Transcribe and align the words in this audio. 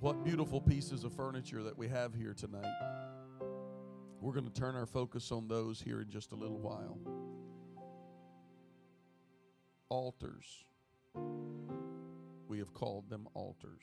What 0.00 0.24
beautiful 0.24 0.60
pieces 0.60 1.02
of 1.02 1.12
furniture 1.12 1.64
that 1.64 1.76
we 1.76 1.88
have 1.88 2.14
here 2.14 2.32
tonight. 2.32 2.72
We're 4.20 4.32
going 4.32 4.46
to 4.46 4.52
turn 4.52 4.76
our 4.76 4.86
focus 4.86 5.32
on 5.32 5.48
those 5.48 5.80
here 5.80 6.00
in 6.00 6.08
just 6.08 6.30
a 6.30 6.36
little 6.36 6.60
while. 6.60 7.00
Altars. 9.88 10.64
We 12.46 12.58
have 12.58 12.72
called 12.72 13.10
them 13.10 13.26
altars. 13.34 13.82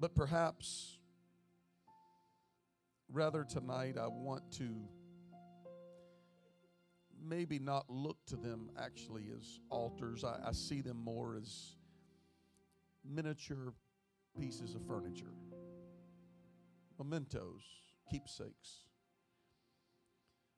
But 0.00 0.16
perhaps, 0.16 0.98
rather 3.08 3.44
tonight, 3.44 3.96
I 3.98 4.08
want 4.08 4.50
to 4.54 4.74
maybe 7.24 7.60
not 7.60 7.88
look 7.88 8.16
to 8.26 8.36
them 8.36 8.70
actually 8.76 9.26
as 9.32 9.60
altars. 9.70 10.24
I, 10.24 10.40
I 10.44 10.50
see 10.50 10.80
them 10.80 10.96
more 10.96 11.36
as 11.36 11.76
miniature 13.08 13.72
pieces 14.38 14.74
of 14.74 14.86
furniture, 14.86 15.32
mementos, 16.98 17.62
keepsakes. 18.10 18.84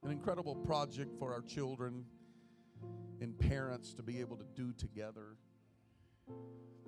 An 0.03 0.11
incredible 0.11 0.55
project 0.55 1.15
for 1.19 1.33
our 1.33 1.43
children 1.43 2.05
and 3.21 3.39
parents 3.39 3.93
to 3.95 4.03
be 4.03 4.21
able 4.21 4.37
to 4.37 4.47
do 4.55 4.73
together. 4.73 5.37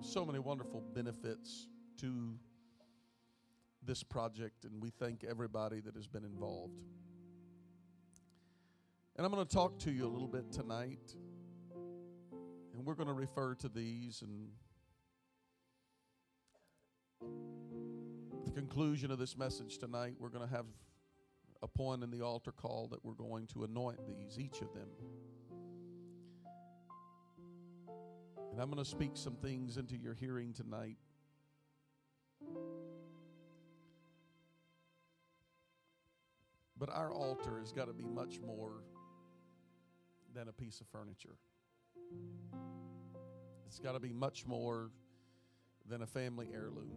So 0.00 0.24
many 0.24 0.38
wonderful 0.38 0.82
benefits 0.94 1.68
to 1.98 2.34
this 3.84 4.02
project, 4.02 4.64
and 4.64 4.80
we 4.82 4.90
thank 4.90 5.24
everybody 5.24 5.80
that 5.80 5.94
has 5.94 6.06
been 6.06 6.24
involved. 6.24 6.80
And 9.16 9.26
I'm 9.26 9.32
going 9.32 9.46
to 9.46 9.54
talk 9.54 9.78
to 9.80 9.90
you 9.90 10.06
a 10.06 10.08
little 10.08 10.28
bit 10.28 10.50
tonight, 10.50 11.14
and 12.72 12.86
we're 12.86 12.94
going 12.94 13.08
to 13.08 13.14
refer 13.14 13.54
to 13.56 13.68
these 13.68 14.22
and 14.22 14.48
the 18.44 18.50
conclusion 18.50 19.10
of 19.10 19.18
this 19.18 19.36
message 19.36 19.78
tonight, 19.78 20.14
we're 20.18 20.28
going 20.28 20.46
to 20.46 20.54
have 20.54 20.66
a 21.62 21.68
point 21.68 22.02
in 22.02 22.10
the 22.10 22.22
altar 22.22 22.52
call 22.52 22.88
that 22.88 23.04
we're 23.04 23.12
going 23.12 23.46
to 23.48 23.64
anoint 23.64 23.98
these, 24.06 24.38
each 24.38 24.60
of 24.60 24.72
them. 24.74 24.88
And 28.50 28.60
I'm 28.60 28.70
going 28.70 28.82
to 28.82 28.90
speak 28.90 29.12
some 29.14 29.36
things 29.36 29.78
into 29.78 29.96
your 29.96 30.14
hearing 30.14 30.52
tonight. 30.52 30.96
But 36.78 36.90
our 36.90 37.12
altar 37.12 37.58
has 37.60 37.72
got 37.72 37.86
to 37.86 37.94
be 37.94 38.04
much 38.04 38.40
more 38.44 38.82
than 40.34 40.48
a 40.48 40.52
piece 40.52 40.80
of 40.80 40.88
furniture. 40.88 41.36
It's 43.66 43.78
got 43.78 43.92
to 43.92 44.00
be 44.00 44.12
much 44.12 44.44
more 44.46 44.90
than 45.88 46.02
a 46.02 46.06
family 46.06 46.48
heirloom. 46.52 46.92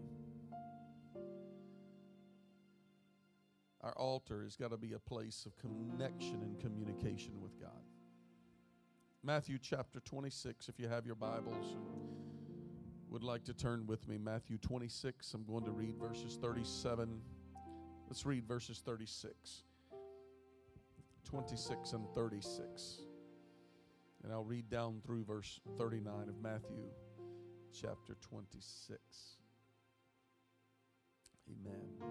Our 3.81 3.93
altar 3.97 4.43
has 4.43 4.55
got 4.55 4.71
to 4.71 4.77
be 4.77 4.93
a 4.93 4.99
place 4.99 5.45
of 5.45 5.55
connection 5.57 6.41
and 6.41 6.59
communication 6.59 7.39
with 7.39 7.59
God. 7.59 7.83
Matthew 9.23 9.57
chapter 9.61 9.99
26, 9.99 10.69
if 10.69 10.79
you 10.79 10.87
have 10.87 11.05
your 11.05 11.15
Bibles 11.15 11.77
would 13.09 13.23
like 13.23 13.43
to 13.45 13.53
turn 13.53 13.85
with 13.87 14.07
me, 14.07 14.17
Matthew 14.17 14.57
26, 14.57 15.33
I'm 15.33 15.45
going 15.45 15.63
to 15.65 15.71
read 15.71 15.95
verses 15.97 16.37
37. 16.41 17.21
Let's 18.07 18.25
read 18.25 18.47
verses 18.47 18.81
36. 18.83 19.63
26 21.23 21.93
and 21.93 22.07
36. 22.13 22.99
And 24.23 24.33
I'll 24.33 24.43
read 24.43 24.69
down 24.69 25.01
through 25.05 25.23
verse 25.25 25.59
39 25.77 26.29
of 26.29 26.41
Matthew 26.41 26.85
chapter 27.81 28.15
26. 28.21 28.99
Amen. 31.49 32.09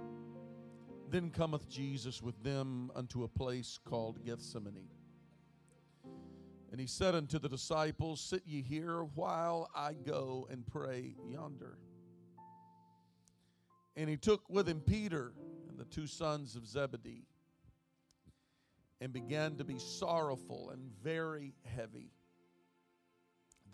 Then 1.10 1.30
cometh 1.30 1.68
Jesus 1.68 2.22
with 2.22 2.42
them 2.42 2.90
unto 2.94 3.24
a 3.24 3.28
place 3.28 3.78
called 3.84 4.24
Gethsemane. 4.24 4.88
And 6.70 6.80
he 6.80 6.86
said 6.86 7.14
unto 7.14 7.38
the 7.38 7.48
disciples, 7.48 8.20
Sit 8.20 8.42
ye 8.46 8.60
here 8.60 9.04
while 9.14 9.70
I 9.74 9.94
go 9.94 10.48
and 10.50 10.66
pray 10.66 11.14
yonder. 11.28 11.78
And 13.96 14.10
he 14.10 14.16
took 14.16 14.42
with 14.50 14.68
him 14.68 14.80
Peter 14.80 15.32
and 15.68 15.78
the 15.78 15.84
two 15.84 16.06
sons 16.06 16.56
of 16.56 16.66
Zebedee 16.66 17.26
and 19.00 19.12
began 19.12 19.56
to 19.56 19.64
be 19.64 19.78
sorrowful 19.78 20.70
and 20.70 20.90
very 21.02 21.54
heavy. 21.64 22.10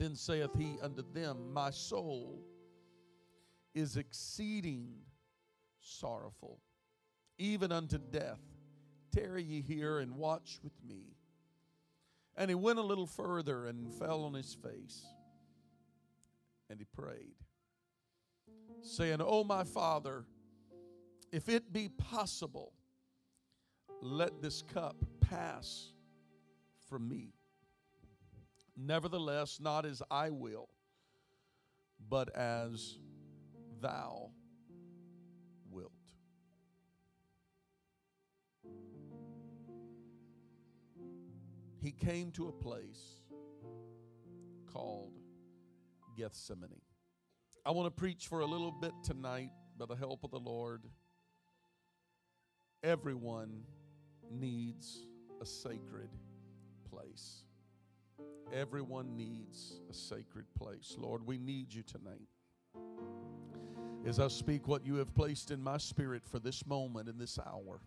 Then 0.00 0.16
saith 0.16 0.56
he 0.56 0.78
unto 0.81 1.03
them, 1.12 1.53
My 1.53 1.69
soul 1.71 2.41
is 3.75 3.99
exceeding 3.99 4.94
sorrowful, 5.78 6.59
even 7.37 7.71
unto 7.71 7.99
death. 7.99 8.41
Tarry 9.15 9.43
ye 9.43 9.61
here 9.61 9.99
and 9.99 10.16
watch 10.16 10.59
with 10.62 10.72
me. 10.88 11.19
And 12.34 12.50
he 12.50 12.55
went 12.55 12.78
a 12.78 12.83
little 12.83 13.06
further 13.06 13.66
and 13.66 13.93
fell 13.93 14.25
on 14.25 14.33
his 14.33 14.55
face, 14.55 15.05
and 16.71 16.78
he 16.78 16.87
prayed, 16.87 17.34
saying, 18.81 19.21
O 19.21 19.44
my 19.44 19.65
Father, 19.65 20.25
if 21.31 21.50
it 21.50 21.75
be 21.75 21.91
possible, 21.91 22.72
let 24.00 24.41
this 24.41 24.62
cup 24.62 24.97
pass 25.21 25.93
from 26.88 27.06
me. 27.06 27.34
Nevertheless, 28.76 29.58
not 29.60 29.84
as 29.84 30.03
I 30.10 30.31
will, 30.31 30.69
but 32.08 32.34
as 32.34 32.98
thou 33.81 34.31
wilt. 35.70 35.92
He 41.82 41.92
came 41.92 42.31
to 42.32 42.48
a 42.48 42.53
place 42.53 43.20
called 44.66 45.19
Gethsemane. 46.16 46.82
I 47.64 47.70
want 47.72 47.87
to 47.87 47.91
preach 47.91 48.26
for 48.26 48.41
a 48.41 48.47
little 48.47 48.72
bit 48.72 48.92
tonight 49.02 49.50
by 49.78 49.87
the 49.87 49.94
help 49.94 50.25
of 50.25 50.31
the 50.31 50.38
Lord. 50.38 50.84
Everyone 52.82 53.64
needs 54.31 55.04
a 55.41 55.47
sacred 55.47 56.10
place. 56.91 57.44
Everyone 58.53 59.16
needs 59.16 59.81
a 59.88 59.94
sacred 59.94 60.44
place. 60.59 60.97
Lord, 60.99 61.25
we 61.25 61.38
need 61.38 61.72
you 61.72 61.84
tonight. 61.84 62.27
As 64.05 64.19
I 64.19 64.27
speak 64.27 64.66
what 64.66 64.84
you 64.84 64.97
have 64.97 65.15
placed 65.15 65.53
in 65.53 65.62
my 65.62 65.77
spirit 65.77 66.22
for 66.27 66.41
this 66.41 66.66
moment, 66.66 67.09
in 67.09 67.16
this 67.16 67.38
hour, 67.38 67.81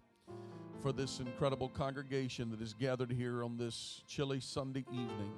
for 0.81 0.93
this 0.93 1.19
incredible 1.19 1.67
congregation 1.67 2.49
that 2.51 2.61
is 2.61 2.73
gathered 2.73 3.11
here 3.11 3.43
on 3.43 3.57
this 3.57 4.03
chilly 4.07 4.39
Sunday 4.39 4.85
evening, 4.91 5.33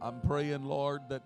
I'm 0.00 0.20
praying, 0.20 0.64
Lord, 0.64 1.02
that 1.08 1.24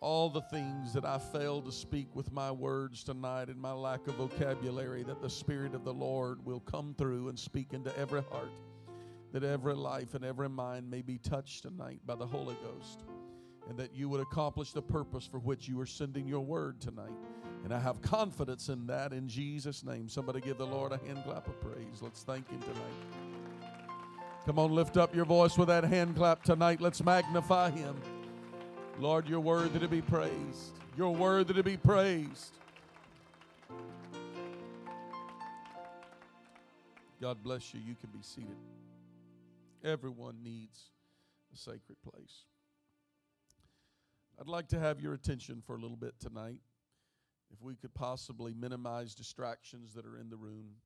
all 0.00 0.30
the 0.30 0.42
things 0.42 0.92
that 0.92 1.04
I 1.04 1.18
failed 1.18 1.64
to 1.64 1.72
speak 1.72 2.14
with 2.14 2.30
my 2.30 2.52
words 2.52 3.02
tonight 3.02 3.48
and 3.48 3.60
my 3.60 3.72
lack 3.72 4.06
of 4.06 4.14
vocabulary, 4.14 5.02
that 5.04 5.20
the 5.20 5.30
Spirit 5.30 5.74
of 5.74 5.84
the 5.84 5.94
Lord 5.94 6.44
will 6.44 6.60
come 6.60 6.94
through 6.96 7.28
and 7.28 7.38
speak 7.38 7.72
into 7.72 7.96
every 7.98 8.22
heart 8.30 8.52
that 9.32 9.42
every 9.42 9.74
life 9.74 10.14
and 10.14 10.24
every 10.24 10.48
mind 10.48 10.90
may 10.90 11.02
be 11.02 11.18
touched 11.18 11.62
tonight 11.62 12.00
by 12.06 12.14
the 12.14 12.26
Holy 12.26 12.56
Ghost, 12.62 13.02
and 13.68 13.78
that 13.78 13.94
you 13.94 14.08
would 14.08 14.20
accomplish 14.20 14.72
the 14.72 14.82
purpose 14.82 15.26
for 15.26 15.38
which 15.38 15.68
you 15.68 15.80
are 15.80 15.86
sending 15.86 16.28
your 16.28 16.40
word 16.40 16.80
tonight. 16.80 17.12
And 17.64 17.72
I 17.72 17.78
have 17.78 18.02
confidence 18.02 18.68
in 18.68 18.86
that 18.88 19.12
in 19.12 19.28
Jesus' 19.28 19.84
name. 19.84 20.08
Somebody 20.08 20.40
give 20.40 20.58
the 20.58 20.66
Lord 20.66 20.92
a 20.92 20.98
hand 20.98 21.22
clap 21.24 21.46
of 21.46 21.60
praise. 21.60 22.02
Let's 22.02 22.22
thank 22.22 22.50
Him 22.50 22.60
tonight. 22.60 23.70
Come 24.44 24.58
on, 24.58 24.72
lift 24.74 24.96
up 24.96 25.14
your 25.14 25.24
voice 25.24 25.56
with 25.56 25.68
that 25.68 25.84
hand 25.84 26.16
clap 26.16 26.42
tonight. 26.42 26.80
Let's 26.80 27.02
magnify 27.02 27.70
Him. 27.70 27.94
Lord, 28.98 29.28
you're 29.28 29.40
worthy 29.40 29.78
to 29.78 29.88
be 29.88 30.02
praised. 30.02 30.72
You're 30.96 31.10
worthy 31.10 31.54
to 31.54 31.62
be 31.62 31.76
praised. 31.76 32.58
God 37.20 37.42
bless 37.42 37.72
you. 37.72 37.80
You 37.80 37.94
can 37.94 38.10
be 38.10 38.22
seated. 38.22 38.56
Everyone 39.84 40.42
needs 40.42 40.90
a 41.52 41.56
sacred 41.56 41.96
place. 42.02 42.44
I'd 44.40 44.48
like 44.48 44.68
to 44.68 44.78
have 44.78 45.00
your 45.00 45.12
attention 45.12 45.60
for 45.66 45.74
a 45.74 45.78
little 45.80 45.96
bit 45.96 46.14
tonight. 46.20 46.60
If 47.52 47.60
we 47.60 47.74
could 47.74 47.92
possibly 47.92 48.54
minimize 48.54 49.14
distractions 49.14 49.92
that 49.94 50.06
are 50.06 50.16
in 50.16 50.30
the 50.30 50.36
room, 50.36 50.76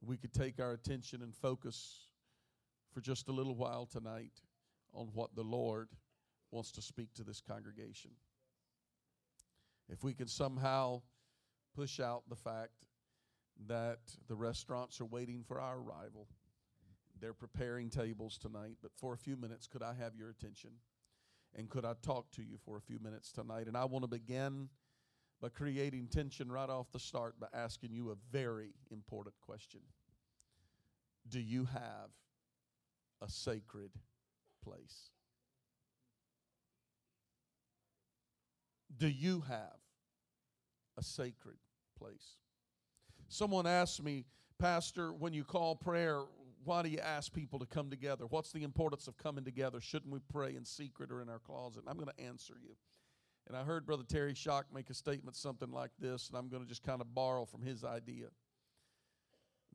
we 0.00 0.16
could 0.16 0.32
take 0.32 0.60
our 0.60 0.72
attention 0.72 1.22
and 1.22 1.34
focus 1.34 2.08
for 2.92 3.00
just 3.00 3.28
a 3.28 3.32
little 3.32 3.56
while 3.56 3.86
tonight 3.86 4.42
on 4.92 5.08
what 5.14 5.34
the 5.34 5.42
Lord 5.42 5.88
wants 6.50 6.70
to 6.72 6.82
speak 6.82 7.12
to 7.14 7.24
this 7.24 7.40
congregation. 7.40 8.10
If 9.88 10.04
we 10.04 10.12
could 10.14 10.30
somehow 10.30 11.02
push 11.74 11.98
out 11.98 12.22
the 12.28 12.36
fact 12.36 12.72
that 13.66 14.00
the 14.28 14.36
restaurants 14.36 15.00
are 15.00 15.06
waiting 15.06 15.42
for 15.46 15.60
our 15.60 15.78
arrival 15.78 16.28
they're 17.20 17.34
preparing 17.34 17.90
tables 17.90 18.38
tonight, 18.38 18.76
but 18.82 18.92
for 18.96 19.12
a 19.12 19.16
few 19.16 19.36
minutes, 19.36 19.66
could 19.66 19.82
I 19.82 19.94
have 19.94 20.14
your 20.16 20.30
attention? 20.30 20.70
And 21.56 21.68
could 21.68 21.84
I 21.84 21.94
talk 22.02 22.30
to 22.32 22.42
you 22.42 22.58
for 22.64 22.76
a 22.76 22.80
few 22.80 22.98
minutes 22.98 23.32
tonight? 23.32 23.66
And 23.66 23.76
I 23.76 23.84
want 23.84 24.04
to 24.04 24.08
begin 24.08 24.68
by 25.40 25.48
creating 25.48 26.08
tension 26.08 26.50
right 26.50 26.68
off 26.68 26.90
the 26.92 26.98
start 26.98 27.38
by 27.40 27.46
asking 27.54 27.92
you 27.92 28.10
a 28.10 28.16
very 28.32 28.74
important 28.90 29.34
question 29.40 29.80
Do 31.28 31.40
you 31.40 31.64
have 31.66 32.10
a 33.22 33.28
sacred 33.28 33.90
place? 34.62 35.10
Do 38.96 39.08
you 39.08 39.44
have 39.48 39.78
a 40.98 41.02
sacred 41.02 41.58
place? 41.98 42.36
Someone 43.28 43.66
asked 43.66 44.02
me, 44.02 44.24
Pastor, 44.58 45.12
when 45.12 45.32
you 45.32 45.44
call 45.44 45.76
prayer, 45.76 46.22
why 46.68 46.82
do 46.82 46.90
you 46.90 46.98
ask 46.98 47.32
people 47.32 47.58
to 47.58 47.66
come 47.66 47.88
together? 47.88 48.26
What's 48.26 48.52
the 48.52 48.62
importance 48.62 49.08
of 49.08 49.16
coming 49.16 49.42
together? 49.42 49.80
Shouldn't 49.80 50.12
we 50.12 50.18
pray 50.30 50.54
in 50.54 50.66
secret 50.66 51.10
or 51.10 51.22
in 51.22 51.30
our 51.30 51.38
closet? 51.38 51.84
I'm 51.86 51.96
going 51.96 52.10
to 52.14 52.22
answer 52.22 52.54
you. 52.62 52.76
And 53.46 53.56
I 53.56 53.62
heard 53.64 53.86
Brother 53.86 54.04
Terry 54.06 54.34
Shock 54.34 54.66
make 54.72 54.90
a 54.90 54.94
statement 54.94 55.34
something 55.34 55.72
like 55.72 55.92
this, 55.98 56.28
and 56.28 56.36
I'm 56.36 56.50
going 56.50 56.62
to 56.62 56.68
just 56.68 56.82
kind 56.82 57.00
of 57.00 57.14
borrow 57.14 57.46
from 57.46 57.62
his 57.62 57.84
idea. 57.84 58.26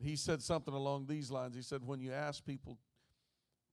He 0.00 0.14
said 0.14 0.40
something 0.40 0.72
along 0.72 1.06
these 1.06 1.32
lines. 1.32 1.56
He 1.56 1.62
said, 1.62 1.84
When 1.84 2.00
you 2.00 2.12
ask 2.12 2.44
people 2.44 2.78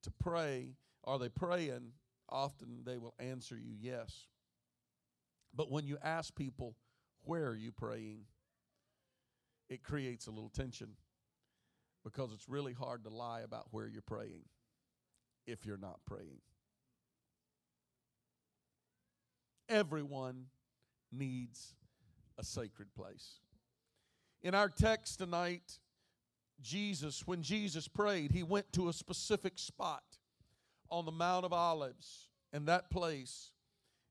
to 0.01 0.11
pray, 0.19 0.73
are 1.03 1.19
they 1.19 1.29
praying? 1.29 1.91
Often 2.27 2.85
they 2.85 2.97
will 2.97 3.13
answer 3.19 3.55
you 3.55 3.75
yes. 3.79 4.25
But 5.53 5.69
when 5.69 5.85
you 5.85 5.99
ask 6.03 6.33
people, 6.35 6.75
Where 7.21 7.45
are 7.45 7.55
you 7.55 7.71
praying? 7.71 8.25
it 9.69 9.83
creates 9.83 10.27
a 10.27 10.31
little 10.31 10.49
tension 10.49 10.89
because 12.03 12.31
it's 12.33 12.49
really 12.49 12.73
hard 12.73 13.03
to 13.03 13.09
lie 13.09 13.41
about 13.41 13.67
where 13.71 13.87
you're 13.87 14.01
praying 14.01 14.43
if 15.45 15.65
you're 15.65 15.77
not 15.77 15.99
praying. 16.05 16.41
Everyone 19.69 20.45
needs 21.11 21.75
a 22.37 22.43
sacred 22.43 22.93
place. 22.95 23.39
In 24.41 24.55
our 24.55 24.69
text 24.69 25.19
tonight, 25.19 25.79
Jesus, 26.61 27.25
when 27.25 27.41
Jesus 27.41 27.87
prayed, 27.87 28.31
he 28.31 28.43
went 28.43 28.71
to 28.73 28.89
a 28.89 28.93
specific 28.93 29.57
spot 29.57 30.03
on 30.89 31.05
the 31.05 31.11
Mount 31.11 31.45
of 31.45 31.53
Olives, 31.53 32.29
and 32.51 32.67
that 32.67 32.89
place 32.89 33.51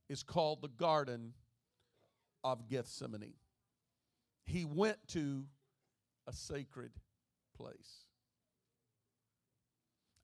is 0.09 0.23
called 0.23 0.63
the 0.63 0.69
Garden 0.69 1.35
of 2.43 2.69
Gethsemane. 2.69 3.35
He 4.45 4.65
went 4.65 4.97
to 5.09 5.45
a 6.27 6.33
sacred 6.33 6.93
place. 7.61 8.05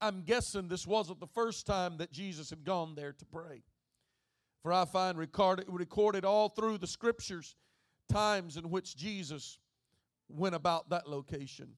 I'm 0.01 0.23
guessing 0.23 0.69
this 0.69 0.87
wasn't 0.87 1.21
the 1.21 1.27
first 1.27 1.67
time 1.67 1.99
that 1.99 2.13
Jesus 2.13 2.51
had 2.51 2.65
gone 2.65 2.95
there 2.95 3.13
to 3.13 3.25
pray. 3.25 3.63
For 4.63 4.73
I 4.73 4.85
find 4.85 5.17
recorded, 5.17 5.67
recorded 5.69 6.25
all 6.25 6.49
through 6.49 6.79
the 6.79 6.87
scriptures 6.87 7.55
times 8.11 8.57
in 8.57 8.71
which 8.71 8.97
Jesus 8.97 9.59
went 10.29 10.55
about 10.55 10.91
that 10.91 11.09
location, 11.09 11.71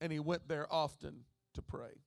and 0.00 0.10
he 0.10 0.18
went 0.18 0.48
there 0.48 0.66
often 0.72 1.24
to 1.54 1.62
pray. 1.62 2.00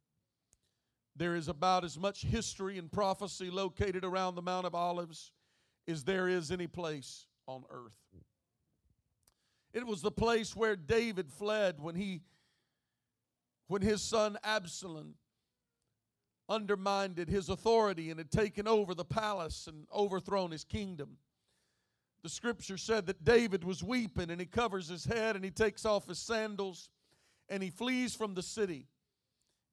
There 1.16 1.36
is 1.36 1.48
about 1.48 1.84
as 1.84 1.98
much 1.98 2.24
history 2.24 2.78
and 2.78 2.92
prophecy 2.92 3.50
located 3.50 4.04
around 4.04 4.36
the 4.36 4.42
Mount 4.42 4.66
of 4.66 4.76
Olives 4.76 5.32
as 5.88 6.04
there 6.04 6.28
is 6.28 6.52
any 6.52 6.68
place 6.68 7.26
on 7.48 7.64
earth. 7.70 7.98
It 9.74 9.86
was 9.86 10.02
the 10.02 10.12
place 10.12 10.56
where 10.56 10.76
David 10.76 11.30
fled 11.30 11.80
when 11.80 11.96
he 11.96 12.22
when 13.70 13.84
his 13.84 14.02
son 14.02 14.36
Absalom 14.44 15.14
undermined 16.50 17.20
his 17.20 17.50
authority 17.50 18.10
and 18.10 18.18
had 18.18 18.32
taken 18.32 18.68
over 18.68 18.96
the 18.96 19.06
palace 19.06 19.68
and 19.68 19.86
overthrown 19.96 20.50
his 20.50 20.64
kingdom. 20.64 21.18
The 22.24 22.30
scripture 22.30 22.78
said 22.78 23.06
that 23.06 23.24
David 23.24 23.64
was 23.64 23.84
weeping 23.84 24.32
and 24.32 24.42
he 24.42 24.48
covers 24.48 24.90
his 24.90 25.06
head 25.06 25.36
and 25.36 25.46
he 25.46 25.52
takes 25.52 25.86
off 25.86 26.08
his 26.08 26.18
sandals 26.18 26.90
and 27.48 27.62
he 27.62 27.70
flees 27.70 28.16
from 28.16 28.34
the 28.34 28.42
city 28.42 28.88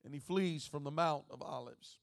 and 0.04 0.12
he 0.12 0.20
flees 0.20 0.66
from 0.66 0.84
the 0.84 0.90
Mount 0.90 1.24
of 1.30 1.40
Olives. 1.40 1.98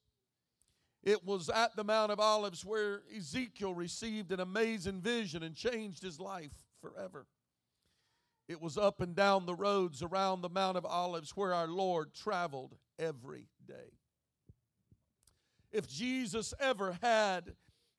It 1.03 1.23
was 1.23 1.47
at 1.47 1.75
the 1.75 1.83
Mount 1.83 2.11
of 2.11 2.19
Olives 2.19 2.65
where 2.65 3.03
Ezekiel 3.15 3.75
received 3.75 4.31
an 4.31 4.39
amazing 4.39 4.99
vision 4.99 5.43
and 5.43 5.55
changed 5.55 6.01
his 6.01 6.19
life 6.19 6.53
forever. 6.81 7.27
It 8.47 8.61
was 8.61 8.77
up 8.77 9.01
and 9.01 9.15
down 9.15 9.45
the 9.45 9.55
roads 9.55 10.03
around 10.03 10.41
the 10.41 10.49
Mount 10.49 10.77
of 10.77 10.85
Olives 10.85 11.31
where 11.31 11.53
our 11.53 11.67
Lord 11.67 12.13
traveled 12.13 12.75
every 12.99 13.47
day 13.67 13.93
if 15.73 15.87
Jesus 15.87 16.53
ever 16.59 16.97
had 17.01 17.55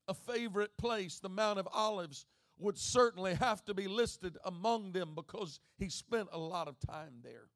a 0.07 0.15
favorite 0.15 0.77
place, 0.79 1.19
the 1.19 1.29
Mount 1.29 1.59
of 1.59 1.69
Olives 1.73 2.25
would 2.59 2.79
certainly 2.79 3.35
have 3.35 3.65
to 3.65 3.75
be 3.75 3.89
listed 3.89 4.39
among 4.45 4.93
them 4.93 5.13
because 5.15 5.59
he 5.77 5.89
spent 5.89 6.29
a 6.33 6.39
lot 6.39 6.69
of 6.69 6.79
time 6.79 7.15
there. 7.23 7.49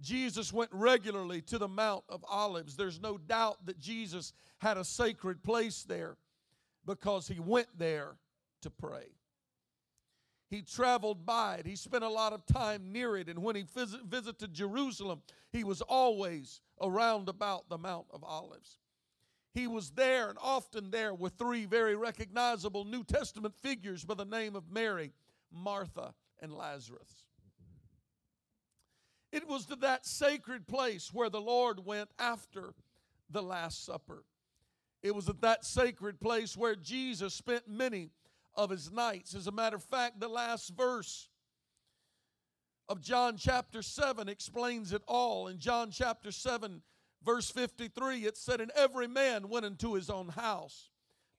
Jesus 0.00 0.52
went 0.52 0.70
regularly 0.72 1.42
to 1.42 1.58
the 1.58 1.68
Mount 1.68 2.04
of 2.08 2.24
Olives. 2.28 2.76
There's 2.76 3.00
no 3.00 3.18
doubt 3.18 3.66
that 3.66 3.78
Jesus 3.78 4.32
had 4.58 4.78
a 4.78 4.84
sacred 4.84 5.42
place 5.42 5.84
there 5.86 6.16
because 6.86 7.28
he 7.28 7.38
went 7.38 7.68
there 7.76 8.16
to 8.62 8.70
pray. 8.70 9.08
He 10.48 10.62
traveled 10.62 11.26
by 11.26 11.56
it. 11.56 11.66
He 11.66 11.76
spent 11.76 12.04
a 12.04 12.08
lot 12.08 12.32
of 12.32 12.46
time 12.46 12.92
near 12.92 13.16
it. 13.16 13.28
And 13.28 13.42
when 13.42 13.56
he 13.56 13.62
visit, 13.62 14.02
visited 14.04 14.52
Jerusalem, 14.52 15.22
he 15.50 15.64
was 15.64 15.80
always 15.82 16.60
around 16.80 17.28
about 17.28 17.68
the 17.68 17.78
Mount 17.78 18.06
of 18.12 18.22
Olives 18.22 18.78
he 19.56 19.66
was 19.66 19.90
there 19.92 20.28
and 20.28 20.38
often 20.42 20.90
there 20.90 21.14
with 21.14 21.32
three 21.38 21.64
very 21.64 21.96
recognizable 21.96 22.84
New 22.84 23.02
Testament 23.02 23.54
figures 23.56 24.04
by 24.04 24.12
the 24.12 24.26
name 24.26 24.54
of 24.54 24.70
Mary, 24.70 25.14
Martha, 25.50 26.12
and 26.42 26.52
Lazarus. 26.52 27.24
It 29.32 29.48
was 29.48 29.64
to 29.66 29.76
that 29.76 30.04
sacred 30.04 30.68
place 30.68 31.10
where 31.10 31.30
the 31.30 31.40
Lord 31.40 31.86
went 31.86 32.10
after 32.18 32.74
the 33.30 33.42
Last 33.42 33.86
Supper. 33.86 34.24
It 35.02 35.14
was 35.14 35.26
at 35.26 35.40
that 35.40 35.64
sacred 35.64 36.20
place 36.20 36.54
where 36.54 36.76
Jesus 36.76 37.32
spent 37.32 37.66
many 37.66 38.10
of 38.56 38.70
his 38.70 38.90
nights. 38.90 39.34
As 39.34 39.46
a 39.46 39.52
matter 39.52 39.76
of 39.76 39.84
fact, 39.84 40.20
the 40.20 40.28
last 40.28 40.74
verse 40.76 41.28
of 42.88 43.00
John 43.00 43.36
chapter 43.36 43.82
7 43.82 44.28
explains 44.28 44.92
it 44.92 45.02
all. 45.06 45.48
In 45.48 45.58
John 45.58 45.90
chapter 45.90 46.30
7, 46.30 46.82
verse 47.24 47.50
53, 47.50 48.24
it 48.24 48.36
said, 48.36 48.60
And 48.60 48.70
every 48.76 49.08
man 49.08 49.48
went 49.48 49.66
into 49.66 49.94
his 49.94 50.08
own 50.08 50.28
house. 50.28 50.90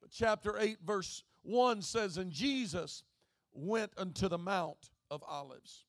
But 0.01 0.11
chapter 0.11 0.57
8, 0.59 0.79
verse 0.85 1.23
1 1.43 1.81
says, 1.81 2.17
And 2.17 2.31
Jesus 2.31 3.03
went 3.53 3.91
unto 3.97 4.27
the 4.27 4.37
Mount 4.37 4.89
of 5.09 5.23
Olives. 5.27 5.85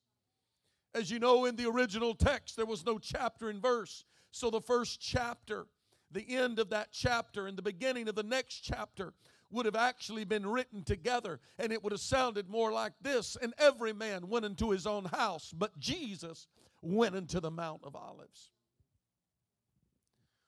As 0.95 1.11
you 1.11 1.19
know, 1.19 1.45
in 1.45 1.55
the 1.55 1.69
original 1.69 2.15
text, 2.15 2.55
there 2.55 2.65
was 2.65 2.85
no 2.85 2.97
chapter 2.97 3.49
and 3.49 3.61
verse. 3.61 4.05
So 4.31 4.49
the 4.49 4.61
first 4.61 4.99
chapter, 4.99 5.67
the 6.11 6.35
end 6.35 6.57
of 6.57 6.69
that 6.71 6.89
chapter, 6.91 7.47
and 7.47 7.57
the 7.57 7.61
beginning 7.61 8.07
of 8.07 8.15
the 8.15 8.23
next 8.23 8.61
chapter 8.61 9.13
would 9.51 9.65
have 9.65 9.75
actually 9.75 10.23
been 10.23 10.45
written 10.45 10.83
together, 10.83 11.39
and 11.57 11.71
it 11.71 11.83
would 11.83 11.93
have 11.93 12.01
sounded 12.01 12.49
more 12.49 12.71
like 12.71 12.93
this 13.01 13.37
And 13.41 13.53
every 13.57 13.93
man 13.93 14.29
went 14.29 14.45
into 14.45 14.71
his 14.71 14.85
own 14.85 15.05
house, 15.05 15.53
but 15.55 15.79
Jesus 15.79 16.47
went 16.81 17.15
into 17.15 17.39
the 17.39 17.51
Mount 17.51 17.81
of 17.83 17.95
Olives. 17.95 18.51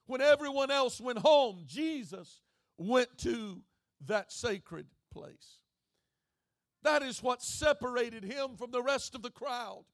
When 0.05 0.21
everyone 0.21 0.71
else 0.71 0.99
went 0.99 1.19
home, 1.19 1.63
Jesus 1.67 2.41
went 2.77 3.17
to 3.19 3.61
that 4.07 4.31
sacred 4.31 4.87
place. 5.11 5.59
That 6.83 7.03
is 7.03 7.21
what 7.21 7.41
separated 7.41 8.23
him 8.23 8.57
from 8.57 8.71
the 8.71 8.81
rest 8.81 9.13
of 9.15 9.21
the 9.21 9.29
crowd. 9.29 9.85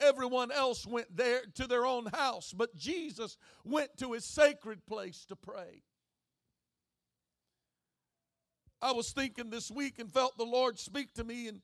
Everyone 0.00 0.50
else 0.50 0.86
went 0.86 1.14
there 1.16 1.42
to 1.54 1.66
their 1.66 1.86
own 1.86 2.06
house, 2.06 2.52
but 2.52 2.74
Jesus 2.74 3.36
went 3.64 3.96
to 3.98 4.12
his 4.12 4.24
sacred 4.24 4.84
place 4.86 5.24
to 5.26 5.36
pray. 5.36 5.82
I 8.84 8.92
was 8.92 9.12
thinking 9.12 9.48
this 9.48 9.70
week 9.70 9.98
and 9.98 10.12
felt 10.12 10.36
the 10.36 10.44
Lord 10.44 10.78
speak 10.78 11.14
to 11.14 11.24
me. 11.24 11.48
And, 11.48 11.62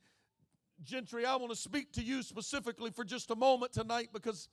Gentry, 0.83 1.27
I 1.27 1.37
want 1.37 1.53
to 1.53 1.57
speak 1.57 1.93
to 1.93 2.03
you 2.03 2.23
specifically 2.23 2.91
for 2.91 3.05
just 3.05 3.31
a 3.31 3.37
moment 3.37 3.75
tonight 3.75 4.09
because 4.11 4.49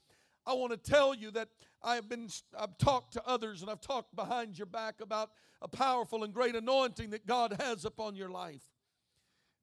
I 0.46 0.52
want 0.52 0.74
to 0.74 0.78
tell 0.78 1.16
you 1.16 1.32
that 1.32 1.48
I've 1.82 2.10
been 2.10 2.28
I've 2.60 2.78
talked 2.78 3.14
to 3.14 3.26
others 3.26 3.62
and 3.62 3.72
I've 3.72 3.80
talked 3.80 4.14
behind 4.18 4.58
your 4.58 4.66
back 4.66 4.96
about 5.00 5.32
a 5.62 5.70
powerful 5.70 6.26
and 6.26 6.34
great 6.34 6.58
anointing 6.58 7.12
that 7.12 7.26
God 7.26 7.56
has 7.58 7.86
upon 7.86 8.18
your 8.18 8.30
life. 8.30 8.64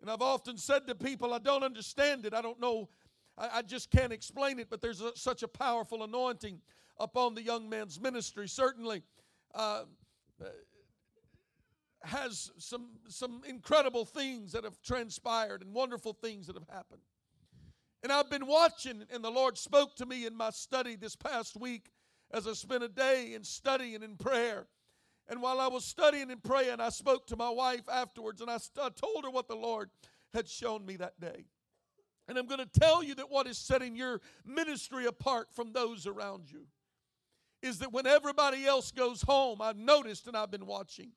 And 0.00 0.10
I've 0.10 0.22
often 0.22 0.56
said 0.56 0.86
to 0.86 0.94
people, 0.94 1.34
I 1.34 1.38
don't 1.40 1.62
understand 1.62 2.24
it. 2.24 2.32
I 2.32 2.40
don't 2.40 2.58
know. 2.58 2.88
I, 3.36 3.58
I 3.58 3.62
just 3.62 3.90
can't 3.90 4.14
explain 4.14 4.58
it, 4.58 4.68
but 4.70 4.80
there's 4.80 5.02
a, 5.02 5.14
such 5.14 5.42
a 5.42 5.48
powerful 5.48 6.04
anointing 6.04 6.58
upon 6.98 7.34
the 7.34 7.42
young 7.42 7.68
man's 7.68 8.00
ministry. 8.00 8.48
Certainly, 8.48 9.02
uh, 9.54 9.82
has 12.04 12.50
some 12.58 12.88
some 13.08 13.42
incredible 13.48 14.04
things 14.04 14.52
that 14.52 14.64
have 14.64 14.80
transpired 14.82 15.62
and 15.62 15.72
wonderful 15.72 16.12
things 16.12 16.46
that 16.46 16.56
have 16.56 16.68
happened. 16.68 17.00
And 18.02 18.12
I've 18.12 18.28
been 18.28 18.46
watching, 18.46 19.04
and 19.10 19.24
the 19.24 19.30
Lord 19.30 19.56
spoke 19.56 19.96
to 19.96 20.06
me 20.06 20.26
in 20.26 20.36
my 20.36 20.50
study 20.50 20.94
this 20.94 21.16
past 21.16 21.56
week 21.56 21.90
as 22.30 22.46
I 22.46 22.52
spent 22.52 22.82
a 22.82 22.88
day 22.88 23.32
in 23.32 23.44
studying 23.44 23.94
and 23.94 24.04
in 24.04 24.16
prayer. 24.16 24.66
And 25.26 25.40
while 25.40 25.58
I 25.58 25.68
was 25.68 25.86
studying 25.86 26.30
and 26.30 26.42
praying, 26.42 26.80
I 26.80 26.90
spoke 26.90 27.26
to 27.28 27.36
my 27.36 27.48
wife 27.48 27.88
afterwards 27.90 28.42
and 28.42 28.50
I, 28.50 28.58
I 28.78 28.90
told 28.90 29.24
her 29.24 29.30
what 29.30 29.48
the 29.48 29.56
Lord 29.56 29.88
had 30.34 30.48
shown 30.48 30.84
me 30.84 30.96
that 30.96 31.18
day. 31.18 31.46
And 32.28 32.36
I'm 32.36 32.46
going 32.46 32.60
to 32.60 32.80
tell 32.80 33.02
you 33.02 33.14
that 33.14 33.30
what 33.30 33.46
is 33.46 33.56
setting 33.56 33.96
your 33.96 34.20
ministry 34.44 35.06
apart 35.06 35.48
from 35.52 35.72
those 35.72 36.06
around 36.06 36.50
you 36.50 36.66
is 37.62 37.78
that 37.78 37.92
when 37.92 38.06
everybody 38.06 38.66
else 38.66 38.90
goes 38.90 39.22
home, 39.22 39.62
I've 39.62 39.78
noticed 39.78 40.26
and 40.26 40.36
I've 40.36 40.50
been 40.50 40.66
watching 40.66 41.12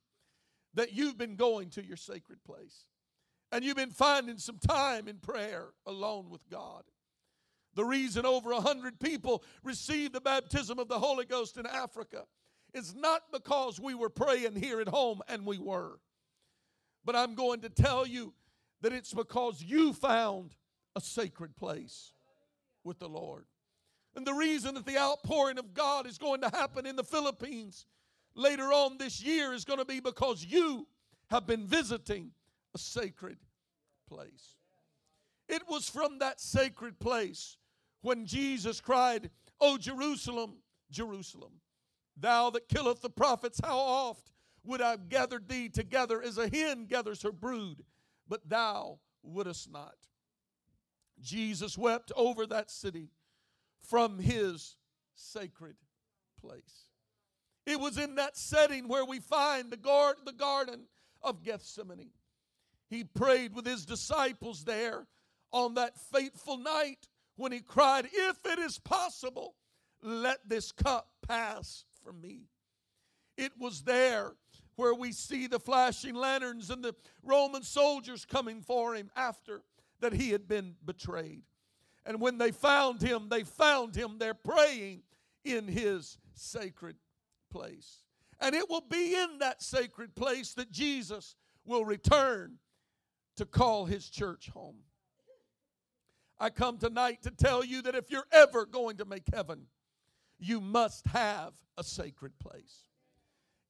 that 0.73 0.93
you've 0.93 1.17
been 1.17 1.35
going 1.35 1.69
to 1.71 1.85
your 1.85 1.97
sacred 1.97 2.43
place 2.43 2.85
and 3.51 3.63
you've 3.63 3.77
been 3.77 3.91
finding 3.91 4.37
some 4.37 4.57
time 4.57 5.07
in 5.07 5.17
prayer 5.17 5.67
alone 5.85 6.29
with 6.29 6.47
God. 6.49 6.83
The 7.75 7.85
reason 7.85 8.25
over 8.25 8.51
a 8.51 8.61
hundred 8.61 8.99
people 8.99 9.43
received 9.63 10.13
the 10.13 10.21
baptism 10.21 10.79
of 10.79 10.87
the 10.87 10.99
Holy 10.99 11.25
Ghost 11.25 11.57
in 11.57 11.65
Africa 11.65 12.23
is 12.73 12.95
not 12.95 13.21
because 13.31 13.79
we 13.79 13.93
were 13.93 14.09
praying 14.09 14.55
here 14.55 14.81
at 14.81 14.87
home, 14.87 15.21
and 15.27 15.45
we 15.45 15.57
were. 15.57 15.99
But 17.05 17.15
I'm 17.15 17.35
going 17.35 17.61
to 17.61 17.69
tell 17.69 18.05
you 18.05 18.33
that 18.81 18.93
it's 18.93 19.13
because 19.13 19.63
you 19.63 19.93
found 19.93 20.55
a 20.95 21.01
sacred 21.01 21.55
place 21.55 22.13
with 22.83 22.99
the 22.99 23.07
Lord. 23.07 23.45
And 24.15 24.25
the 24.25 24.33
reason 24.33 24.73
that 24.75 24.85
the 24.85 24.97
outpouring 24.97 25.59
of 25.59 25.73
God 25.73 26.07
is 26.07 26.17
going 26.17 26.41
to 26.41 26.49
happen 26.49 26.85
in 26.85 26.95
the 26.95 27.03
Philippines 27.03 27.85
later 28.37 28.71
on 28.71 28.97
this 28.97 29.21
year 29.21 29.53
is 29.53 29.65
going 29.65 29.79
to 29.79 29.85
be 29.85 29.99
because 29.99 30.45
you 30.45 30.87
have 31.29 31.45
been 31.45 31.65
visiting 31.65 32.31
a 32.73 32.77
sacred 32.77 33.37
place. 34.07 34.55
It 35.49 35.63
was 35.67 35.89
from 35.89 36.19
that 36.19 36.39
sacred 36.39 36.99
place 36.99 37.57
when 38.01 38.25
Jesus 38.25 38.79
cried, 38.79 39.29
O 39.59 39.77
Jerusalem, 39.77 40.57
Jerusalem, 40.91 41.53
thou 42.15 42.49
that 42.51 42.69
killeth 42.69 43.01
the 43.01 43.09
prophets, 43.09 43.59
how 43.63 43.77
oft 43.77 44.31
would 44.63 44.81
I 44.81 44.91
have 44.91 45.09
gathered 45.09 45.47
thee 45.49 45.69
together 45.69 46.21
as 46.21 46.37
a 46.37 46.49
hen 46.49 46.85
gathers 46.85 47.23
her 47.23 47.31
brood, 47.31 47.83
but 48.27 48.47
thou 48.47 48.99
wouldest 49.23 49.71
not. 49.71 49.95
Jesus 51.21 51.77
wept 51.77 52.11
over 52.15 52.45
that 52.45 52.69
city 52.69 53.09
from 53.79 54.19
his 54.19 54.75
sacred 55.15 55.75
place. 56.39 56.86
It 57.67 57.81
was 57.81 57.97
in 57.97 58.15
that 58.15 58.37
setting 58.37 58.87
where 58.87 59.03
we 59.03 59.19
find 59.19 59.69
the, 59.69 59.75
guard, 59.75 60.15
the 60.25 60.31
garden 60.31 60.85
of 61.21 61.43
Gethsemane. 61.43 62.11
He 62.89 63.03
prayed 63.03 63.53
with 63.53 63.65
his 63.65 63.85
disciples 63.85 64.63
there 64.63 65.05
on 65.51 65.73
that 65.73 65.99
fateful 65.99 66.57
night 66.57 67.09
when 67.35 67.51
he 67.51 67.59
cried, 67.59 68.07
If 68.09 68.37
it 68.45 68.57
is 68.57 68.79
possible, 68.79 69.55
let 70.01 70.47
this 70.47 70.71
cup 70.71 71.09
pass 71.27 71.83
from 72.01 72.21
me. 72.21 72.43
It 73.35 73.51
was 73.59 73.81
there 73.81 74.31
where 74.77 74.93
we 74.93 75.11
see 75.11 75.47
the 75.47 75.59
flashing 75.59 76.15
lanterns 76.15 76.69
and 76.69 76.81
the 76.81 76.95
Roman 77.21 77.63
soldiers 77.63 78.23
coming 78.23 78.61
for 78.61 78.95
him 78.95 79.11
after 79.13 79.61
that 79.99 80.13
he 80.13 80.29
had 80.29 80.47
been 80.47 80.75
betrayed. 80.85 81.43
And 82.05 82.21
when 82.21 82.37
they 82.37 82.51
found 82.51 83.01
him, 83.01 83.27
they 83.27 83.43
found 83.43 83.93
him 83.93 84.19
there 84.19 84.33
praying 84.33 85.01
in 85.43 85.67
his 85.67 86.17
sacred 86.33 86.95
place. 87.49 88.03
And 88.39 88.53
it 88.53 88.69
will 88.69 88.83
be 88.87 89.15
in 89.15 89.39
that 89.39 89.63
sacred 89.63 90.15
place 90.15 90.53
that 90.53 90.71
Jesus 90.71 91.35
will 91.65 91.85
return 91.85 92.57
to 93.37 93.45
call 93.45 93.85
his 93.85 94.09
church 94.09 94.49
home. 94.49 94.77
I 96.39 96.49
come 96.49 96.77
tonight 96.77 97.23
to 97.23 97.31
tell 97.31 97.63
you 97.63 97.81
that 97.83 97.95
if 97.95 98.11
you're 98.11 98.27
ever 98.31 98.65
going 98.65 98.97
to 98.97 99.05
make 99.05 99.23
heaven, 99.33 99.65
you 100.39 100.61
must 100.61 101.07
have 101.07 101.53
a 101.77 101.83
sacred 101.83 102.37
place. 102.39 102.87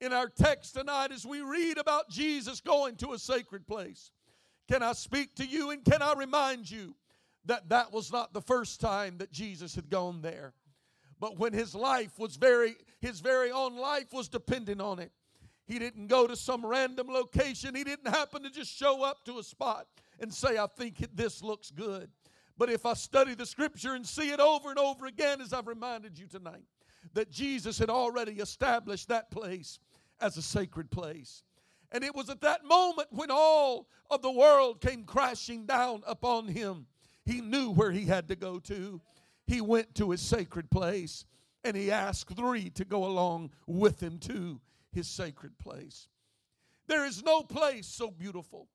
In 0.02 0.14
our 0.14 0.28
text 0.28 0.76
tonight, 0.76 1.12
as 1.12 1.26
we 1.26 1.42
read 1.42 1.78
about 1.78 2.10
Jesus 2.10 2.60
going 2.60 2.98
to 2.98 3.14
a 3.14 3.20
sacred 3.20 3.66
place, 3.68 4.12
can 4.68 4.84
I 4.84 4.94
speak 4.94 5.36
to 5.36 5.46
you 5.46 5.72
and 5.72 5.84
can 5.84 6.02
I 6.02 6.14
remind 6.14 6.70
you 6.70 6.96
that 7.46 7.70
that 7.70 7.94
was 7.94 8.12
not 8.12 8.34
the 8.34 8.42
first 8.42 8.82
time 8.82 9.18
that 9.20 9.32
Jesus 9.32 9.74
had 9.74 9.90
gone 9.90 10.22
there? 10.22 10.54
But 11.20 11.38
when 11.40 11.54
his 11.54 11.74
life 11.74 12.20
was 12.20 12.36
very, 12.36 12.76
his 13.00 13.20
very 13.20 13.52
own 13.52 13.78
life 13.78 14.14
was 14.14 14.28
dependent 14.28 14.82
on 14.82 15.00
it. 15.00 15.12
He 15.66 15.80
didn't 15.80 16.08
go 16.08 16.28
to 16.28 16.36
some 16.36 16.66
random 16.66 17.08
location. 17.08 17.76
He 17.76 17.84
didn't 17.84 18.08
happen 18.08 18.44
to 18.44 18.50
just 18.50 18.74
show 18.74 19.04
up 19.04 19.26
to 19.26 19.40
a 19.40 19.44
spot 19.44 19.88
and 20.20 20.34
say, 20.34 20.58
I 20.58 20.68
think 20.68 21.06
this 21.14 21.44
looks 21.44 21.72
good. 21.72 22.10
But 22.58 22.70
if 22.70 22.86
I 22.86 22.94
study 22.94 23.36
the 23.36 23.46
scripture 23.46 23.94
and 23.94 24.06
see 24.06 24.32
it 24.32 24.40
over 24.40 24.70
and 24.70 24.80
over 24.80 25.06
again, 25.06 25.42
as 25.42 25.54
I've 25.54 25.68
reminded 25.68 26.18
you 26.18 26.28
tonight, 26.28 26.64
that 27.14 27.30
Jesus 27.30 27.78
had 27.78 27.90
already 27.90 28.34
established 28.34 29.10
that 29.10 29.30
place 29.30 29.80
as 30.22 30.38
a 30.38 30.42
sacred 30.42 30.90
place. 30.90 31.44
And 31.92 32.04
it 32.04 32.16
was 32.16 32.30
at 32.30 32.42
that 32.42 32.66
moment 32.66 33.10
when 33.12 33.30
all 33.32 33.88
of 34.10 34.22
the 34.22 34.32
world 34.32 34.82
came 34.82 35.04
crashing 35.04 35.66
down 35.66 36.04
upon 36.08 36.48
him. 36.48 36.88
He 37.26 37.42
knew 37.42 37.72
where 37.72 37.92
he 37.92 38.06
had 38.06 38.28
to 38.30 38.36
go 38.36 38.60
to. 38.60 39.02
He 39.48 39.62
went 39.62 39.96
to 39.96 40.12
his 40.12 40.22
sacred 40.22 40.70
place 40.70 41.26
and 41.64 41.76
he 41.76 41.92
asked 41.92 42.36
three 42.36 42.70
to 42.72 42.86
go 42.86 43.06
along 43.06 43.52
with 43.66 44.02
him 44.02 44.20
to 44.20 44.62
his 44.92 45.08
sacred 45.08 45.58
place. 45.58 46.08
There 46.88 47.06
is 47.06 47.24
no 47.24 47.42
place 47.42 47.88
so 47.88 48.12
beautiful, 48.12 48.68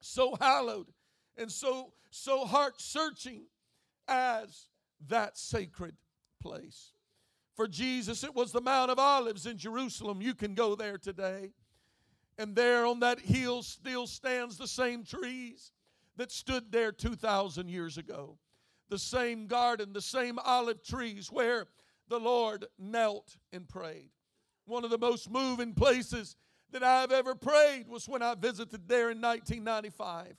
so 0.00 0.36
hallowed, 0.40 0.88
and 1.36 1.50
so 1.50 1.92
so 2.10 2.44
heart 2.44 2.80
searching 2.80 3.44
as 4.06 4.68
that 5.08 5.38
sacred 5.38 5.96
place. 6.40 6.92
For 7.54 7.66
Jesus, 7.68 8.24
it 8.24 8.34
was 8.34 8.52
the 8.52 8.60
Mount 8.60 8.90
of 8.90 8.98
Olives 8.98 9.46
in 9.46 9.56
Jerusalem. 9.56 10.20
You 10.20 10.34
can 10.34 10.54
go 10.54 10.74
there 10.74 10.98
today. 10.98 11.52
And 12.38 12.56
there 12.56 12.86
on 12.86 13.00
that 13.00 13.20
hill 13.20 13.62
still 13.62 14.06
stands 14.06 14.56
the 14.56 14.66
same 14.66 15.04
trees 15.04 15.72
that 16.16 16.32
stood 16.32 16.72
there 16.72 16.92
2,000 16.92 17.68
years 17.68 17.98
ago. 17.98 18.38
The 18.92 18.98
same 18.98 19.46
garden, 19.46 19.94
the 19.94 20.02
same 20.02 20.38
olive 20.38 20.82
trees 20.82 21.32
where 21.32 21.64
the 22.08 22.20
Lord 22.20 22.66
knelt 22.78 23.38
and 23.50 23.66
prayed. 23.66 24.10
One 24.66 24.84
of 24.84 24.90
the 24.90 24.98
most 24.98 25.30
moving 25.30 25.72
places 25.72 26.36
that 26.72 26.82
I've 26.82 27.10
ever 27.10 27.34
prayed 27.34 27.88
was 27.88 28.06
when 28.06 28.20
I 28.20 28.34
visited 28.34 28.86
there 28.86 29.10
in 29.10 29.18
1995. 29.18 30.36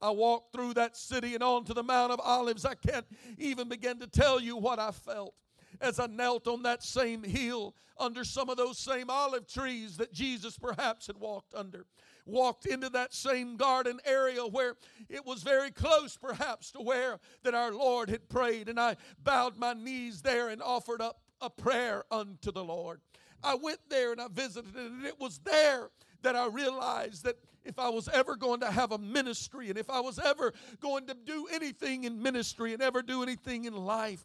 I 0.00 0.10
walked 0.10 0.52
through 0.52 0.74
that 0.74 0.96
city 0.96 1.34
and 1.34 1.44
onto 1.44 1.74
the 1.74 1.84
Mount 1.84 2.10
of 2.10 2.18
Olives. 2.18 2.64
I 2.64 2.74
can't 2.74 3.06
even 3.38 3.68
begin 3.68 4.00
to 4.00 4.08
tell 4.08 4.40
you 4.40 4.56
what 4.56 4.80
I 4.80 4.90
felt 4.90 5.34
as 5.80 5.98
I 5.98 6.06
knelt 6.06 6.46
on 6.46 6.62
that 6.62 6.82
same 6.82 7.22
hill 7.22 7.74
under 7.98 8.24
some 8.24 8.48
of 8.48 8.56
those 8.56 8.78
same 8.78 9.10
olive 9.10 9.46
trees 9.46 9.96
that 9.96 10.12
Jesus 10.12 10.58
perhaps 10.58 11.06
had 11.06 11.18
walked 11.18 11.54
under. 11.54 11.86
Walked 12.24 12.66
into 12.66 12.88
that 12.90 13.12
same 13.12 13.56
garden 13.56 13.98
area 14.04 14.46
where 14.46 14.74
it 15.08 15.26
was 15.26 15.42
very 15.42 15.70
close, 15.70 16.16
perhaps, 16.16 16.70
to 16.72 16.80
where 16.80 17.18
that 17.42 17.54
our 17.54 17.72
Lord 17.72 18.08
had 18.08 18.28
prayed. 18.28 18.68
And 18.68 18.78
I 18.78 18.96
bowed 19.22 19.56
my 19.56 19.72
knees 19.72 20.22
there 20.22 20.48
and 20.48 20.62
offered 20.62 21.00
up 21.00 21.20
a 21.40 21.50
prayer 21.50 22.04
unto 22.10 22.52
the 22.52 22.64
Lord. 22.64 23.00
I 23.42 23.56
went 23.56 23.80
there 23.88 24.12
and 24.12 24.20
I 24.20 24.28
visited, 24.28 24.76
it, 24.76 24.90
and 24.90 25.04
it 25.04 25.18
was 25.18 25.38
there 25.38 25.90
that 26.22 26.36
I 26.36 26.46
realized 26.46 27.24
that 27.24 27.36
if 27.64 27.78
I 27.78 27.88
was 27.88 28.08
ever 28.08 28.36
going 28.36 28.60
to 28.60 28.70
have 28.70 28.92
a 28.92 28.98
ministry 28.98 29.68
and 29.68 29.78
if 29.78 29.90
I 29.90 30.00
was 30.00 30.18
ever 30.18 30.52
going 30.80 31.06
to 31.06 31.14
do 31.14 31.46
anything 31.52 32.04
in 32.04 32.22
ministry 32.22 32.72
and 32.72 32.82
ever 32.82 33.02
do 33.02 33.22
anything 33.22 33.64
in 33.64 33.74
life. 33.74 34.24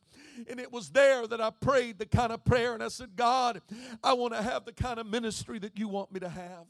And 0.50 0.60
it 0.60 0.72
was 0.72 0.89
there 0.89 1.27
that 1.27 1.41
I 1.41 1.50
prayed 1.50 2.00
the 2.00 2.06
kind 2.06 2.32
of 2.32 2.44
prayer 2.46 2.74
and 2.74 2.84
I 2.84 2.89
said, 2.89 3.15
God, 3.15 3.62
I 4.03 4.13
want 4.13 4.34
to 4.34 4.41
have 4.41 4.65
the 4.65 4.74
kind 4.74 5.00
of 5.00 5.08
ministry 5.08 5.60
that 5.60 5.77
you 5.77 5.88
want 5.88 6.12
me 6.12 6.20
to 6.20 6.29
have. 6.29 6.65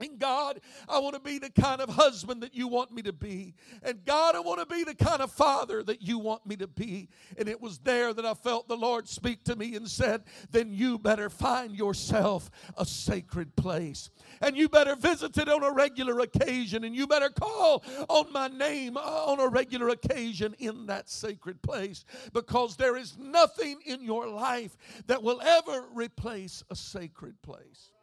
And 0.00 0.18
God, 0.18 0.60
I 0.88 0.98
want 0.98 1.14
to 1.14 1.20
be 1.20 1.38
the 1.38 1.50
kind 1.50 1.80
of 1.80 1.88
husband 1.88 2.42
that 2.42 2.52
you 2.52 2.66
want 2.66 2.90
me 2.90 3.00
to 3.02 3.12
be. 3.12 3.54
And 3.80 4.04
God, 4.04 4.34
I 4.34 4.40
want 4.40 4.58
to 4.58 4.66
be 4.66 4.82
the 4.82 4.94
kind 4.94 5.22
of 5.22 5.30
father 5.30 5.84
that 5.84 6.02
you 6.02 6.18
want 6.18 6.44
me 6.44 6.56
to 6.56 6.66
be. 6.66 7.08
And 7.38 7.48
it 7.48 7.60
was 7.60 7.78
there 7.78 8.12
that 8.12 8.26
I 8.26 8.34
felt 8.34 8.66
the 8.66 8.76
Lord 8.76 9.08
speak 9.08 9.44
to 9.44 9.54
me 9.54 9.76
and 9.76 9.88
said, 9.88 10.24
Then 10.50 10.72
you 10.72 10.98
better 10.98 11.30
find 11.30 11.76
yourself 11.76 12.50
a 12.76 12.84
sacred 12.84 13.54
place. 13.54 14.10
And 14.40 14.56
you 14.56 14.68
better 14.68 14.96
visit 14.96 15.38
it 15.38 15.48
on 15.48 15.62
a 15.62 15.70
regular 15.70 16.18
occasion. 16.20 16.82
And 16.82 16.94
you 16.94 17.06
better 17.06 17.30
call 17.30 17.84
on 18.08 18.32
my 18.32 18.48
name 18.48 18.96
uh, 18.96 19.00
on 19.00 19.38
a 19.38 19.46
regular 19.46 19.90
occasion 19.90 20.56
in 20.58 20.86
that 20.86 21.08
sacred 21.08 21.62
place. 21.62 22.04
Because 22.32 22.74
there 22.74 22.96
is 22.96 23.16
nothing 23.16 23.78
in 23.86 24.02
your 24.02 24.26
life 24.26 24.76
that 25.06 25.22
will 25.22 25.40
ever 25.40 25.84
replace 25.94 26.64
a 26.68 26.74
sacred 26.74 27.40
place. 27.42 27.93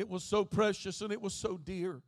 It 0.00 0.08
was 0.08 0.24
so 0.24 0.46
precious 0.46 1.02
and 1.02 1.12
it 1.12 1.20
was 1.20 1.34
so 1.34 1.58
dear 1.58 2.00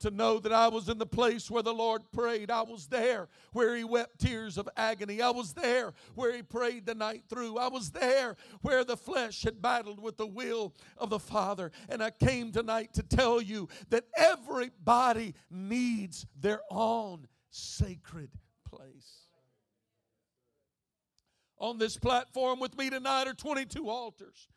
to 0.00 0.10
know 0.10 0.38
that 0.38 0.52
I 0.52 0.68
was 0.68 0.88
in 0.88 0.98
the 0.98 1.06
place 1.06 1.50
where 1.50 1.62
the 1.62 1.72
Lord 1.72 2.02
prayed. 2.12 2.50
I 2.50 2.62
was 2.62 2.86
there 2.86 3.28
where 3.52 3.74
He 3.74 3.84
wept 3.84 4.20
tears 4.20 4.58
of 4.58 4.68
agony. 4.76 5.22
I 5.22 5.30
was 5.30 5.54
there 5.54 5.94
where 6.14 6.36
He 6.36 6.42
prayed 6.42 6.84
the 6.84 6.94
night 6.94 7.24
through. 7.28 7.58
I 7.58 7.68
was 7.68 7.90
there 7.90 8.36
where 8.60 8.84
the 8.84 8.98
flesh 8.98 9.42
had 9.42 9.62
battled 9.62 10.00
with 10.00 10.18
the 10.18 10.26
will 10.26 10.74
of 10.98 11.08
the 11.08 11.18
Father. 11.18 11.72
And 11.88 12.02
I 12.02 12.10
came 12.10 12.52
tonight 12.52 12.92
to 12.94 13.02
tell 13.02 13.40
you 13.40 13.68
that 13.88 14.04
everybody 14.14 15.34
needs 15.50 16.26
their 16.38 16.60
own 16.70 17.26
sacred 17.50 18.30
place. 18.68 19.26
On 21.58 21.78
this 21.78 21.96
platform 21.96 22.60
with 22.60 22.76
me 22.76 22.90
tonight 22.90 23.26
are 23.26 23.34
22 23.34 23.88
altars 23.88 24.48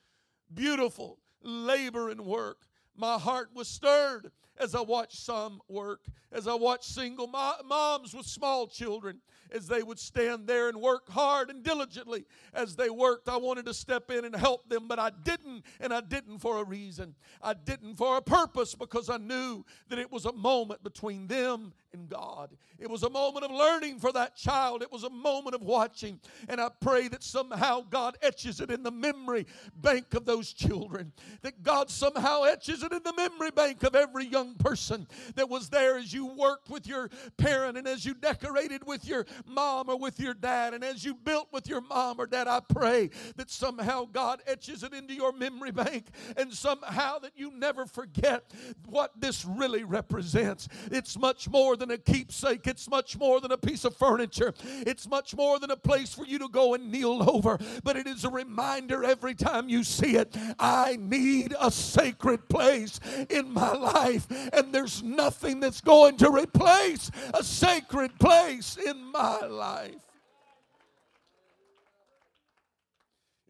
beautiful 0.54 1.20
labor 1.44 2.10
and 2.10 2.22
work. 2.22 2.68
My 2.96 3.18
heart 3.18 3.50
was 3.54 3.68
stirred 3.68 4.32
as 4.58 4.76
I 4.76 4.82
watched 4.82 5.18
some 5.18 5.60
work, 5.68 6.02
as 6.32 6.48
I 6.48 6.54
watched 6.54 6.86
single 6.86 7.28
moms 7.28 8.14
with 8.14 8.28
small 8.28 8.68
children, 8.68 9.22
as 9.52 9.68
they 9.68 9.82
would 9.82 10.00
stand 10.00 10.48
there 10.48 10.70
and 10.70 10.80
work 10.80 11.10
hard 11.10 11.50
and 11.50 11.64
diligently 11.64 12.26
as 12.54 12.76
they 12.76 12.90
worked. 12.90 13.28
I 13.28 13.38
wanted 13.38 13.66
to 13.66 13.74
step 13.74 14.12
in 14.12 14.24
and 14.24 14.36
help 14.36 14.70
them, 14.70 14.88
but 14.88 15.00
I 15.00 15.10
didn't, 15.24 15.64
and 15.80 15.94
I 15.94 16.02
didn't 16.02 16.40
for 16.40 16.60
a 16.60 16.64
reason. 16.64 17.16
I 17.42 17.54
didn't 17.54 17.96
for 17.96 18.18
a 18.18 18.22
purpose 18.22 18.76
because 18.76 19.10
I 19.10 19.18
knew 19.18 19.66
that 19.90 20.00
it 20.00 20.12
was 20.12 20.26
a 20.26 20.34
moment 20.34 20.84
between 20.84 21.28
them 21.28 21.74
and 21.94 22.10
God. 22.10 22.52
It 22.80 22.90
was 22.90 23.04
a 23.04 23.10
moment 23.10 23.46
of 23.46 23.52
learning 23.52 24.00
for 24.00 24.12
that 24.14 24.36
child. 24.36 24.82
It 24.82 24.92
was 24.92 25.04
a 25.04 25.10
moment 25.10 25.56
of 25.56 25.62
watching. 25.62 26.20
And 26.48 26.60
I 26.60 26.70
pray 26.70 27.08
that 27.10 27.24
somehow 27.24 27.82
God 27.90 28.18
etches 28.22 28.60
it 28.60 28.72
in 28.72 28.84
the 28.84 28.92
memory 28.92 29.46
bank 29.76 30.14
of 30.14 30.26
those 30.26 30.54
children. 30.54 31.12
That 31.42 31.64
God 31.64 31.90
somehow 31.90 32.44
etches 32.44 32.84
it 32.84 32.92
in 32.92 33.04
the 33.04 33.14
memory 33.14 33.52
bank 33.52 33.84
of 33.84 33.96
every 33.96 34.26
young 34.26 34.56
person 34.56 35.08
that 35.36 35.50
was 35.50 35.70
there 35.70 35.98
as 35.98 36.14
you 36.14 36.26
worked 36.26 36.70
with 36.70 36.88
your 36.88 37.10
parent 37.38 37.78
and 37.78 37.88
as 37.88 38.06
you 38.06 38.14
decorated 38.14 38.86
with 38.86 39.06
your 39.06 39.26
mom 39.46 39.90
or 39.90 39.98
with 39.98 40.20
your 40.20 40.34
dad 40.34 40.74
and 40.74 40.84
as 40.84 41.04
you 41.04 41.14
built 41.14 41.50
with 41.52 41.68
your 41.68 41.82
mom 41.82 42.20
or 42.20 42.26
dad. 42.26 42.48
I 42.48 42.62
pray 42.62 43.10
that 43.36 43.52
somehow 43.52 44.06
God 44.06 44.42
etches 44.48 44.84
it 44.84 44.94
into 44.94 45.14
your 45.14 45.32
memory 45.34 45.72
bank 45.72 46.08
and 46.38 46.54
somehow 46.54 47.20
that 47.20 47.34
you 47.36 47.52
never 47.52 47.86
forget 47.86 48.52
what 48.88 49.12
this 49.20 49.46
really 49.46 49.84
represents. 49.84 50.68
It's 50.92 51.18
much 51.18 51.50
more 51.50 51.76
than 51.82 51.92
a 51.92 51.98
keepsake, 51.98 52.68
it's 52.68 52.88
much 52.88 53.18
more 53.18 53.42
than 53.42 53.52
a 53.52 53.58
piece 53.58 53.86
of 53.86 53.96
furniture, 53.96 54.54
it's 54.64 55.10
much 55.10 55.36
more 55.36 55.60
than 55.60 55.72
a 55.72 55.76
place 55.76 56.14
for 56.14 56.26
you 56.26 56.38
to 56.38 56.48
go 56.48 56.76
and 56.76 56.92
kneel 56.92 57.28
over. 57.28 57.58
But 57.84 57.98
it 57.98 58.06
is 58.06 58.24
a 58.24 58.30
reminder 58.30 59.04
every 59.04 59.34
time 59.34 59.68
you 59.68 59.84
see 59.84 60.16
it 60.16 60.36
I 60.60 60.98
need 61.00 61.56
a 61.60 61.72
sacred 61.72 62.48
place 62.50 63.00
in 63.30 63.52
my 63.52 63.74
life, 63.74 64.28
and 64.54 64.72
there's 64.72 65.02
nothing 65.02 65.60
that's 65.60 65.82
going 65.82 66.18
to 66.18 66.30
replace 66.30 67.10
a 67.34 67.44
sacred 67.44 68.18
place 68.20 68.78
in 68.78 69.12
my 69.12 69.40
life. 69.48 70.11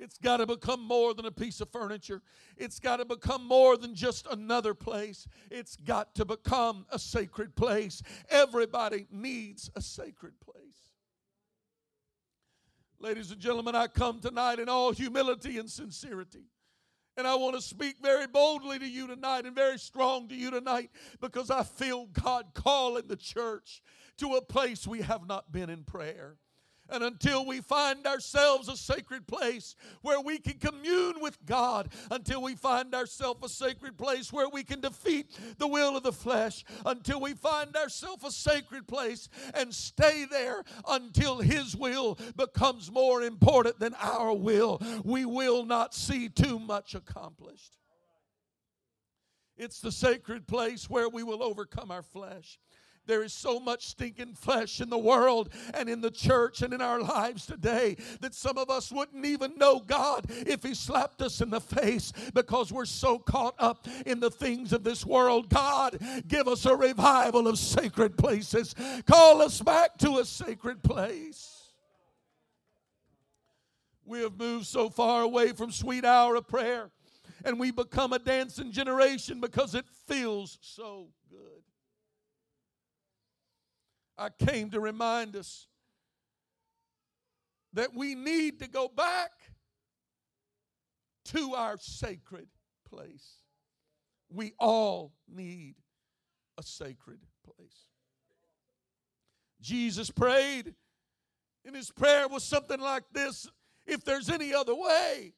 It's 0.01 0.17
got 0.17 0.37
to 0.37 0.47
become 0.47 0.81
more 0.81 1.13
than 1.13 1.27
a 1.27 1.31
piece 1.31 1.61
of 1.61 1.69
furniture. 1.69 2.23
It's 2.57 2.79
got 2.79 2.97
to 2.97 3.05
become 3.05 3.47
more 3.47 3.77
than 3.77 3.93
just 3.93 4.25
another 4.31 4.73
place. 4.73 5.27
It's 5.51 5.75
got 5.75 6.15
to 6.15 6.25
become 6.25 6.87
a 6.89 6.97
sacred 6.97 7.55
place. 7.55 8.01
Everybody 8.27 9.05
needs 9.11 9.69
a 9.75 9.81
sacred 9.81 10.33
place. 10.39 10.55
Ladies 12.99 13.29
and 13.29 13.39
gentlemen, 13.39 13.75
I 13.75 13.85
come 13.85 14.19
tonight 14.19 14.57
in 14.57 14.69
all 14.69 14.91
humility 14.91 15.59
and 15.59 15.69
sincerity. 15.69 16.45
And 17.15 17.27
I 17.27 17.35
want 17.35 17.55
to 17.55 17.61
speak 17.61 17.97
very 18.01 18.25
boldly 18.25 18.79
to 18.79 18.87
you 18.87 19.05
tonight 19.05 19.45
and 19.45 19.55
very 19.55 19.77
strong 19.77 20.27
to 20.29 20.35
you 20.35 20.49
tonight 20.49 20.89
because 21.19 21.51
I 21.51 21.61
feel 21.61 22.07
God 22.07 22.55
calling 22.55 23.07
the 23.07 23.17
church 23.17 23.83
to 24.17 24.33
a 24.33 24.41
place 24.41 24.87
we 24.87 25.01
have 25.01 25.27
not 25.27 25.51
been 25.51 25.69
in 25.69 25.83
prayer. 25.83 26.37
And 26.91 27.03
until 27.03 27.45
we 27.45 27.61
find 27.61 28.05
ourselves 28.05 28.67
a 28.67 28.75
sacred 28.75 29.25
place 29.25 29.75
where 30.01 30.19
we 30.19 30.37
can 30.37 30.59
commune 30.59 31.21
with 31.21 31.37
God, 31.45 31.91
until 32.11 32.41
we 32.41 32.55
find 32.55 32.93
ourselves 32.93 33.43
a 33.43 33.49
sacred 33.49 33.97
place 33.97 34.31
where 34.31 34.49
we 34.49 34.63
can 34.63 34.81
defeat 34.81 35.27
the 35.57 35.67
will 35.67 35.95
of 35.95 36.03
the 36.03 36.11
flesh, 36.11 36.65
until 36.85 37.21
we 37.21 37.33
find 37.33 37.75
ourselves 37.75 38.23
a 38.25 38.31
sacred 38.31 38.87
place 38.87 39.29
and 39.53 39.73
stay 39.73 40.25
there 40.29 40.63
until 40.87 41.39
His 41.39 41.75
will 41.75 42.17
becomes 42.35 42.91
more 42.91 43.23
important 43.23 43.79
than 43.79 43.95
our 43.95 44.33
will, 44.33 44.81
we 45.03 45.25
will 45.25 45.65
not 45.65 45.95
see 45.95 46.27
too 46.27 46.59
much 46.59 46.93
accomplished. 46.93 47.77
It's 49.57 49.79
the 49.79 49.91
sacred 49.91 50.47
place 50.47 50.89
where 50.89 51.07
we 51.07 51.23
will 51.23 51.43
overcome 51.43 51.91
our 51.91 52.01
flesh. 52.01 52.59
There 53.11 53.23
is 53.23 53.33
so 53.33 53.59
much 53.59 53.87
stinking 53.87 54.35
flesh 54.35 54.79
in 54.79 54.89
the 54.89 54.97
world 54.97 55.49
and 55.73 55.89
in 55.89 55.99
the 55.99 56.09
church 56.09 56.61
and 56.61 56.73
in 56.73 56.81
our 56.81 57.01
lives 57.01 57.45
today 57.45 57.97
that 58.21 58.33
some 58.33 58.57
of 58.57 58.69
us 58.69 58.89
wouldn't 58.89 59.25
even 59.25 59.57
know 59.57 59.81
God 59.81 60.27
if 60.29 60.63
He 60.63 60.73
slapped 60.73 61.21
us 61.21 61.41
in 61.41 61.49
the 61.49 61.59
face 61.59 62.13
because 62.33 62.71
we're 62.71 62.85
so 62.85 63.19
caught 63.19 63.55
up 63.59 63.85
in 64.05 64.21
the 64.21 64.31
things 64.31 64.71
of 64.71 64.85
this 64.85 65.05
world. 65.05 65.49
God, 65.49 65.99
give 66.25 66.47
us 66.47 66.65
a 66.65 66.73
revival 66.73 67.49
of 67.49 67.59
sacred 67.59 68.17
places. 68.17 68.73
Call 69.05 69.41
us 69.41 69.59
back 69.59 69.97
to 69.97 70.19
a 70.19 70.23
sacred 70.23 70.81
place. 70.81 71.73
We 74.05 74.21
have 74.21 74.39
moved 74.39 74.67
so 74.67 74.89
far 74.89 75.23
away 75.23 75.51
from 75.51 75.73
sweet 75.73 76.05
hour 76.05 76.35
of 76.35 76.47
prayer 76.47 76.91
and 77.43 77.59
we 77.59 77.71
become 77.71 78.13
a 78.13 78.19
dancing 78.19 78.71
generation 78.71 79.41
because 79.41 79.75
it 79.75 79.85
feels 80.07 80.57
so 80.61 81.09
I 84.21 84.29
came 84.29 84.69
to 84.69 84.79
remind 84.79 85.35
us 85.35 85.65
that 87.73 87.95
we 87.95 88.13
need 88.13 88.59
to 88.59 88.67
go 88.67 88.87
back 88.87 89.31
to 91.25 91.55
our 91.55 91.77
sacred 91.79 92.47
place. 92.87 93.37
We 94.29 94.53
all 94.59 95.13
need 95.27 95.73
a 96.59 96.61
sacred 96.61 97.21
place. 97.43 97.87
Jesus 99.59 100.11
prayed, 100.11 100.75
and 101.65 101.75
his 101.75 101.89
prayer 101.89 102.27
was 102.27 102.43
something 102.43 102.79
like 102.79 103.05
this 103.11 103.49
If 103.87 104.05
there's 104.05 104.29
any 104.29 104.53
other 104.53 104.75
way, 104.75 105.33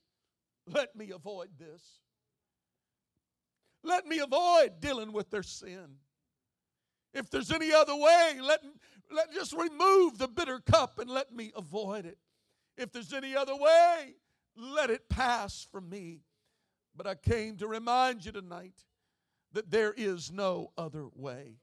let 0.67 0.93
me 0.93 1.11
avoid 1.11 1.51
this. 1.57 1.81
Let 3.81 4.05
me 4.05 4.19
avoid 4.19 4.81
dealing 4.81 5.13
with 5.13 5.29
their 5.29 5.43
sin. 5.43 5.99
If 7.13 7.29
there's 7.29 7.51
any 7.51 7.71
other 7.71 7.95
way, 7.95 8.33
let, 8.41 8.61
let 9.11 9.33
just 9.33 9.53
remove 9.53 10.17
the 10.17 10.27
bitter 10.27 10.59
cup 10.59 10.99
and 10.99 11.09
let 11.09 11.33
me 11.33 11.51
avoid 11.55 12.05
it. 12.05 12.17
If 12.77 12.91
there's 12.91 13.13
any 13.13 13.35
other 13.35 13.55
way, 13.55 14.15
let 14.57 14.89
it 14.89 15.09
pass 15.09 15.67
from 15.71 15.89
me. 15.89 16.21
But 16.95 17.07
I 17.07 17.15
came 17.15 17.57
to 17.57 17.67
remind 17.67 18.25
you 18.25 18.31
tonight 18.31 18.83
that 19.53 19.69
there 19.69 19.93
is 19.95 20.31
no 20.31 20.71
other 20.77 21.07
way. 21.15 21.57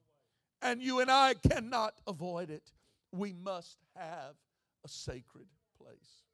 And 0.62 0.82
you 0.82 1.00
and 1.00 1.10
I 1.10 1.34
cannot 1.34 1.94
avoid 2.06 2.50
it. 2.50 2.72
We 3.12 3.32
must 3.32 3.78
have 3.96 4.34
a 4.84 4.88
sacred 4.88 5.46
place. 5.80 6.24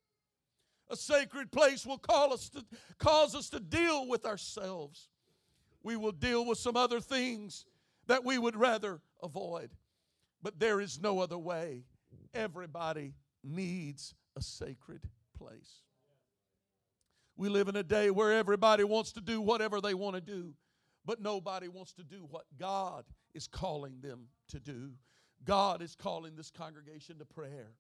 A 0.89 0.97
sacred 0.97 1.51
place 1.51 1.87
will 1.87 1.99
call 1.99 2.33
us 2.33 2.49
to, 2.51 2.65
cause 2.99 3.35
us 3.35 3.49
to 3.51 3.61
deal 3.61 4.07
with 4.09 4.25
ourselves. 4.25 5.09
We 5.83 5.97
will 5.97 6.13
deal 6.13 6.45
with 6.45 6.59
some 6.59 6.77
other 6.77 7.01
things 7.01 7.65
that 8.07 8.25
we 8.25 8.39
would 8.39 8.57
rather 8.57 9.01
avoid. 9.23 9.71
But 10.43 10.59
there 10.59 10.81
is 10.81 11.01
no 11.01 11.21
other 11.21 11.39
way. 11.39 11.85
Everybody 12.35 13.15
needs 13.43 14.15
a 14.37 14.43
sacred 14.43 15.03
place. 15.37 15.83
We 17.37 17.49
live 17.49 17.69
in 17.69 17.77
a 17.77 17.83
day 17.83 18.11
where 18.11 18.33
everybody 18.33 18.85
wants 18.85 19.13
to 19.13 19.21
do 19.21 19.41
whatever 19.41 19.81
they 19.81 19.95
want 19.95 20.15
to 20.15 20.21
do, 20.21 20.55
but 21.05 21.21
nobody 21.21 21.69
wants 21.69 21.93
to 21.95 22.03
do 22.03 22.27
what 22.31 22.45
God 22.59 23.05
is 23.35 23.47
calling 23.47 24.01
them 24.01 24.29
to 24.49 24.59
do. 24.59 24.93
God 25.45 25.83
is 25.83 25.95
calling 25.95 26.35
this 26.35 26.51
congregation 26.51 27.19
to 27.19 27.25
prayer. 27.25 27.73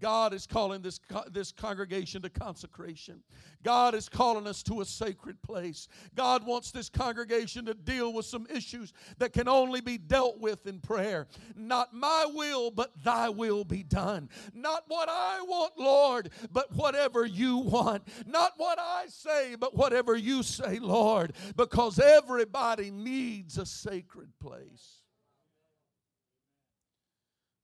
God 0.00 0.34
is 0.34 0.46
calling 0.46 0.82
this, 0.82 1.00
this 1.30 1.52
congregation 1.52 2.22
to 2.22 2.30
consecration. 2.30 3.22
God 3.62 3.94
is 3.94 4.08
calling 4.08 4.46
us 4.46 4.62
to 4.64 4.80
a 4.80 4.84
sacred 4.84 5.40
place. 5.42 5.88
God 6.14 6.46
wants 6.46 6.70
this 6.70 6.88
congregation 6.88 7.64
to 7.66 7.74
deal 7.74 8.12
with 8.12 8.26
some 8.26 8.46
issues 8.50 8.92
that 9.18 9.32
can 9.32 9.48
only 9.48 9.80
be 9.80 9.98
dealt 9.98 10.38
with 10.38 10.66
in 10.66 10.80
prayer. 10.80 11.26
Not 11.56 11.94
my 11.94 12.26
will, 12.32 12.70
but 12.70 12.92
thy 13.02 13.28
will 13.28 13.64
be 13.64 13.82
done. 13.82 14.28
Not 14.54 14.84
what 14.88 15.08
I 15.08 15.40
want, 15.42 15.72
Lord, 15.78 16.30
but 16.52 16.74
whatever 16.74 17.24
you 17.24 17.58
want. 17.58 18.06
Not 18.26 18.52
what 18.56 18.78
I 18.78 19.06
say, 19.08 19.56
but 19.56 19.76
whatever 19.76 20.16
you 20.16 20.42
say, 20.42 20.78
Lord, 20.78 21.32
because 21.56 21.98
everybody 21.98 22.90
needs 22.90 23.58
a 23.58 23.66
sacred 23.66 24.30
place. 24.40 25.02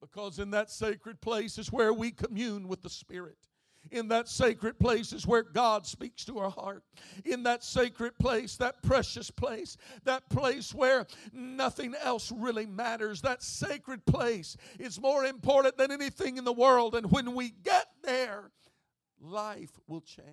Because 0.02 0.40
in 0.40 0.50
that 0.50 0.68
sacred 0.68 1.20
place 1.20 1.56
is 1.56 1.72
where 1.72 1.94
we 1.94 2.10
commune 2.10 2.66
with 2.66 2.82
the 2.82 2.90
Spirit. 2.90 3.38
In 3.90 4.08
that 4.08 4.28
sacred 4.28 4.78
place 4.78 5.12
is 5.12 5.26
where 5.26 5.42
God 5.42 5.86
speaks 5.86 6.24
to 6.24 6.38
our 6.38 6.50
heart. 6.50 6.82
In 7.24 7.44
that 7.44 7.64
sacred 7.64 8.18
place, 8.18 8.56
that 8.56 8.82
precious 8.82 9.30
place, 9.30 9.76
that 10.04 10.28
place 10.28 10.74
where 10.74 11.06
nothing 11.32 11.94
else 12.02 12.32
really 12.32 12.66
matters, 12.66 13.22
that 13.22 13.42
sacred 13.42 14.04
place 14.04 14.56
is 14.78 15.00
more 15.00 15.24
important 15.24 15.78
than 15.78 15.90
anything 15.90 16.36
in 16.36 16.44
the 16.44 16.52
world. 16.52 16.94
And 16.94 17.10
when 17.10 17.34
we 17.34 17.50
get 17.50 17.86
there, 18.02 18.50
life 19.20 19.78
will 19.86 20.00
change. 20.00 20.26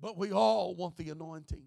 But 0.00 0.16
we 0.16 0.32
all 0.32 0.74
want 0.74 0.96
the 0.96 1.10
anointing, 1.10 1.64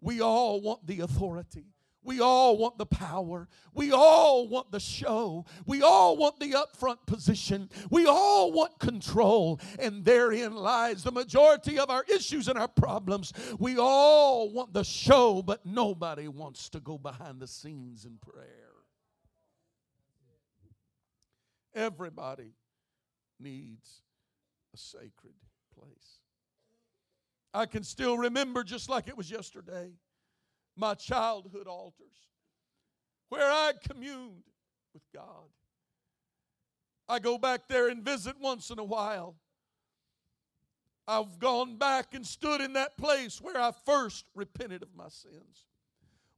we 0.00 0.20
all 0.20 0.60
want 0.60 0.86
the 0.86 1.00
authority. 1.00 1.73
We 2.04 2.20
all 2.20 2.58
want 2.58 2.76
the 2.76 2.86
power. 2.86 3.48
We 3.72 3.90
all 3.90 4.46
want 4.46 4.70
the 4.70 4.78
show. 4.78 5.46
We 5.66 5.82
all 5.82 6.16
want 6.16 6.38
the 6.38 6.52
upfront 6.52 6.98
position. 7.06 7.70
We 7.90 8.06
all 8.06 8.52
want 8.52 8.78
control. 8.78 9.58
And 9.78 10.04
therein 10.04 10.54
lies 10.54 11.02
the 11.02 11.12
majority 11.12 11.78
of 11.78 11.88
our 11.88 12.04
issues 12.12 12.46
and 12.46 12.58
our 12.58 12.68
problems. 12.68 13.32
We 13.58 13.78
all 13.78 14.52
want 14.52 14.74
the 14.74 14.84
show, 14.84 15.42
but 15.42 15.64
nobody 15.64 16.28
wants 16.28 16.68
to 16.70 16.80
go 16.80 16.98
behind 16.98 17.40
the 17.40 17.48
scenes 17.48 18.04
in 18.04 18.18
prayer. 18.18 18.44
Everybody 21.74 22.52
needs 23.40 24.02
a 24.74 24.76
sacred 24.76 25.34
place. 25.76 26.18
I 27.52 27.66
can 27.66 27.82
still 27.82 28.18
remember, 28.18 28.62
just 28.62 28.88
like 28.88 29.08
it 29.08 29.16
was 29.16 29.30
yesterday, 29.30 29.90
my 30.76 30.94
childhood 30.94 31.66
altars 31.66 32.28
where 33.28 33.50
I 33.50 33.72
communed 33.88 34.44
with 34.92 35.02
God. 35.12 35.48
I 37.08 37.18
go 37.18 37.36
back 37.36 37.68
there 37.68 37.88
and 37.88 38.02
visit 38.02 38.36
once 38.40 38.70
in 38.70 38.78
a 38.78 38.84
while. 38.84 39.34
I've 41.06 41.38
gone 41.38 41.76
back 41.76 42.14
and 42.14 42.26
stood 42.26 42.60
in 42.60 42.72
that 42.74 42.96
place 42.96 43.40
where 43.40 43.60
I 43.60 43.72
first 43.84 44.24
repented 44.34 44.82
of 44.82 44.88
my 44.96 45.08
sins, 45.08 45.66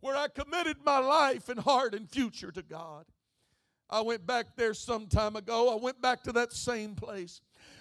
where 0.01 0.17
I 0.17 0.29
committed 0.29 0.79
my 0.85 0.99
life 0.99 1.49
and 1.49 1.61
heart 1.61 1.95
and 1.95 2.09
future 2.09 2.51
to 2.51 2.63
God. 2.63 3.05
I 3.89 4.01
went 4.01 4.27
back 4.27 4.57
there 4.57 4.75
some 4.75 5.07
time 5.07 5.37
ago. 5.37 5.73
I 5.73 5.81
went 5.81 6.01
back 6.01 6.23
to 6.25 6.33
that 6.33 6.53
same 6.53 6.95
place 6.97 7.41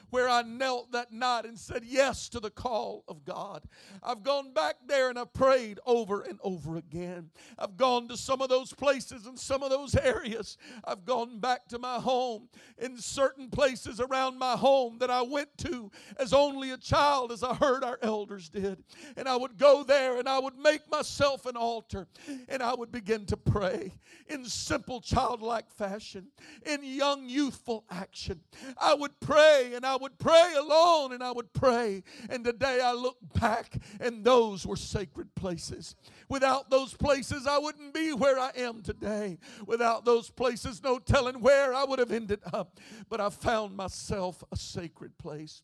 where 0.09 0.29
I 0.29 0.41
knelt 0.41 0.91
that 0.91 1.11
night 1.11 1.45
and 1.45 1.57
said 1.57 1.83
yes 1.85 2.29
to 2.29 2.39
the 2.39 2.49
call 2.49 3.03
of 3.07 3.25
God. 3.25 3.63
I've 4.03 4.23
gone 4.23 4.53
back 4.53 4.75
there 4.87 5.09
and 5.09 5.17
I've 5.17 5.33
prayed 5.33 5.79
over 5.85 6.21
and 6.21 6.39
over 6.43 6.77
again. 6.77 7.29
I've 7.57 7.77
gone 7.77 8.07
to 8.09 8.17
some 8.17 8.41
of 8.41 8.49
those 8.49 8.73
places 8.73 9.25
and 9.25 9.39
some 9.39 9.63
of 9.63 9.69
those 9.69 9.95
areas. 10.05 10.57
I've 10.83 11.05
gone 11.05 11.39
back 11.39 11.67
to 11.69 11.79
my 11.79 11.95
home 11.95 12.49
in 12.77 12.97
certain 12.97 13.49
places 13.49 13.99
around 13.99 14.37
my 14.37 14.53
home 14.53 14.97
that 14.99 15.09
I 15.09 15.21
went 15.21 15.57
to 15.59 15.91
as 16.19 16.33
only 16.33 16.71
a 16.71 16.77
child, 16.77 17.31
as 17.31 17.43
I 17.43 17.53
heard 17.53 17.83
our 17.83 17.99
elders 18.01 18.49
did. 18.49 18.83
And 19.17 19.27
I 19.27 19.35
would 19.35 19.57
go 19.57 19.83
there 19.83 20.17
and 20.17 20.27
I 20.27 20.39
would 20.39 20.57
make 20.57 20.89
myself 20.89 21.45
an 21.45 21.55
altar 21.55 22.07
and 22.47 22.61
I 22.61 22.73
would 22.73 22.91
begin 22.91 23.25
to 23.27 23.37
pray 23.37 23.93
in 24.27 24.45
simple 24.45 25.01
childlike 25.01 25.69
fashion, 25.71 26.27
in 26.65 26.83
young 26.83 27.27
youthful 27.27 27.85
action. 27.89 28.41
I 28.77 28.93
would 28.93 29.19
pray 29.19 29.71
and 29.75 29.85
I 29.85 29.94
I 29.95 29.97
would 29.97 30.19
pray 30.19 30.53
alone 30.59 31.13
and 31.13 31.23
I 31.23 31.31
would 31.31 31.53
pray. 31.53 32.03
And 32.29 32.43
today 32.43 32.81
I 32.83 32.91
look 32.91 33.15
back 33.39 33.77
and 34.01 34.25
those 34.25 34.65
were 34.65 34.75
sacred 34.75 35.33
places. 35.35 35.95
Without 36.27 36.69
those 36.69 36.93
places, 36.93 37.47
I 37.47 37.59
wouldn't 37.59 37.93
be 37.93 38.11
where 38.11 38.37
I 38.37 38.51
am 38.57 38.81
today. 38.81 39.37
Without 39.65 40.03
those 40.03 40.29
places, 40.29 40.83
no 40.83 40.99
telling 40.99 41.39
where 41.39 41.73
I 41.73 41.85
would 41.85 41.99
have 41.99 42.11
ended 42.11 42.41
up. 42.51 42.77
But 43.07 43.21
I 43.21 43.29
found 43.29 43.77
myself 43.77 44.43
a 44.51 44.57
sacred 44.57 45.17
place. 45.17 45.63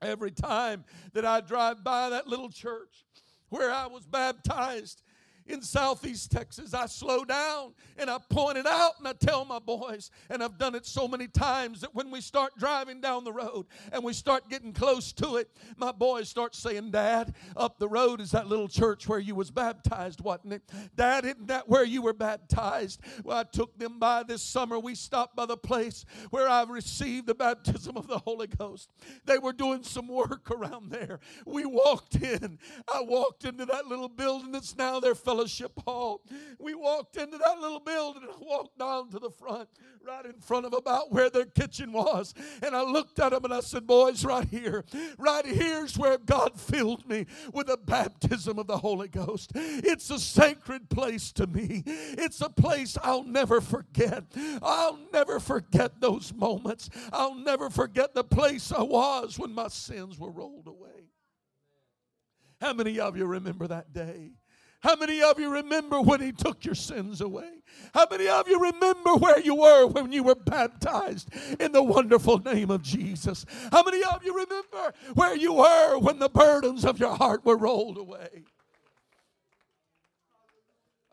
Every 0.00 0.32
time 0.32 0.84
that 1.12 1.24
I 1.24 1.42
drive 1.42 1.84
by 1.84 2.10
that 2.10 2.26
little 2.26 2.50
church 2.50 3.04
where 3.50 3.70
I 3.70 3.86
was 3.86 4.04
baptized, 4.04 5.00
in 5.46 5.62
southeast 5.62 6.30
Texas, 6.30 6.74
I 6.74 6.86
slow 6.86 7.24
down 7.24 7.72
and 7.98 8.08
I 8.08 8.18
point 8.30 8.58
it 8.58 8.66
out 8.66 8.92
and 8.98 9.08
I 9.08 9.12
tell 9.12 9.44
my 9.44 9.58
boys, 9.58 10.10
and 10.30 10.42
I've 10.42 10.58
done 10.58 10.74
it 10.74 10.86
so 10.86 11.08
many 11.08 11.28
times 11.28 11.80
that 11.80 11.94
when 11.94 12.10
we 12.10 12.20
start 12.20 12.52
driving 12.58 13.00
down 13.00 13.24
the 13.24 13.32
road 13.32 13.66
and 13.92 14.04
we 14.04 14.12
start 14.12 14.48
getting 14.48 14.72
close 14.72 15.12
to 15.14 15.36
it, 15.36 15.50
my 15.76 15.92
boys 15.92 16.28
start 16.28 16.54
saying, 16.54 16.90
Dad, 16.90 17.34
up 17.56 17.78
the 17.78 17.88
road 17.88 18.20
is 18.20 18.30
that 18.32 18.46
little 18.46 18.68
church 18.68 19.08
where 19.08 19.18
you 19.18 19.34
was 19.34 19.50
baptized, 19.50 20.20
wasn't 20.20 20.54
it? 20.54 20.62
Dad, 20.96 21.24
isn't 21.24 21.48
that 21.48 21.68
where 21.68 21.84
you 21.84 22.02
were 22.02 22.12
baptized? 22.12 23.00
Well, 23.24 23.38
I 23.38 23.44
took 23.44 23.78
them 23.78 23.98
by 23.98 24.22
this 24.22 24.42
summer. 24.42 24.78
We 24.78 24.94
stopped 24.94 25.36
by 25.36 25.46
the 25.46 25.56
place 25.56 26.04
where 26.30 26.48
I 26.48 26.64
received 26.64 27.26
the 27.26 27.34
baptism 27.34 27.96
of 27.96 28.06
the 28.06 28.18
Holy 28.18 28.46
Ghost. 28.46 28.90
They 29.24 29.38
were 29.38 29.52
doing 29.52 29.82
some 29.82 30.08
work 30.08 30.50
around 30.50 30.90
there. 30.90 31.20
We 31.46 31.64
walked 31.64 32.16
in. 32.16 32.58
I 32.92 33.02
walked 33.02 33.44
into 33.44 33.66
that 33.66 33.86
little 33.86 34.08
building 34.08 34.52
that's 34.52 34.76
now 34.76 35.00
their 35.00 35.14
fellowship 35.32 35.72
hall. 35.86 36.20
We 36.58 36.74
walked 36.74 37.16
into 37.16 37.38
that 37.38 37.58
little 37.58 37.80
building 37.80 38.22
and 38.24 38.32
walked 38.38 38.78
down 38.78 39.10
to 39.10 39.18
the 39.18 39.30
front, 39.30 39.66
right 40.06 40.26
in 40.26 40.40
front 40.40 40.66
of 40.66 40.74
about 40.74 41.10
where 41.10 41.30
their 41.30 41.46
kitchen 41.46 41.90
was. 41.90 42.34
And 42.62 42.76
I 42.76 42.82
looked 42.82 43.18
at 43.18 43.30
them 43.30 43.44
and 43.44 43.54
I 43.54 43.60
said, 43.60 43.86
Boys, 43.86 44.26
right 44.26 44.46
here, 44.46 44.84
right 45.18 45.46
here's 45.46 45.96
where 45.96 46.18
God 46.18 46.60
filled 46.60 47.08
me 47.08 47.26
with 47.54 47.68
the 47.68 47.78
baptism 47.78 48.58
of 48.58 48.66
the 48.66 48.76
Holy 48.76 49.08
Ghost. 49.08 49.52
It's 49.54 50.10
a 50.10 50.18
sacred 50.18 50.90
place 50.90 51.32
to 51.32 51.46
me, 51.46 51.82
it's 51.86 52.42
a 52.42 52.50
place 52.50 52.98
I'll 53.02 53.24
never 53.24 53.62
forget. 53.62 54.24
I'll 54.62 54.98
never 55.14 55.40
forget 55.40 55.98
those 56.00 56.32
moments. 56.34 56.90
I'll 57.10 57.34
never 57.34 57.70
forget 57.70 58.14
the 58.14 58.24
place 58.24 58.70
I 58.70 58.82
was 58.82 59.38
when 59.38 59.54
my 59.54 59.68
sins 59.68 60.18
were 60.18 60.30
rolled 60.30 60.68
away. 60.68 61.08
How 62.60 62.74
many 62.74 63.00
of 63.00 63.16
you 63.16 63.24
remember 63.24 63.66
that 63.66 63.92
day? 63.92 64.32
How 64.82 64.96
many 64.96 65.22
of 65.22 65.38
you 65.38 65.48
remember 65.48 66.00
when 66.00 66.20
He 66.20 66.32
took 66.32 66.64
your 66.64 66.74
sins 66.74 67.20
away? 67.20 67.50
How 67.94 68.06
many 68.10 68.26
of 68.26 68.48
you 68.48 68.60
remember 68.60 69.14
where 69.14 69.38
you 69.40 69.54
were 69.54 69.86
when 69.86 70.10
you 70.12 70.24
were 70.24 70.34
baptized 70.34 71.28
in 71.60 71.72
the 71.72 71.82
wonderful 71.82 72.38
name 72.38 72.70
of 72.70 72.82
Jesus? 72.82 73.46
How 73.70 73.84
many 73.84 74.02
of 74.02 74.24
you 74.24 74.34
remember 74.34 74.92
where 75.14 75.36
you 75.36 75.54
were 75.54 75.98
when 75.98 76.18
the 76.18 76.28
burdens 76.28 76.84
of 76.84 76.98
your 76.98 77.14
heart 77.14 77.44
were 77.44 77.56
rolled 77.56 77.96
away? 77.96 78.44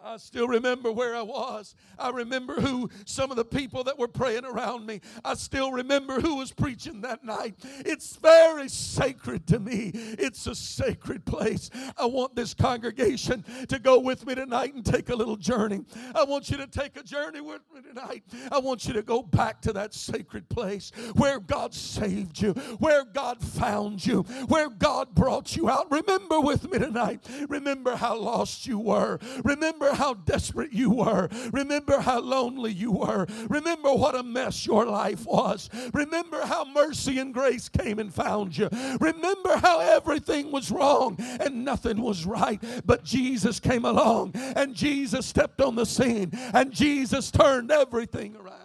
I 0.03 0.17
still 0.17 0.47
remember 0.47 0.91
where 0.91 1.15
I 1.15 1.21
was. 1.21 1.75
I 1.97 2.09
remember 2.09 2.55
who 2.55 2.89
some 3.05 3.31
of 3.31 3.37
the 3.37 3.45
people 3.45 3.83
that 3.83 3.97
were 3.97 4.07
praying 4.07 4.45
around 4.45 4.85
me. 4.85 5.01
I 5.25 5.33
still 5.33 5.71
remember 5.71 6.21
who 6.21 6.35
was 6.35 6.51
preaching 6.51 7.01
that 7.01 7.23
night. 7.23 7.55
It's 7.79 8.15
very 8.15 8.69
sacred 8.69 9.45
to 9.47 9.59
me. 9.59 9.91
It's 9.93 10.47
a 10.47 10.55
sacred 10.55 11.25
place. 11.25 11.69
I 11.97 12.05
want 12.05 12.35
this 12.35 12.53
congregation 12.53 13.43
to 13.67 13.79
go 13.79 13.99
with 13.99 14.25
me 14.25 14.35
tonight 14.35 14.73
and 14.73 14.85
take 14.85 15.09
a 15.09 15.15
little 15.15 15.35
journey. 15.35 15.81
I 16.15 16.23
want 16.23 16.49
you 16.49 16.57
to 16.57 16.67
take 16.67 16.95
a 16.97 17.03
journey 17.03 17.41
with 17.41 17.61
me 17.73 17.81
tonight. 17.81 18.23
I 18.51 18.59
want 18.59 18.87
you 18.87 18.93
to 18.93 19.01
go 19.01 19.21
back 19.21 19.61
to 19.63 19.73
that 19.73 19.93
sacred 19.93 20.47
place 20.49 20.91
where 21.15 21.39
God 21.39 21.73
saved 21.73 22.41
you, 22.41 22.53
where 22.79 23.03
God 23.03 23.41
found 23.41 24.05
you, 24.05 24.21
where 24.47 24.69
God 24.69 25.13
brought 25.13 25.55
you 25.55 25.69
out. 25.69 25.91
Remember 25.91 26.39
with 26.39 26.71
me 26.71 26.79
tonight. 26.79 27.25
Remember 27.49 27.95
how 27.95 28.15
lost 28.17 28.65
you 28.65 28.79
were. 28.79 29.19
Remember 29.43 29.88
Remember 29.89 30.03
how 30.03 30.13
desperate 30.13 30.71
you 30.71 30.91
were. 30.91 31.29
Remember 31.51 31.99
how 31.99 32.19
lonely 32.19 32.71
you 32.71 32.91
were. 32.91 33.25
Remember 33.49 33.91
what 33.91 34.13
a 34.13 34.21
mess 34.21 34.67
your 34.67 34.85
life 34.85 35.25
was. 35.25 35.67
Remember 35.93 36.45
how 36.45 36.63
mercy 36.65 37.17
and 37.17 37.33
grace 37.33 37.69
came 37.69 37.97
and 37.97 38.13
found 38.13 38.55
you. 38.55 38.69
Remember 38.99 39.57
how 39.57 39.79
everything 39.79 40.51
was 40.51 40.69
wrong 40.69 41.15
and 41.19 41.65
nothing 41.65 42.01
was 42.01 42.23
right. 42.23 42.63
But 42.85 43.03
Jesus 43.03 43.59
came 43.59 43.83
along 43.83 44.33
and 44.35 44.75
Jesus 44.75 45.25
stepped 45.25 45.59
on 45.59 45.75
the 45.75 45.87
scene 45.87 46.29
and 46.53 46.71
Jesus 46.71 47.31
turned 47.31 47.71
everything 47.71 48.35
around. 48.35 48.55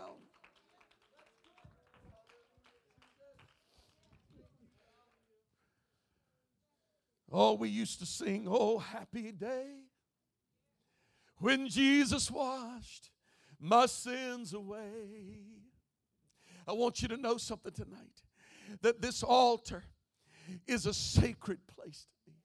Oh, 7.32 7.54
we 7.54 7.70
used 7.70 7.98
to 8.00 8.06
sing, 8.06 8.46
Oh, 8.46 8.78
happy 8.78 9.32
day 9.32 9.84
when 11.44 11.68
Jesus 11.68 12.30
washed 12.30 13.10
my 13.60 13.84
sins 13.84 14.54
away. 14.54 15.42
I 16.66 16.72
want 16.72 17.02
you 17.02 17.08
to 17.08 17.18
know 17.18 17.36
something 17.36 17.70
tonight 17.70 18.22
that 18.80 19.02
this 19.02 19.22
altar 19.22 19.84
is 20.66 20.86
a 20.86 20.94
sacred 20.94 21.58
place 21.66 22.06
to 22.24 22.30
me. 22.30 22.38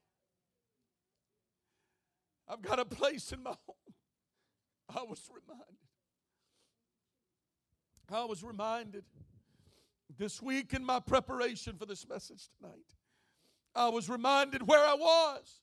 I've 2.50 2.62
got 2.62 2.78
a 2.78 2.84
place 2.84 3.32
in 3.32 3.42
my 3.42 3.56
home. 3.66 3.94
I 4.94 5.04
was 5.04 5.22
reminded. 5.34 5.66
I 8.12 8.26
was 8.26 8.44
reminded 8.44 9.06
this 10.18 10.42
week 10.42 10.74
in 10.74 10.84
my 10.84 11.00
preparation 11.00 11.78
for 11.78 11.86
this 11.86 12.06
message 12.06 12.50
tonight. 12.60 12.96
I 13.74 13.88
was 13.88 14.10
reminded 14.10 14.68
where 14.68 14.86
I 14.86 14.96
was 14.96 15.62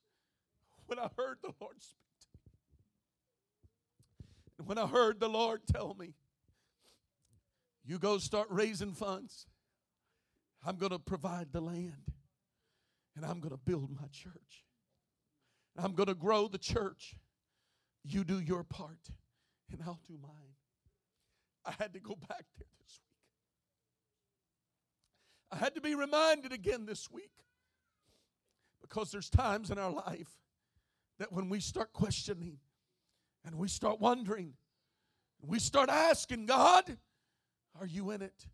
when 0.86 0.98
I 0.98 1.10
heard 1.18 1.36
the 1.42 1.52
Lord 1.60 1.82
speak. 1.82 2.05
And 4.58 4.66
when 4.66 4.78
I 4.78 4.86
heard 4.86 5.20
the 5.20 5.28
Lord 5.28 5.62
tell 5.70 5.94
me, 5.98 6.14
you 7.84 7.98
go 7.98 8.18
start 8.18 8.48
raising 8.50 8.92
funds, 8.92 9.46
I'm 10.64 10.76
going 10.76 10.92
to 10.92 10.98
provide 10.98 11.52
the 11.52 11.60
land, 11.60 12.12
and 13.14 13.24
I'm 13.24 13.40
going 13.40 13.52
to 13.54 13.60
build 13.64 13.90
my 13.90 14.08
church. 14.08 14.64
I'm 15.78 15.92
going 15.92 16.08
to 16.08 16.14
grow 16.14 16.48
the 16.48 16.58
church. 16.58 17.14
You 18.02 18.24
do 18.24 18.40
your 18.40 18.64
part, 18.64 19.10
and 19.70 19.80
I'll 19.84 20.00
do 20.06 20.18
mine. 20.20 20.54
I 21.64 21.72
had 21.78 21.92
to 21.94 22.00
go 22.00 22.16
back 22.28 22.44
there 22.58 22.68
this 22.80 23.00
week. 23.04 23.16
I 25.52 25.56
had 25.56 25.74
to 25.74 25.80
be 25.80 25.94
reminded 25.94 26.52
again 26.52 26.86
this 26.86 27.10
week 27.10 27.32
because 28.80 29.10
there's 29.10 29.28
times 29.28 29.70
in 29.70 29.78
our 29.78 29.90
life 29.90 30.30
that 31.18 31.32
when 31.32 31.48
we 31.48 31.60
start 31.60 31.92
questioning 31.92 32.58
And 33.46 33.54
we 33.54 33.68
start 33.68 34.00
wondering, 34.00 34.54
we 35.40 35.60
start 35.60 35.88
asking, 35.88 36.46
God, 36.46 36.96
are 37.80 37.86
you 37.86 38.10
in 38.10 38.20
it? 38.20 38.46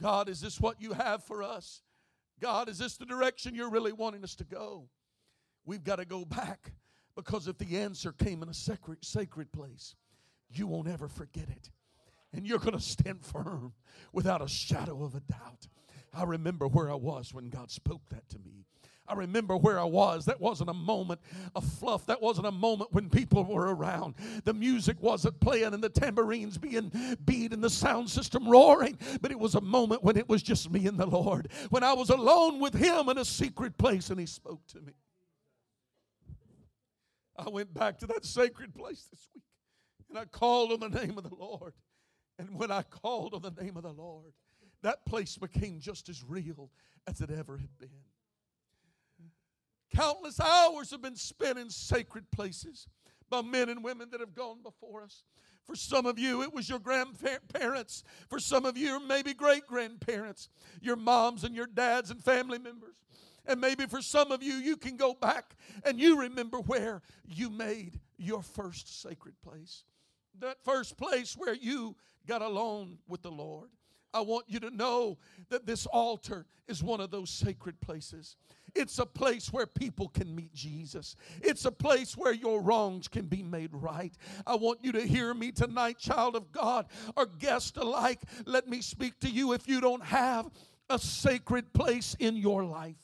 God, 0.00 0.28
is 0.28 0.40
this 0.40 0.60
what 0.60 0.80
you 0.80 0.94
have 0.94 1.22
for 1.22 1.42
us? 1.42 1.82
God, 2.40 2.68
is 2.68 2.78
this 2.78 2.96
the 2.96 3.04
direction 3.04 3.54
you're 3.54 3.70
really 3.70 3.92
wanting 3.92 4.24
us 4.24 4.34
to 4.36 4.44
go? 4.44 4.88
We've 5.66 5.84
got 5.84 5.96
to 5.96 6.04
go 6.04 6.24
back 6.24 6.72
because 7.14 7.46
if 7.46 7.58
the 7.58 7.78
answer 7.78 8.12
came 8.12 8.42
in 8.42 8.48
a 8.48 8.54
sacred, 8.54 9.04
sacred 9.04 9.52
place, 9.52 9.94
you 10.50 10.66
won't 10.66 10.88
ever 10.88 11.08
forget 11.08 11.48
it. 11.48 11.70
And 12.32 12.46
you're 12.46 12.58
going 12.58 12.72
to 12.72 12.80
stand 12.80 13.24
firm 13.24 13.74
without 14.12 14.42
a 14.42 14.48
shadow 14.48 15.04
of 15.04 15.14
a 15.14 15.20
doubt. 15.20 15.68
I 16.12 16.24
remember 16.24 16.66
where 16.66 16.90
I 16.90 16.94
was 16.94 17.32
when 17.32 17.50
God 17.50 17.70
spoke 17.70 18.08
that 18.10 18.28
to 18.30 18.38
me. 18.38 18.64
I 19.06 19.14
remember 19.14 19.56
where 19.56 19.78
I 19.78 19.84
was. 19.84 20.24
That 20.24 20.40
wasn't 20.40 20.70
a 20.70 20.74
moment 20.74 21.20
of 21.54 21.64
fluff. 21.64 22.06
That 22.06 22.22
wasn't 22.22 22.46
a 22.46 22.52
moment 22.52 22.92
when 22.92 23.10
people 23.10 23.44
were 23.44 23.74
around. 23.74 24.14
The 24.44 24.54
music 24.54 24.96
wasn't 25.00 25.38
playing 25.40 25.74
and 25.74 25.84
the 25.84 25.90
tambourines 25.90 26.56
being 26.56 26.90
beat 27.24 27.52
and 27.52 27.62
the 27.62 27.68
sound 27.68 28.08
system 28.08 28.48
roaring. 28.48 28.98
But 29.20 29.30
it 29.30 29.38
was 29.38 29.56
a 29.56 29.60
moment 29.60 30.02
when 30.02 30.16
it 30.16 30.28
was 30.28 30.42
just 30.42 30.70
me 30.70 30.86
and 30.86 30.98
the 30.98 31.06
Lord. 31.06 31.48
When 31.68 31.84
I 31.84 31.92
was 31.92 32.08
alone 32.08 32.60
with 32.60 32.74
Him 32.74 33.10
in 33.10 33.18
a 33.18 33.24
secret 33.24 33.76
place 33.76 34.08
and 34.08 34.18
He 34.18 34.26
spoke 34.26 34.66
to 34.68 34.80
me. 34.80 34.94
I 37.36 37.50
went 37.50 37.74
back 37.74 37.98
to 37.98 38.06
that 38.06 38.24
sacred 38.24 38.74
place 38.74 39.06
this 39.10 39.28
week 39.34 39.44
and 40.08 40.18
I 40.18 40.24
called 40.24 40.72
on 40.72 40.80
the 40.80 41.00
name 41.00 41.18
of 41.18 41.28
the 41.28 41.34
Lord. 41.34 41.74
And 42.38 42.58
when 42.58 42.70
I 42.70 42.82
called 42.82 43.34
on 43.34 43.42
the 43.42 43.62
name 43.62 43.76
of 43.76 43.82
the 43.82 43.92
Lord, 43.92 44.32
that 44.82 45.04
place 45.04 45.36
became 45.36 45.80
just 45.80 46.08
as 46.08 46.24
real 46.24 46.70
as 47.06 47.20
it 47.20 47.30
ever 47.30 47.58
had 47.58 47.78
been. 47.78 47.90
Countless 49.94 50.40
hours 50.40 50.90
have 50.90 51.02
been 51.02 51.16
spent 51.16 51.58
in 51.58 51.70
sacred 51.70 52.30
places 52.30 52.88
by 53.30 53.42
men 53.42 53.68
and 53.68 53.82
women 53.82 54.08
that 54.10 54.20
have 54.20 54.34
gone 54.34 54.62
before 54.62 55.02
us. 55.02 55.22
For 55.64 55.74
some 55.74 56.04
of 56.04 56.18
you, 56.18 56.42
it 56.42 56.52
was 56.52 56.68
your 56.68 56.78
grandparents. 56.78 58.02
For 58.28 58.38
some 58.38 58.66
of 58.66 58.76
you, 58.76 59.00
maybe 59.06 59.32
great 59.32 59.66
grandparents, 59.66 60.48
your 60.80 60.96
moms 60.96 61.44
and 61.44 61.54
your 61.54 61.66
dads 61.66 62.10
and 62.10 62.22
family 62.22 62.58
members. 62.58 62.96
And 63.46 63.60
maybe 63.60 63.86
for 63.86 64.02
some 64.02 64.32
of 64.32 64.42
you, 64.42 64.54
you 64.54 64.76
can 64.76 64.96
go 64.96 65.14
back 65.14 65.56
and 65.84 65.98
you 65.98 66.18
remember 66.20 66.58
where 66.58 67.02
you 67.26 67.50
made 67.50 68.00
your 68.16 68.42
first 68.42 69.02
sacred 69.02 69.34
place. 69.42 69.84
That 70.40 70.56
first 70.64 70.96
place 70.96 71.34
where 71.36 71.54
you 71.54 71.96
got 72.26 72.42
alone 72.42 72.98
with 73.06 73.22
the 73.22 73.30
Lord. 73.30 73.68
I 74.12 74.20
want 74.20 74.46
you 74.48 74.60
to 74.60 74.70
know 74.70 75.18
that 75.50 75.66
this 75.66 75.86
altar 75.86 76.46
is 76.68 76.82
one 76.82 77.00
of 77.00 77.10
those 77.10 77.30
sacred 77.30 77.80
places. 77.80 78.36
It's 78.74 78.98
a 78.98 79.06
place 79.06 79.52
where 79.52 79.66
people 79.66 80.08
can 80.08 80.34
meet 80.34 80.52
Jesus. 80.52 81.16
It's 81.40 81.64
a 81.64 81.70
place 81.70 82.16
where 82.16 82.32
your 82.32 82.60
wrongs 82.60 83.06
can 83.06 83.26
be 83.26 83.42
made 83.42 83.70
right. 83.72 84.12
I 84.46 84.56
want 84.56 84.80
you 84.82 84.92
to 84.92 85.06
hear 85.06 85.32
me 85.32 85.52
tonight, 85.52 85.98
child 85.98 86.34
of 86.34 86.50
God 86.50 86.86
or 87.16 87.26
guest 87.26 87.76
alike. 87.76 88.20
Let 88.46 88.68
me 88.68 88.82
speak 88.82 89.20
to 89.20 89.30
you 89.30 89.52
if 89.52 89.68
you 89.68 89.80
don't 89.80 90.02
have 90.02 90.50
a 90.90 90.98
sacred 90.98 91.72
place 91.72 92.16
in 92.18 92.36
your 92.36 92.64
life. 92.64 92.96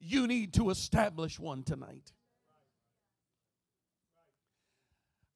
You 0.00 0.26
need 0.26 0.52
to 0.54 0.70
establish 0.70 1.40
one 1.40 1.62
tonight. 1.62 2.12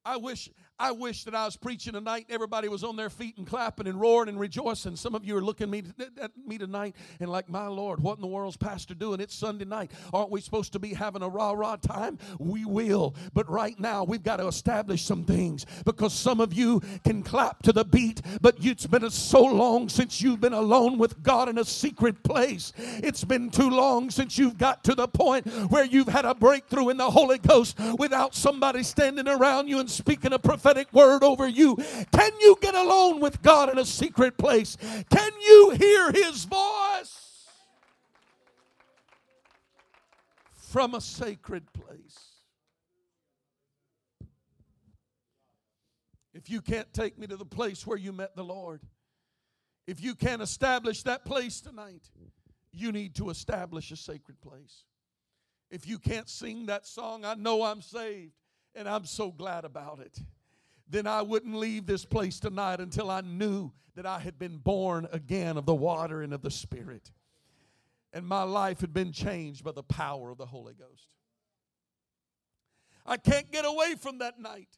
I 0.05 0.17
wish 0.17 0.49
I 0.79 0.91
wish 0.91 1.23
that 1.25 1.35
I 1.35 1.45
was 1.45 1.55
preaching 1.55 1.93
tonight 1.93 2.25
and 2.27 2.33
everybody 2.33 2.67
was 2.67 2.83
on 2.83 2.95
their 2.95 3.11
feet 3.11 3.37
and 3.37 3.45
clapping 3.45 3.87
and 3.87 4.01
roaring 4.01 4.29
and 4.29 4.39
rejoicing. 4.39 4.95
Some 4.95 5.13
of 5.13 5.23
you 5.23 5.37
are 5.37 5.41
looking 5.41 5.73
at 6.19 6.31
me 6.47 6.57
tonight 6.57 6.95
and 7.19 7.29
like, 7.29 7.47
my 7.47 7.67
Lord, 7.67 7.99
what 7.99 8.15
in 8.17 8.21
the 8.21 8.27
world's 8.27 8.57
pastor 8.57 8.95
doing? 8.95 9.19
It's 9.19 9.35
Sunday 9.35 9.65
night. 9.65 9.91
Aren't 10.11 10.31
we 10.31 10.41
supposed 10.41 10.73
to 10.73 10.79
be 10.79 10.93
having 10.93 11.21
a 11.21 11.29
rah-rah 11.29 11.75
time? 11.75 12.17
We 12.39 12.65
will. 12.65 13.15
But 13.33 13.49
right 13.49 13.79
now 13.79 14.03
we've 14.03 14.23
got 14.23 14.37
to 14.37 14.47
establish 14.47 15.03
some 15.03 15.25
things 15.25 15.67
because 15.85 16.11
some 16.11 16.41
of 16.41 16.53
you 16.53 16.81
can 17.03 17.21
clap 17.21 17.61
to 17.63 17.71
the 17.71 17.85
beat, 17.85 18.21
but 18.41 18.55
it's 18.59 18.87
been 18.87 19.09
so 19.11 19.43
long 19.43 19.89
since 19.89 20.21
you've 20.21 20.41
been 20.41 20.53
alone 20.53 20.97
with 20.97 21.21
God 21.21 21.49
in 21.49 21.59
a 21.59 21.65
secret 21.65 22.23
place. 22.23 22.73
It's 22.77 23.23
been 23.23 23.51
too 23.51 23.69
long 23.69 24.09
since 24.09 24.39
you've 24.39 24.57
got 24.57 24.83
to 24.85 24.95
the 24.95 25.07
point 25.07 25.45
where 25.69 25.85
you've 25.85 26.07
had 26.07 26.25
a 26.25 26.33
breakthrough 26.33 26.89
in 26.89 26.97
the 26.97 27.11
Holy 27.11 27.37
Ghost 27.37 27.77
without 27.99 28.33
somebody 28.33 28.81
standing 28.81 29.27
around 29.27 29.67
you 29.67 29.79
and 29.79 29.89
speaking 29.89 30.33
a 30.33 30.39
prophetic 30.39 30.62
prophetic 30.63 30.93
word 30.93 31.23
over 31.23 31.47
you? 31.47 31.75
Can 32.11 32.31
you 32.39 32.57
get 32.61 32.73
alone 32.73 33.19
with 33.19 33.41
God 33.41 33.69
in 33.69 33.77
a 33.77 33.85
secret 33.85 34.37
place? 34.37 34.77
Can 35.09 35.31
you 35.45 35.71
hear 35.71 36.11
His 36.11 36.45
voice 36.45 37.47
from 40.55 40.95
a 40.95 41.01
sacred 41.01 41.71
place? 41.73 42.29
If 46.33 46.49
you 46.49 46.61
can't 46.61 46.91
take 46.93 47.19
me 47.19 47.27
to 47.27 47.37
the 47.37 47.45
place 47.45 47.85
where 47.85 47.97
you 47.97 48.11
met 48.11 48.35
the 48.35 48.43
Lord, 48.43 48.81
if 49.85 50.01
you 50.01 50.15
can't 50.15 50.41
establish 50.41 51.03
that 51.03 51.25
place 51.25 51.61
tonight, 51.61 52.09
you 52.71 52.91
need 52.91 53.15
to 53.15 53.29
establish 53.29 53.91
a 53.91 53.97
sacred 53.97 54.41
place. 54.41 54.85
If 55.69 55.87
you 55.87 55.99
can't 55.99 56.29
sing 56.29 56.67
that 56.67 56.87
song, 56.87 57.25
I 57.25 57.35
know 57.35 57.63
I'm 57.63 57.81
saved 57.81 58.33
and 58.73 58.87
I'm 58.87 59.05
so 59.05 59.29
glad 59.29 59.65
about 59.65 59.99
it 59.99 60.17
then 60.89 61.07
I 61.07 61.21
wouldn't 61.21 61.55
leave 61.55 61.85
this 61.85 62.05
place 62.05 62.39
tonight 62.39 62.79
until 62.79 63.09
I 63.09 63.21
knew 63.21 63.71
that 63.95 64.05
I 64.05 64.19
had 64.19 64.37
been 64.39 64.57
born 64.57 65.07
again 65.11 65.57
of 65.57 65.65
the 65.65 65.75
water 65.75 66.21
and 66.21 66.33
of 66.33 66.41
the 66.41 66.51
Spirit. 66.51 67.11
And 68.11 68.27
my 68.27 68.43
life 68.43 68.81
had 68.81 68.93
been 68.93 69.11
changed 69.11 69.63
by 69.63 69.71
the 69.71 69.83
power 69.83 70.29
of 70.29 70.37
the 70.37 70.45
Holy 70.45 70.73
Ghost. 70.73 71.07
I 73.05 73.17
can't 73.17 73.51
get 73.51 73.65
away 73.65 73.95
from 73.99 74.19
that 74.19 74.39
night 74.39 74.77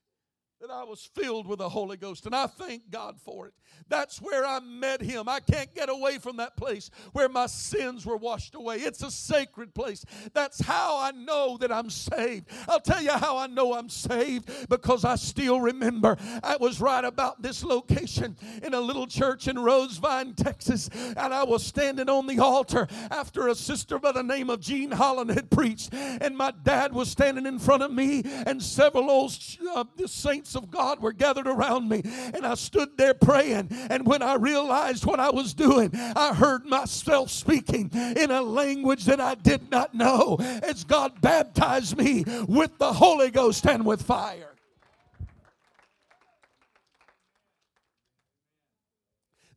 that 0.61 0.71
I 0.71 0.85
was 0.85 1.09
filled 1.13 1.47
with 1.47 1.59
the 1.59 1.67
Holy 1.67 1.97
Ghost, 1.97 2.25
and 2.25 2.33
I 2.33 2.47
thank 2.47 2.89
God 2.89 3.19
for 3.19 3.47
it. 3.47 3.53
That's 3.89 4.21
where 4.21 4.45
I 4.45 4.61
met 4.61 5.01
Him. 5.01 5.27
I 5.27 5.41
can't 5.41 5.73
get 5.75 5.89
away 5.89 6.17
from 6.17 6.37
that 6.37 6.55
place 6.55 6.89
where 7.11 7.27
my 7.27 7.47
sins 7.47 8.05
were 8.05 8.15
washed 8.15 8.55
away. 8.55 8.77
It's 8.77 9.03
a 9.03 9.11
sacred 9.11 9.75
place. 9.75 10.05
That's 10.33 10.61
how 10.61 10.97
I 10.99 11.11
know 11.11 11.57
that 11.57 11.73
I'm 11.73 11.89
saved. 11.89 12.47
I'll 12.69 12.79
tell 12.79 13.01
you 13.01 13.11
how 13.11 13.37
I 13.37 13.47
know 13.47 13.73
I'm 13.73 13.89
saved 13.89 14.69
because 14.69 15.03
I 15.03 15.15
still 15.15 15.59
remember 15.59 16.17
I 16.41 16.55
was 16.55 16.79
right 16.79 17.03
about 17.03 17.41
this 17.41 17.63
location 17.63 18.37
in 18.63 18.73
a 18.73 18.79
little 18.79 19.07
church 19.07 19.49
in 19.49 19.59
Rosevine, 19.59 20.35
Texas, 20.35 20.89
and 21.17 21.33
I 21.33 21.43
was 21.43 21.65
standing 21.65 22.09
on 22.09 22.27
the 22.27 22.39
altar 22.39 22.87
after 23.11 23.49
a 23.49 23.55
sister 23.55 23.99
by 23.99 24.13
the 24.13 24.23
name 24.23 24.49
of 24.49 24.61
Jean 24.61 24.91
Holland 24.91 25.31
had 25.31 25.51
preached, 25.51 25.93
and 25.93 26.37
my 26.37 26.53
dad 26.63 26.93
was 26.93 27.09
standing 27.09 27.45
in 27.45 27.59
front 27.59 27.83
of 27.83 27.91
me, 27.91 28.23
and 28.45 28.63
several 28.63 29.11
old 29.11 29.37
uh, 29.75 29.83
saints 30.05 30.44
saints 30.45 30.55
of 30.55 30.69
God 30.69 31.01
were 31.01 31.11
gathered 31.11 31.47
around 31.47 31.89
me, 31.89 32.01
and 32.05 32.45
I 32.45 32.53
stood 32.53 32.97
there 32.97 33.15
praying. 33.15 33.69
And 33.71 34.05
when 34.05 34.21
I 34.21 34.35
realized 34.35 35.05
what 35.05 35.19
I 35.19 35.31
was 35.31 35.53
doing, 35.53 35.89
I 35.93 36.33
heard 36.35 36.65
myself 36.65 37.31
speaking 37.31 37.89
in 37.93 38.29
a 38.29 38.41
language 38.41 39.05
that 39.05 39.19
I 39.19 39.35
did 39.35 39.71
not 39.71 39.95
know 39.95 40.37
as 40.39 40.83
God 40.83 41.19
baptized 41.19 41.97
me 41.97 42.23
with 42.47 42.77
the 42.77 42.93
Holy 42.93 43.31
Ghost 43.31 43.65
and 43.65 43.85
with 43.85 44.03
fire. 44.03 44.51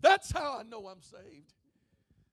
That's 0.00 0.30
how 0.30 0.58
I 0.60 0.62
know 0.62 0.86
I'm 0.86 1.02
saved. 1.02 1.52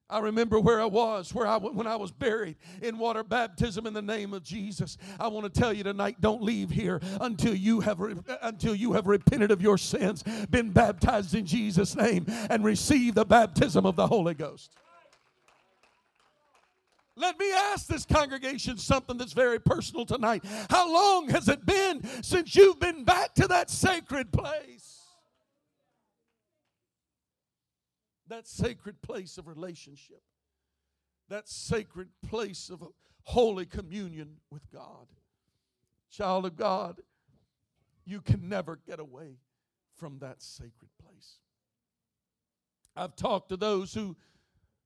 I 0.08 0.20
remember 0.20 0.60
where 0.60 0.80
I 0.80 0.84
was, 0.84 1.34
where 1.34 1.48
I 1.48 1.56
when 1.56 1.88
I 1.88 1.96
was 1.96 2.12
buried 2.12 2.56
in 2.80 2.96
water 2.96 3.24
baptism 3.24 3.86
in 3.86 3.92
the 3.92 4.02
name 4.02 4.34
of 4.34 4.44
Jesus. 4.44 4.98
I 5.18 5.26
want 5.26 5.52
to 5.52 5.60
tell 5.60 5.72
you 5.72 5.82
tonight, 5.82 6.20
don't 6.20 6.42
leave 6.42 6.70
here 6.70 7.00
until 7.20 7.54
you 7.54 7.80
have 7.80 8.00
until 8.40 8.74
you 8.76 8.92
have 8.92 9.08
repented 9.08 9.50
of 9.50 9.60
your 9.60 9.78
sins, 9.78 10.22
been 10.48 10.70
baptized 10.70 11.34
in 11.34 11.44
Jesus' 11.44 11.96
name, 11.96 12.26
and 12.48 12.64
received 12.64 13.16
the 13.16 13.24
baptism 13.24 13.84
of 13.84 13.96
the 13.96 14.06
Holy 14.06 14.34
Ghost. 14.34 14.70
Let 17.18 17.38
me 17.38 17.50
ask 17.50 17.86
this 17.86 18.04
congregation 18.04 18.76
something 18.76 19.16
that's 19.16 19.32
very 19.32 19.58
personal 19.58 20.04
tonight. 20.04 20.44
How 20.68 20.92
long 20.92 21.30
has 21.30 21.48
it 21.48 21.64
been 21.64 22.02
since 22.22 22.54
you've 22.54 22.78
been 22.78 23.04
back 23.04 23.34
to 23.36 23.48
that 23.48 23.70
sacred 23.70 24.30
place? 24.30 24.75
That 28.28 28.46
sacred 28.46 29.00
place 29.02 29.38
of 29.38 29.46
relationship, 29.46 30.22
that 31.28 31.48
sacred 31.48 32.08
place 32.28 32.70
of 32.70 32.82
holy 33.22 33.66
communion 33.66 34.36
with 34.50 34.70
God. 34.70 35.06
Child 36.10 36.46
of 36.46 36.56
God, 36.56 37.00
you 38.04 38.20
can 38.20 38.48
never 38.48 38.78
get 38.86 39.00
away 39.00 39.38
from 39.96 40.18
that 40.20 40.42
sacred 40.42 40.90
place. 41.02 41.38
I've 42.94 43.16
talked 43.16 43.48
to 43.50 43.56
those 43.56 43.92
who 43.92 44.16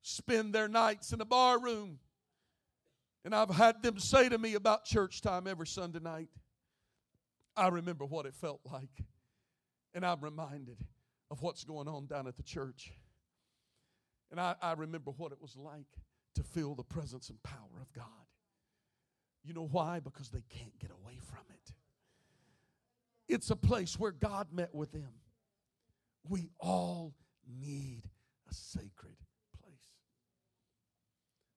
spend 0.03 0.55
their 0.55 0.68
nights 0.68 1.12
in 1.12 1.20
a 1.20 1.24
bar 1.24 1.61
room, 1.61 1.98
and 3.24 3.35
I've 3.35 3.50
had 3.50 3.83
them 3.83 3.98
say 3.98 4.29
to 4.29 4.38
me 4.38 4.55
about 4.55 4.85
church 4.85 5.20
time 5.20 5.46
every 5.46 5.66
Sunday 5.66 6.00
night, 6.00 6.29
I 7.57 7.68
remember 7.68 8.07
what 8.07 8.26
it 8.26 8.35
felt 8.35 8.61
like, 8.64 9.05
and 9.94 10.05
I'm 10.05 10.20
reminded 10.20 10.79
of 11.31 11.42
what's 11.42 11.64
going 11.64 11.87
on 11.87 12.07
down 12.07 12.26
at 12.26 12.37
the 12.37 12.42
church. 12.42 12.92
And 14.31 14.40
I, 14.40 14.55
I 14.62 14.73
remember 14.73 15.11
what 15.11 15.33
it 15.33 15.38
was 15.40 15.57
like 15.57 15.87
to 16.35 16.43
feel 16.43 16.75
the 16.75 16.85
presence 16.85 17.29
and 17.29 17.43
power 17.43 17.81
of 17.81 17.93
God. 17.93 18.05
You 19.43 19.55
know 19.55 19.69
why? 19.71 20.01
Because 20.01 20.29
they 20.29 20.45
can't 20.49 20.79
get 20.79 20.90
away 20.90 21.19
from 21.19 21.38
it. 21.51 21.73
it's 23.29 23.51
a 23.51 23.57
place 23.57 23.99
where 23.99 24.12
God 24.12 24.49
met 24.53 24.75
with 24.75 24.93
them. 24.93 25.12
We 26.29 26.51
all 26.59 27.14
need 27.49 28.03
a 28.51 28.55
sacred 28.55 29.16
place. 29.61 29.75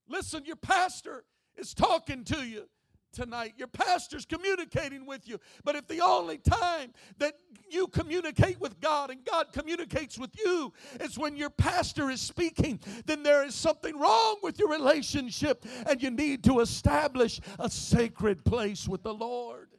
Listen, 0.08 0.46
your 0.46 0.56
pastor 0.56 1.26
is 1.56 1.74
talking 1.74 2.24
to 2.26 2.48
you 2.48 2.70
tonight. 3.14 3.54
Your 3.58 3.68
pastor's 3.68 4.26
communicating 4.26 5.06
with 5.06 5.28
you. 5.28 5.40
But 5.64 5.76
if 5.76 5.88
the 5.88 6.02
only 6.02 6.40
time 6.40 6.92
that 7.20 7.36
you 7.70 7.88
communicate 7.88 8.60
with 8.60 8.80
God 8.82 9.10
and 9.10 9.24
God 9.24 9.54
communicates 9.54 10.18
with 10.18 10.32
you 10.38 10.74
is 11.00 11.18
when 11.18 11.38
your 11.38 11.50
pastor 11.50 12.10
is 12.10 12.20
speaking, 12.20 12.80
then 13.06 13.24
there 13.24 13.46
is 13.46 13.56
something 13.56 13.98
wrong 13.98 14.38
with 14.44 14.60
your 14.60 14.70
relationship 14.70 15.66
and 15.88 16.02
you 16.02 16.12
need 16.12 16.44
to 16.44 16.60
establish 16.60 17.40
a 17.60 17.70
sacred 17.70 18.44
place 18.44 18.88
with 18.88 19.04
the 19.04 19.14
Lord. 19.14 19.70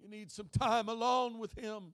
You 0.00 0.08
need 0.08 0.30
some 0.30 0.48
time 0.58 0.88
alone 0.88 1.38
with 1.38 1.52
Him. 1.58 1.92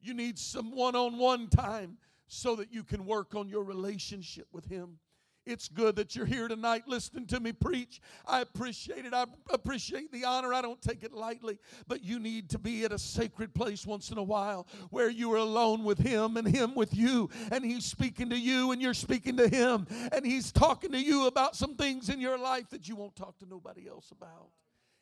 You 0.00 0.14
need 0.14 0.38
some 0.38 0.74
one 0.74 0.96
on 0.96 1.18
one 1.18 1.48
time 1.48 1.98
so 2.26 2.56
that 2.56 2.72
you 2.72 2.82
can 2.82 3.06
work 3.06 3.34
on 3.34 3.48
your 3.48 3.62
relationship 3.64 4.48
with 4.52 4.64
Him. 4.66 4.98
It's 5.46 5.68
good 5.68 5.96
that 5.96 6.14
you're 6.14 6.26
here 6.26 6.48
tonight 6.48 6.84
listening 6.86 7.26
to 7.28 7.40
me 7.40 7.52
preach. 7.52 8.00
I 8.26 8.40
appreciate 8.40 9.06
it. 9.06 9.14
I 9.14 9.24
appreciate 9.50 10.12
the 10.12 10.24
honor. 10.24 10.52
I 10.52 10.60
don't 10.60 10.80
take 10.82 11.02
it 11.02 11.12
lightly. 11.12 11.58
But 11.88 12.04
you 12.04 12.18
need 12.18 12.50
to 12.50 12.58
be 12.58 12.84
at 12.84 12.92
a 12.92 12.98
sacred 12.98 13.54
place 13.54 13.86
once 13.86 14.10
in 14.10 14.18
a 14.18 14.22
while 14.22 14.66
where 14.90 15.08
you 15.08 15.32
are 15.32 15.38
alone 15.38 15.82
with 15.82 15.98
Him 15.98 16.36
and 16.36 16.46
Him 16.46 16.74
with 16.74 16.94
you. 16.94 17.30
And 17.50 17.64
He's 17.64 17.86
speaking 17.86 18.30
to 18.30 18.38
you 18.38 18.72
and 18.72 18.82
you're 18.82 18.92
speaking 18.92 19.38
to 19.38 19.48
Him. 19.48 19.86
And 20.12 20.26
He's 20.26 20.52
talking 20.52 20.92
to 20.92 21.00
you 21.00 21.26
about 21.26 21.56
some 21.56 21.74
things 21.74 22.10
in 22.10 22.20
your 22.20 22.38
life 22.38 22.68
that 22.70 22.86
you 22.86 22.94
won't 22.94 23.16
talk 23.16 23.38
to 23.38 23.46
nobody 23.46 23.88
else 23.88 24.10
about. 24.10 24.50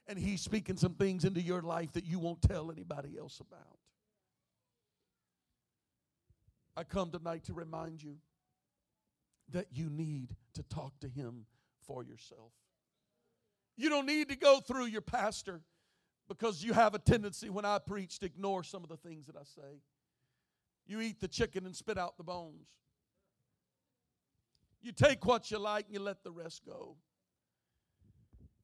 And 0.06 0.18
He's 0.18 0.40
speaking 0.40 0.76
some 0.76 0.94
things 0.94 1.24
into 1.24 1.40
your 1.40 1.62
life 1.62 1.92
that 1.94 2.04
you 2.04 2.20
won't 2.20 2.42
tell 2.42 2.70
anybody 2.70 3.18
else 3.18 3.40
about. 3.40 3.76
I 6.76 6.84
come 6.84 7.10
tonight 7.10 7.42
to 7.46 7.54
remind 7.54 8.04
you 8.04 8.18
that 9.52 9.66
you 9.72 9.88
need 9.90 10.36
to 10.54 10.62
talk 10.62 10.98
to 11.00 11.08
Him 11.08 11.46
for 11.86 12.02
yourself. 12.04 12.52
You 13.76 13.88
don't 13.88 14.06
need 14.06 14.28
to 14.28 14.36
go 14.36 14.60
through 14.60 14.86
your 14.86 15.00
pastor 15.00 15.62
because 16.28 16.62
you 16.62 16.72
have 16.72 16.94
a 16.94 16.98
tendency 16.98 17.48
when 17.48 17.64
I 17.64 17.78
preach 17.78 18.18
to 18.18 18.26
ignore 18.26 18.62
some 18.62 18.82
of 18.82 18.88
the 18.88 18.96
things 18.96 19.26
that 19.26 19.36
I 19.36 19.44
say. 19.44 19.80
You 20.86 21.00
eat 21.00 21.20
the 21.20 21.28
chicken 21.28 21.64
and 21.64 21.74
spit 21.74 21.98
out 21.98 22.16
the 22.16 22.24
bones. 22.24 22.68
You 24.82 24.92
take 24.92 25.24
what 25.24 25.50
you 25.50 25.58
like 25.58 25.86
and 25.86 25.94
you 25.94 26.00
let 26.00 26.22
the 26.22 26.30
rest 26.30 26.62
go. 26.64 26.96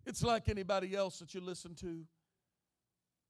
It's 0.06 0.22
like 0.22 0.48
anybody 0.48 0.94
else 0.94 1.18
that 1.18 1.34
you 1.34 1.40
listen 1.40 1.74
to. 1.76 2.04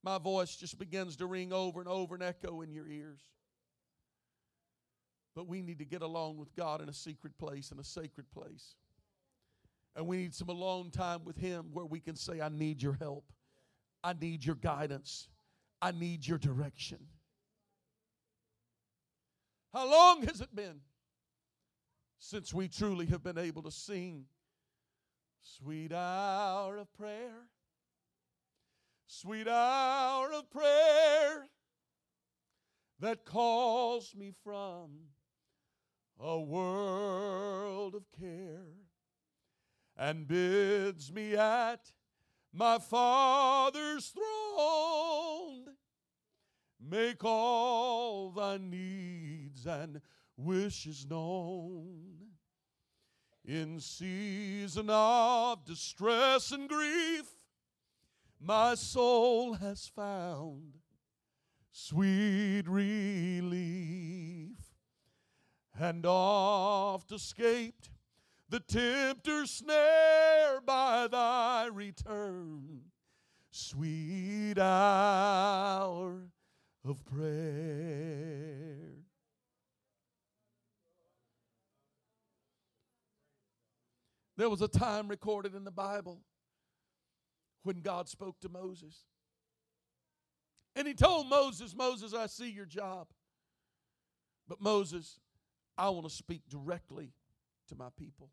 My 0.02 0.18
voice 0.18 0.56
just 0.56 0.78
begins 0.78 1.16
to 1.16 1.26
ring 1.26 1.52
over 1.52 1.80
and 1.80 1.88
over 1.88 2.14
and 2.14 2.22
echo 2.22 2.60
in 2.60 2.72
your 2.72 2.86
ears. 2.88 3.20
But 5.34 5.48
we 5.48 5.62
need 5.62 5.78
to 5.80 5.84
get 5.84 6.02
along 6.02 6.36
with 6.38 6.54
God 6.54 6.80
in 6.80 6.88
a 6.88 6.92
secret 6.92 7.36
place, 7.38 7.72
in 7.72 7.78
a 7.78 7.84
sacred 7.84 8.30
place. 8.32 8.76
And 9.96 10.06
we 10.06 10.18
need 10.18 10.34
some 10.34 10.48
alone 10.48 10.90
time 10.90 11.24
with 11.24 11.36
Him 11.36 11.70
where 11.72 11.84
we 11.84 12.00
can 12.00 12.16
say, 12.16 12.40
I 12.40 12.48
need 12.48 12.82
your 12.82 12.96
help. 13.00 13.32
I 14.02 14.12
need 14.12 14.44
your 14.44 14.56
guidance. 14.56 15.28
I 15.80 15.92
need 15.92 16.26
your 16.26 16.38
direction. 16.38 16.98
How 19.72 19.90
long 19.90 20.22
has 20.22 20.40
it 20.40 20.54
been 20.54 20.80
since 22.18 22.54
we 22.54 22.68
truly 22.68 23.06
have 23.06 23.22
been 23.24 23.38
able 23.38 23.62
to 23.62 23.70
sing, 23.70 24.26
Sweet 25.44 25.92
hour 25.92 26.78
of 26.78 26.90
prayer, 26.94 27.48
sweet 29.06 29.46
hour 29.46 30.32
of 30.32 30.50
prayer 30.50 31.48
that 32.98 33.26
calls 33.26 34.14
me 34.14 34.32
from 34.42 34.88
a 36.20 36.38
world 36.40 37.94
of 37.94 38.04
care 38.18 38.74
and 39.96 40.26
bids 40.26 41.12
me 41.12 41.36
at 41.36 41.92
my 42.52 42.78
Father's 42.78 44.08
throne 44.08 45.74
make 46.80 47.24
all 47.24 48.30
thy 48.30 48.58
needs 48.58 49.66
and 49.66 50.00
wishes 50.36 51.06
known. 51.08 52.02
In 53.44 53.78
season 53.78 54.88
of 54.88 55.64
distress 55.64 56.50
and 56.50 56.68
grief, 56.68 57.26
my 58.40 58.74
soul 58.74 59.54
has 59.54 59.86
found 59.86 60.78
sweet 61.70 62.64
relief 62.66 63.74
and 65.78 66.04
oft 66.06 67.12
escaped 67.12 67.90
the 68.48 68.60
tempter's 68.60 69.50
snare 69.50 70.60
by 70.64 71.08
thy 71.08 71.66
return. 71.66 72.82
Sweet 73.50 74.58
hour 74.58 76.30
of 76.84 77.04
prayer. 77.04 78.84
There 84.36 84.50
was 84.50 84.62
a 84.62 84.68
time 84.68 85.08
recorded 85.08 85.54
in 85.54 85.64
the 85.64 85.70
Bible 85.70 86.20
when 87.62 87.80
God 87.80 88.08
spoke 88.08 88.40
to 88.40 88.48
Moses. 88.48 89.04
And 90.76 90.88
he 90.88 90.94
told 90.94 91.28
Moses, 91.28 91.74
Moses, 91.74 92.12
I 92.14 92.26
see 92.26 92.50
your 92.50 92.66
job. 92.66 93.08
But 94.48 94.60
Moses, 94.60 95.20
I 95.76 95.88
want 95.90 96.04
to 96.08 96.14
speak 96.14 96.42
directly 96.48 97.12
to 97.68 97.74
my 97.74 97.88
people. 97.98 98.30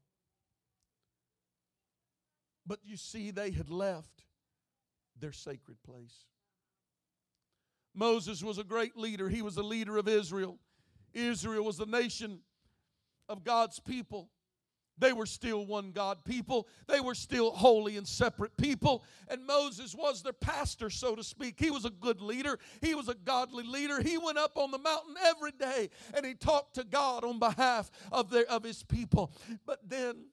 But 2.66 2.80
you 2.84 2.98
see, 2.98 3.32
they 3.32 3.52
had 3.52 3.70
left 3.70 4.24
their 5.20 5.32
sacred 5.32 5.78
place. 5.84 6.26
Moses 7.94 8.44
was 8.44 8.58
a 8.58 8.64
great 8.64 8.96
leader, 8.96 9.30
he 9.30 9.42
was 9.42 9.56
the 9.56 9.64
leader 9.64 9.98
of 9.98 10.08
Israel. 10.08 10.60
Israel 11.14 11.66
was 11.66 11.78
the 11.78 11.86
nation 11.86 12.40
of 13.28 13.44
God's 13.44 13.80
people. 13.80 14.30
They 15.02 15.14
were 15.14 15.26
still 15.26 15.66
one 15.66 15.92
God 15.92 16.24
people. 16.24 16.68
They 16.88 17.02
were 17.02 17.16
still 17.16 17.52
holy 17.52 17.98
and 17.98 18.08
separate 18.08 18.56
people. 18.56 19.04
And 19.28 19.46
Moses 19.46 19.96
was 19.96 20.22
their 20.22 20.32
pastor, 20.32 20.92
so 20.92 21.16
to 21.16 21.24
speak. 21.24 21.60
He 21.60 21.72
was 21.72 21.86
a 21.86 21.90
good 21.90 22.22
leader, 22.22 22.60
he 22.82 22.96
was 22.96 23.10
a 23.10 23.16
godly 23.16 23.66
leader. 23.66 24.02
He 24.02 24.18
went 24.18 24.38
up 24.38 24.58
on 24.58 24.72
the 24.72 24.78
mountain 24.78 25.16
every 25.26 25.52
day 25.52 25.90
and 26.14 26.26
he 26.26 26.36
talked 26.36 26.76
to 26.76 26.84
God 26.84 27.24
on 27.24 27.40
behalf 27.40 27.90
of, 28.12 28.30
their, 28.30 28.46
of 28.46 28.64
his 28.64 28.84
people. 28.84 29.34
But 29.66 29.80
then 29.90 30.26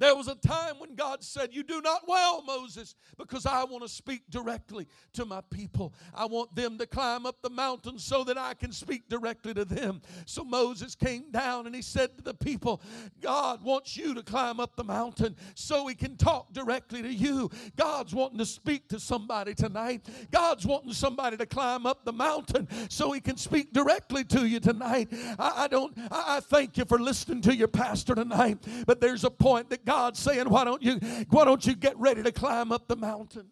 there 0.00 0.16
was 0.16 0.28
a 0.28 0.34
time 0.34 0.78
when 0.78 0.94
God 0.94 1.22
said, 1.22 1.50
You 1.52 1.62
do 1.62 1.82
not 1.82 2.08
well, 2.08 2.42
Moses, 2.42 2.94
because 3.18 3.44
I 3.44 3.64
want 3.64 3.82
to 3.82 3.88
speak 3.88 4.22
directly 4.30 4.88
to 5.12 5.26
my 5.26 5.42
people. 5.50 5.92
I 6.14 6.24
want 6.24 6.56
them 6.56 6.78
to 6.78 6.86
climb 6.86 7.26
up 7.26 7.42
the 7.42 7.50
mountain 7.50 7.98
so 7.98 8.24
that 8.24 8.38
I 8.38 8.54
can 8.54 8.72
speak 8.72 9.10
directly 9.10 9.52
to 9.52 9.66
them. 9.66 10.00
So 10.24 10.42
Moses 10.42 10.94
came 10.94 11.30
down 11.30 11.66
and 11.66 11.74
he 11.74 11.82
said 11.82 12.16
to 12.16 12.24
the 12.24 12.32
people, 12.32 12.80
God 13.20 13.62
wants 13.62 13.94
you 13.94 14.14
to 14.14 14.22
climb 14.22 14.58
up 14.58 14.74
the 14.74 14.84
mountain 14.84 15.36
so 15.54 15.86
he 15.86 15.94
can 15.94 16.16
talk 16.16 16.50
directly 16.54 17.02
to 17.02 17.12
you. 17.12 17.50
God's 17.76 18.14
wanting 18.14 18.38
to 18.38 18.46
speak 18.46 18.88
to 18.88 18.98
somebody 18.98 19.52
tonight. 19.52 20.06
God's 20.30 20.64
wanting 20.64 20.94
somebody 20.94 21.36
to 21.36 21.46
climb 21.46 21.84
up 21.84 22.06
the 22.06 22.12
mountain 22.12 22.66
so 22.88 23.12
he 23.12 23.20
can 23.20 23.36
speak 23.36 23.74
directly 23.74 24.24
to 24.24 24.46
you 24.46 24.60
tonight. 24.60 25.08
I, 25.38 25.64
I 25.64 25.68
don't, 25.68 25.92
I, 26.10 26.36
I 26.36 26.40
thank 26.40 26.78
you 26.78 26.86
for 26.86 26.98
listening 26.98 27.42
to 27.42 27.54
your 27.54 27.68
pastor 27.68 28.14
tonight, 28.14 28.64
but 28.86 29.02
there's 29.02 29.24
a 29.24 29.30
point 29.30 29.68
that 29.68 29.84
God 29.90 30.16
saying, 30.16 30.48
Why 30.48 30.62
don't 30.62 30.80
you 30.84 31.00
why 31.30 31.44
don't 31.44 31.66
you 31.66 31.74
get 31.74 31.98
ready 31.98 32.22
to 32.22 32.30
climb 32.30 32.70
up 32.70 32.86
the 32.86 32.94
mountain? 32.94 33.46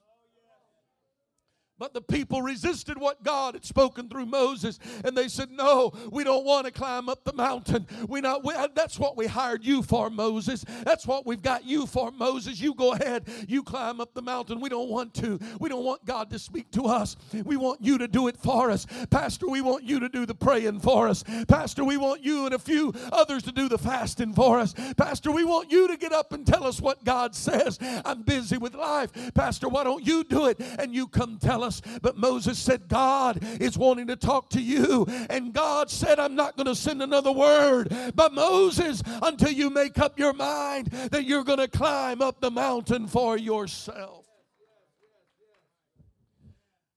But 1.79 1.95
the 1.95 2.01
people 2.01 2.43
resisted 2.43 2.99
what 2.99 3.23
God 3.23 3.55
had 3.55 3.65
spoken 3.65 4.09
through 4.09 4.27
Moses, 4.27 4.81
and 5.05 5.17
they 5.17 5.29
said, 5.29 5.51
"No, 5.51 5.93
we 6.11 6.25
don't 6.25 6.45
want 6.45 6.67
to 6.67 6.73
climb 6.73 7.09
up 7.09 7.25
the 7.25 7.33
mountain. 7.33 7.87
We 8.09 8.21
not. 8.21 8.45
We, 8.45 8.55
uh, 8.55 8.69
that's 8.75 8.99
what 8.99 9.17
we 9.17 9.27
hired 9.27 9.65
you 9.65 9.83
for, 9.83 10.11
Moses. 10.11 10.65
That's 10.85 11.07
what 11.07 11.25
we've 11.25 11.41
got 11.41 11.65
you 11.65 11.87
for, 11.87 12.11
Moses. 12.11 12.61
You 12.61 12.75
go 12.75 12.95
ahead. 12.95 13.29
You 13.47 13.63
climb 13.63 14.01
up 14.01 14.13
the 14.15 14.23
mountain. 14.23 14.61
We 14.61 14.69
don't 14.69 14.89
want 14.89 15.15
to. 15.15 15.39
We 15.61 15.69
don't 15.69 15.85
want 15.85 16.05
God 16.05 16.31
to 16.31 16.39
speak 16.39 16.73
to 16.73 16.87
us. 16.87 17.17
We 17.45 17.57
want 17.57 17.81
you 17.81 17.99
to 17.99 18.09
do 18.09 18.27
it 18.27 18.37
for 18.37 18.71
us, 18.71 18.87
Pastor. 19.11 19.47
We 19.47 19.61
want 19.61 19.85
you 19.85 20.01
to 20.01 20.09
do 20.09 20.27
the 20.27 20.35
praying 20.35 20.81
for 20.81 21.09
us, 21.09 21.23
Pastor. 21.47 21.85
We 21.85 21.97
want 21.97 22.25
you 22.25 22.47
and 22.47 22.55
a 22.55 22.59
few 22.59 22.93
others 23.13 23.45
to 23.45 23.53
do 23.53 23.69
the 23.69 23.79
fasting 23.79 24.35
for 24.35 24.59
us, 24.59 24.75
Pastor. 24.97 25.31
We 25.31 25.45
want 25.45 25.71
you 25.71 25.87
to 25.87 25.97
get 25.97 26.13
up 26.13 26.33
and 26.33 26.45
tell 26.45 26.65
us 26.65 26.81
what 26.81 27.05
God 27.05 27.37
says. 27.37 27.79
I'm 28.05 28.23
busy 28.23 28.59
with 28.59 28.75
life, 28.75 29.13
Pastor. 29.35 29.69
Why 29.69 29.85
don't 29.85 30.05
you 30.05 30.25
do 30.25 30.47
it 30.47 30.59
and 30.59 30.93
you 30.93 31.07
come 31.07 31.39
tell 31.39 31.63
us?" 31.63 31.68
Us. 31.69 31.81
But 32.03 32.17
Moses 32.17 32.59
said, 32.59 32.89
God 32.89 33.39
is 33.61 33.79
wanting 33.79 34.09
to 34.09 34.17
talk 34.17 34.51
to 34.51 34.61
you. 34.61 35.07
And 35.31 35.53
God 35.53 35.91
said, 35.91 36.19
I'm 36.19 36.35
not 36.35 36.57
going 36.57 36.67
to 36.67 36.75
send 36.75 37.03
another 37.03 37.31
word. 37.31 37.95
But 38.15 38.35
Moses, 38.35 39.03
until 39.23 39.53
you 39.53 39.71
make 39.71 39.99
up 39.99 40.19
your 40.19 40.33
mind 40.33 40.87
that 41.13 41.25
you're 41.25 41.45
going 41.45 41.59
to 41.59 41.69
climb 41.69 42.21
up 42.21 42.41
the 42.41 42.51
mountain 42.51 43.07
for 43.07 43.37
yourself. 43.37 44.27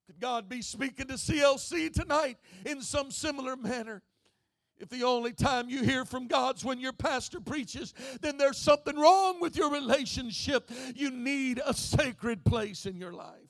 Could 0.08 0.20
God 0.20 0.50
be 0.50 0.62
speaking 0.62 1.08
to 1.08 1.14
CLC 1.14 1.94
tonight 1.94 2.38
in 2.66 2.82
some 2.82 3.12
similar 3.12 3.56
manner. 3.56 4.02
If 4.82 4.90
the 4.90 5.04
only 5.04 5.32
time 5.32 5.70
you 5.70 5.84
hear 5.84 6.06
from 6.06 6.26
God's 6.26 6.66
when 6.66 6.80
your 6.80 6.94
pastor 6.94 7.40
preaches, 7.40 7.94
then 8.22 8.38
there's 8.38 8.58
something 8.58 8.98
wrong 8.98 9.40
with 9.40 9.56
your 9.56 9.70
relationship. 9.72 10.72
You 10.96 11.12
need 11.12 11.62
a 11.64 11.74
sacred 11.76 12.44
place 12.44 12.88
in 12.88 12.98
your 12.98 13.14
life. 13.14 13.41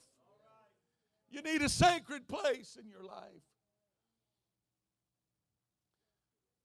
You 1.32 1.40
need 1.40 1.62
a 1.62 1.68
sacred 1.68 2.28
place 2.28 2.76
in 2.78 2.88
your 2.88 3.02
life. 3.02 3.42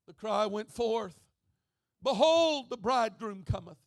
The 0.08 0.14
cry 0.14 0.46
went 0.46 0.72
forth 0.72 1.18
Behold, 2.04 2.70
the 2.70 2.78
bridegroom 2.78 3.44
cometh. 3.44 3.80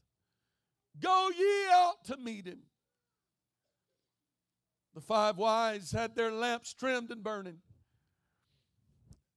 Go 0.99 1.31
ye 1.37 1.67
out 1.73 2.05
to 2.07 2.17
meet 2.17 2.47
him. 2.47 2.61
The 4.95 5.01
five 5.01 5.37
wise 5.39 5.93
had 5.93 6.17
their 6.17 6.33
lamps 6.33 6.75
trimmed 6.75 7.13
and 7.13 7.23
burning. 7.23 7.59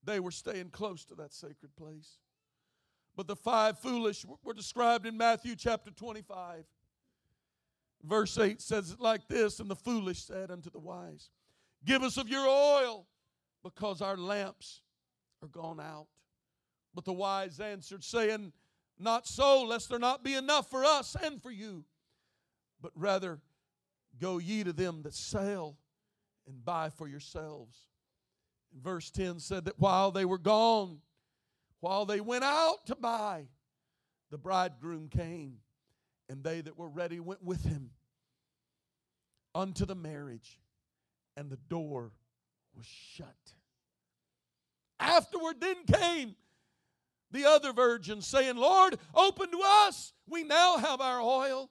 They 0.04 0.20
were 0.20 0.32
staying 0.32 0.72
close 0.72 1.06
to 1.06 1.16
that 1.16 1.34
sacred 1.34 1.76
place. 1.78 2.18
But 3.16 3.28
the 3.28 3.36
five 3.36 3.78
foolish 3.78 4.26
were 4.44 4.54
described 4.54 5.06
in 5.06 5.16
Matthew 5.16 5.56
chapter 5.56 5.92
25. 5.92 6.66
Verse 8.04 8.38
8 8.38 8.62
says 8.62 8.92
it 8.92 9.00
like 9.00 9.28
this 9.28 9.60
And 9.60 9.70
the 9.70 9.76
foolish 9.76 10.24
said 10.24 10.52
unto 10.52 10.70
the 10.70 10.80
wise, 10.80 11.30
Give 11.86 12.04
us 12.04 12.18
of 12.18 12.30
your 12.30 12.48
oil, 12.48 13.08
because 13.64 14.02
our 14.02 14.18
lamps 14.18 14.82
are 15.42 15.48
gone 15.48 15.80
out. 15.80 16.08
But 16.94 17.06
the 17.06 17.14
wise 17.14 17.60
answered, 17.60 18.04
saying, 18.04 18.54
Not 19.00 19.28
so, 19.28 19.64
lest 19.64 19.90
there 19.90 20.00
not 20.00 20.24
be 20.24 20.36
enough 20.36 20.70
for 20.70 20.86
us 20.86 21.16
and 21.22 21.42
for 21.42 21.52
you, 21.52 21.86
but 22.82 22.92
rather 22.96 23.40
go 24.20 24.38
ye 24.38 24.64
to 24.64 24.74
them 24.74 25.02
that 25.04 25.14
sell 25.14 25.78
and 26.46 26.64
buy 26.64 26.90
for 26.90 27.08
yourselves. 27.08 27.88
And 28.74 28.84
verse 28.84 29.10
10 29.12 29.40
said 29.40 29.66
that 29.66 29.80
while 29.80 30.12
they 30.12 30.26
were 30.26 30.38
gone, 30.38 31.00
while 31.80 32.06
they 32.06 32.22
went 32.22 32.44
out 32.44 32.86
to 32.88 32.96
buy, 32.96 33.48
the 34.30 34.38
bridegroom 34.38 35.10
came, 35.10 35.58
and 36.30 36.44
they 36.44 36.62
that 36.62 36.78
were 36.78 36.90
ready 36.90 37.20
went 37.20 37.44
with 37.44 37.64
him 37.64 37.92
unto 39.56 39.86
the 39.86 39.96
marriage, 39.96 40.60
and 41.38 41.50
the 41.50 41.58
door 41.70 42.12
was 42.76 42.86
shut. 42.86 43.36
Afterward, 45.00 45.60
then 45.60 45.84
came 45.86 46.36
the 47.32 47.46
other 47.46 47.74
virgins, 47.74 48.28
saying, 48.28 48.56
Lord, 48.56 48.98
open 49.14 49.52
to 49.52 49.62
us. 49.64 50.14
We 50.28 50.44
now 50.44 50.78
have 50.78 51.02
our 51.02 51.20
oil. 51.22 51.70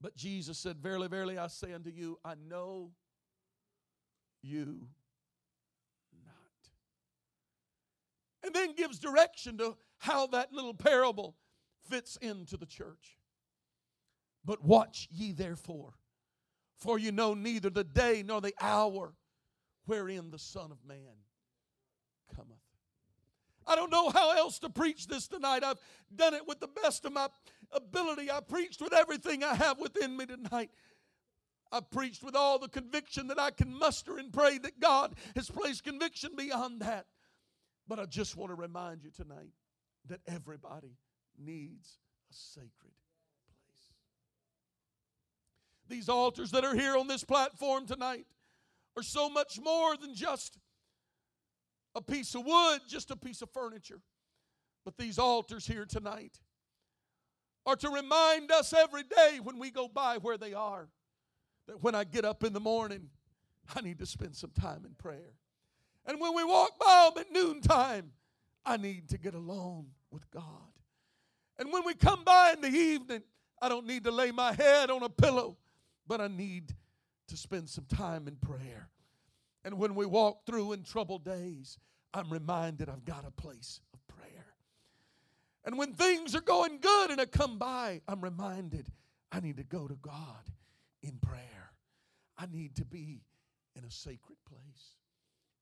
But 0.00 0.16
Jesus 0.16 0.58
said, 0.58 0.78
Verily, 0.78 1.08
verily, 1.08 1.38
I 1.38 1.46
say 1.48 1.72
unto 1.72 1.90
you, 1.90 2.18
I 2.24 2.34
know 2.48 2.90
you 4.42 4.88
not. 6.24 6.34
And 8.44 8.54
then 8.54 8.74
gives 8.74 8.98
direction 8.98 9.58
to 9.58 9.76
how 9.98 10.26
that 10.28 10.52
little 10.52 10.74
parable 10.74 11.36
fits 11.88 12.16
into 12.20 12.56
the 12.56 12.66
church. 12.66 13.18
But 14.44 14.64
watch 14.64 15.08
ye 15.10 15.32
therefore, 15.32 15.94
for 16.76 16.98
you 16.98 17.12
know 17.12 17.34
neither 17.34 17.70
the 17.70 17.84
day 17.84 18.22
nor 18.24 18.40
the 18.40 18.54
hour 18.60 19.14
wherein 19.86 20.30
the 20.30 20.38
Son 20.38 20.70
of 20.70 20.78
Man 20.86 21.24
cometh. 22.34 22.58
I 23.66 23.74
don't 23.74 23.90
know 23.90 24.08
how 24.10 24.32
else 24.36 24.58
to 24.60 24.70
preach 24.70 25.06
this 25.06 25.28
tonight. 25.28 25.62
I've 25.62 25.80
done 26.14 26.34
it 26.34 26.46
with 26.46 26.60
the 26.60 26.68
best 26.68 27.04
of 27.04 27.12
my 27.12 27.28
ability. 27.72 28.30
I 28.30 28.40
preached 28.40 28.80
with 28.80 28.94
everything 28.94 29.44
I 29.44 29.54
have 29.54 29.78
within 29.78 30.16
me 30.16 30.24
tonight. 30.24 30.70
I 31.70 31.80
preached 31.80 32.22
with 32.22 32.34
all 32.34 32.58
the 32.58 32.68
conviction 32.68 33.28
that 33.28 33.38
I 33.38 33.50
can 33.50 33.76
muster 33.78 34.16
and 34.16 34.32
pray 34.32 34.56
that 34.58 34.80
God 34.80 35.14
has 35.36 35.50
placed 35.50 35.84
conviction 35.84 36.30
beyond 36.34 36.80
that. 36.80 37.06
But 37.86 37.98
I 37.98 38.06
just 38.06 38.36
want 38.36 38.50
to 38.50 38.54
remind 38.54 39.02
you 39.02 39.10
tonight 39.10 39.52
that 40.08 40.20
everybody 40.26 40.96
needs 41.38 41.98
a 42.30 42.34
sacred 42.34 42.70
place. 43.46 43.92
These 45.88 46.08
altars 46.08 46.50
that 46.50 46.64
are 46.64 46.74
here 46.74 46.96
on 46.96 47.08
this 47.08 47.24
platform 47.24 47.86
tonight 47.86 48.26
are 48.96 49.02
so 49.02 49.30
much 49.30 49.58
more 49.62 49.96
than 49.96 50.14
just 50.14 50.58
a 51.94 52.02
piece 52.02 52.34
of 52.34 52.44
wood, 52.44 52.80
just 52.88 53.10
a 53.10 53.16
piece 53.16 53.42
of 53.42 53.50
furniture. 53.50 54.00
But 54.84 54.96
these 54.96 55.18
altars 55.18 55.66
here 55.66 55.84
tonight 55.84 56.38
are 57.66 57.76
to 57.76 57.90
remind 57.90 58.50
us 58.50 58.72
every 58.72 59.02
day 59.02 59.40
when 59.42 59.58
we 59.58 59.70
go 59.70 59.88
by 59.88 60.18
where 60.18 60.38
they 60.38 60.54
are 60.54 60.88
that 61.66 61.82
when 61.82 61.94
I 61.94 62.04
get 62.04 62.24
up 62.24 62.42
in 62.42 62.52
the 62.52 62.60
morning, 62.60 63.10
I 63.74 63.82
need 63.82 63.98
to 63.98 64.06
spend 64.06 64.34
some 64.34 64.50
time 64.58 64.84
in 64.84 64.94
prayer. 64.94 65.34
And 66.06 66.20
when 66.20 66.34
we 66.34 66.42
walk 66.42 66.78
by 66.78 67.10
them 67.14 67.24
at 67.24 67.32
noontime, 67.32 68.12
I 68.64 68.78
need 68.78 69.08
to 69.10 69.18
get 69.18 69.34
alone 69.34 69.88
with 70.10 70.30
God. 70.30 70.77
And 71.58 71.72
when 71.72 71.84
we 71.84 71.94
come 71.94 72.24
by 72.24 72.52
in 72.52 72.60
the 72.60 72.76
evening, 72.76 73.22
I 73.60 73.68
don't 73.68 73.86
need 73.86 74.04
to 74.04 74.10
lay 74.10 74.30
my 74.30 74.52
head 74.52 74.90
on 74.90 75.02
a 75.02 75.08
pillow, 75.08 75.56
but 76.06 76.20
I 76.20 76.28
need 76.28 76.74
to 77.28 77.36
spend 77.36 77.68
some 77.68 77.84
time 77.84 78.28
in 78.28 78.36
prayer. 78.36 78.88
And 79.64 79.78
when 79.78 79.94
we 79.94 80.06
walk 80.06 80.46
through 80.46 80.72
in 80.72 80.82
troubled 80.82 81.24
days, 81.24 81.78
I'm 82.14 82.32
reminded 82.32 82.88
I've 82.88 83.04
got 83.04 83.26
a 83.26 83.30
place 83.30 83.80
of 83.92 84.06
prayer. 84.06 84.46
And 85.64 85.76
when 85.76 85.92
things 85.92 86.34
are 86.34 86.40
going 86.40 86.78
good 86.80 87.10
and 87.10 87.20
I 87.20 87.26
come 87.26 87.58
by, 87.58 88.00
I'm 88.08 88.22
reminded 88.22 88.88
I 89.32 89.40
need 89.40 89.58
to 89.58 89.64
go 89.64 89.88
to 89.88 89.96
God 89.96 90.50
in 91.02 91.18
prayer. 91.20 91.72
I 92.38 92.46
need 92.46 92.76
to 92.76 92.84
be 92.84 93.22
in 93.76 93.84
a 93.84 93.90
sacred 93.90 94.38
place. 94.48 94.94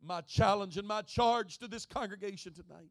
My 0.03 0.21
challenge 0.21 0.77
and 0.77 0.87
my 0.87 1.03
charge 1.03 1.59
to 1.59 1.69
this 1.69 1.87
congregation 1.87 2.53
tonight 2.53 2.91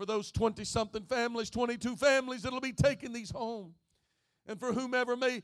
for 0.00 0.06
those 0.06 0.32
20 0.32 0.64
something 0.64 1.02
families, 1.02 1.50
22 1.50 1.94
families 1.94 2.40
that'll 2.40 2.58
be 2.58 2.72
taking 2.72 3.12
these 3.12 3.30
home, 3.30 3.74
and 4.46 4.58
for 4.58 4.72
whomever 4.72 5.14
may 5.14 5.42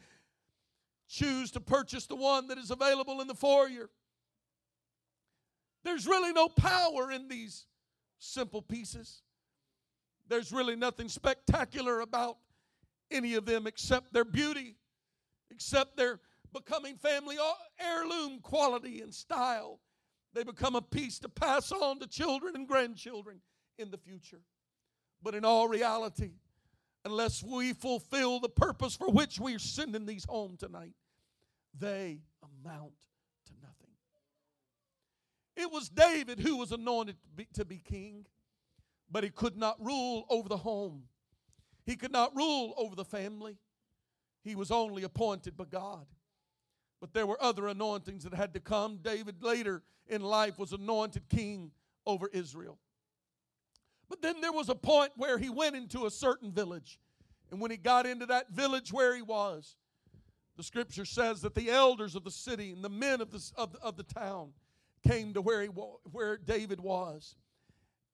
choose 1.06 1.50
to 1.50 1.60
purchase 1.60 2.06
the 2.06 2.16
one 2.16 2.48
that 2.48 2.56
is 2.56 2.70
available 2.70 3.20
in 3.20 3.26
the 3.28 3.34
foyer. 3.34 3.90
There's 5.84 6.06
really 6.06 6.32
no 6.32 6.48
power 6.48 7.12
in 7.12 7.28
these 7.28 7.66
simple 8.18 8.62
pieces. 8.62 9.20
There's 10.26 10.50
really 10.50 10.74
nothing 10.74 11.10
spectacular 11.10 12.00
about 12.00 12.38
any 13.10 13.34
of 13.34 13.44
them 13.44 13.66
except 13.66 14.14
their 14.14 14.24
beauty, 14.24 14.76
except 15.50 15.98
their 15.98 16.18
becoming 16.54 16.96
family 16.96 17.36
uh, 17.36 17.52
heirloom 17.78 18.38
quality 18.40 19.02
and 19.02 19.12
style. 19.12 19.80
They 20.32 20.44
become 20.44 20.76
a 20.76 20.82
piece 20.82 21.18
to 21.18 21.28
pass 21.28 21.72
on 21.72 21.98
to 21.98 22.06
children 22.06 22.56
and 22.56 22.66
grandchildren 22.66 23.42
in 23.78 23.90
the 23.90 23.98
future. 23.98 24.40
But 25.22 25.34
in 25.34 25.44
all 25.44 25.68
reality, 25.68 26.32
unless 27.04 27.42
we 27.42 27.72
fulfill 27.72 28.40
the 28.40 28.48
purpose 28.48 28.96
for 28.96 29.10
which 29.10 29.38
we 29.38 29.54
are 29.54 29.60
sending 29.60 30.06
these 30.06 30.24
home 30.24 30.56
tonight, 30.58 30.94
they 31.78 32.20
amount 32.42 32.92
to 33.46 33.52
nothing. 33.62 33.92
it 35.56 35.70
was 35.70 35.88
David 35.88 36.40
who 36.40 36.56
was 36.56 36.72
anointed 36.72 37.16
to 37.22 37.28
be, 37.36 37.48
to 37.54 37.64
be 37.64 37.78
king, 37.78 38.26
but 39.10 39.24
he 39.24 39.30
could 39.30 39.56
not 39.56 39.82
rule 39.84 40.26
over 40.28 40.48
the 40.48 40.56
home. 40.56 41.04
He 41.84 41.96
could 41.96 42.12
not 42.12 42.34
rule 42.34 42.74
over 42.76 42.96
the 42.96 43.04
family. 43.04 43.56
He 44.42 44.54
was 44.54 44.70
only 44.70 45.04
appointed 45.04 45.56
by 45.56 45.64
God. 45.64 46.06
But 47.00 47.12
there 47.12 47.26
were 47.26 47.40
other 47.42 47.68
anointings 47.68 48.24
that 48.24 48.34
had 48.34 48.54
to 48.54 48.60
come. 48.60 48.98
David 49.02 49.42
later 49.42 49.82
in 50.08 50.22
life 50.22 50.58
was 50.58 50.72
anointed 50.72 51.28
king 51.28 51.70
over 52.06 52.28
Israel. 52.32 52.78
But 54.08 54.22
then 54.22 54.40
there 54.40 54.52
was 54.52 54.68
a 54.68 54.74
point 54.74 55.12
where 55.16 55.38
he 55.38 55.50
went 55.50 55.76
into 55.76 56.06
a 56.06 56.10
certain 56.10 56.52
village. 56.52 56.98
And 57.50 57.60
when 57.60 57.70
he 57.70 57.76
got 57.76 58.06
into 58.06 58.26
that 58.26 58.50
village 58.50 58.92
where 58.92 59.14
he 59.14 59.22
was, 59.22 59.76
the 60.56 60.62
scripture 60.62 61.04
says 61.04 61.42
that 61.42 61.54
the 61.54 61.70
elders 61.70 62.14
of 62.14 62.24
the 62.24 62.30
city 62.30 62.72
and 62.72 62.82
the 62.82 62.88
men 62.88 63.20
of 63.20 63.30
the, 63.30 63.50
of 63.56 63.72
the, 63.72 63.78
of 63.80 63.96
the 63.96 64.02
town 64.04 64.52
came 65.06 65.34
to 65.34 65.40
where, 65.40 65.62
he, 65.62 65.68
where 65.68 66.36
David 66.36 66.80
was. 66.80 67.36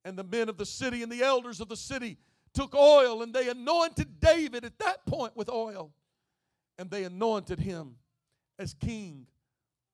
And 0.05 0.19
the 0.19 0.25
men 0.25 0.49
of 0.49 0.59
the 0.59 0.67
city 0.67 1.03
and 1.03 1.13
the 1.13 1.23
elders 1.23 1.61
of 1.61 1.69
the 1.69 1.77
city 1.77 2.19
took 2.53 2.75
oil 2.75 3.23
and 3.23 3.33
they 3.33 3.49
anointed 3.49 4.21
David 4.21 4.65
at 4.65 4.79
that 4.81 5.07
point 5.07 5.37
with 5.37 5.49
oil. 5.49 5.93
And 6.79 6.91
they 6.91 7.05
anointed 7.05 7.61
him 7.61 7.97
as 8.59 8.75
king 8.75 9.27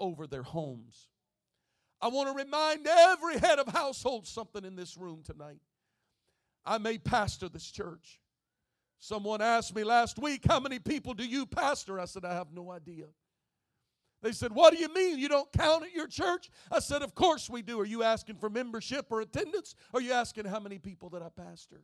over 0.01 0.27
their 0.27 0.43
homes. 0.43 1.09
I 2.01 2.09
want 2.09 2.29
to 2.29 2.35
remind 2.35 2.87
every 2.87 3.39
head 3.39 3.59
of 3.59 3.69
household 3.69 4.27
something 4.27 4.65
in 4.65 4.77
this 4.77 4.97
room 4.97 5.23
tonight. 5.25 5.59
I 6.69 6.79
may 6.79 6.99
pastor 6.99 7.49
this 7.49 7.69
church. 7.71 8.21
Someone 9.01 9.41
asked 9.41 9.75
me 9.75 9.85
last 9.85 10.19
week, 10.19 10.43
How 10.47 10.61
many 10.61 10.79
people 10.79 11.15
do 11.15 11.25
you 11.25 11.47
pastor? 11.47 11.99
I 11.99 12.05
said, 12.05 12.25
I 12.25 12.35
have 12.35 12.53
no 12.53 12.71
idea. 12.71 13.07
They 14.21 14.33
said, 14.33 14.53
What 14.53 14.75
do 14.75 14.79
you 14.79 14.93
mean 14.93 15.19
you 15.19 15.29
don't 15.29 15.51
count 15.53 15.85
at 15.85 15.93
your 15.93 16.09
church? 16.09 16.51
I 16.71 16.81
said, 16.81 17.03
Of 17.03 17.15
course 17.15 17.49
we 17.49 17.63
do. 17.63 17.81
Are 17.81 17.87
you 17.87 18.03
asking 18.03 18.37
for 18.37 18.51
membership 18.51 19.07
or 19.11 19.21
attendance? 19.23 19.75
Or 19.93 20.01
are 20.01 20.03
you 20.03 20.13
asking 20.13 20.45
how 20.45 20.61
many 20.61 20.79
people 20.79 21.09
that 21.11 21.23
I 21.23 21.29
pastor? 21.31 21.81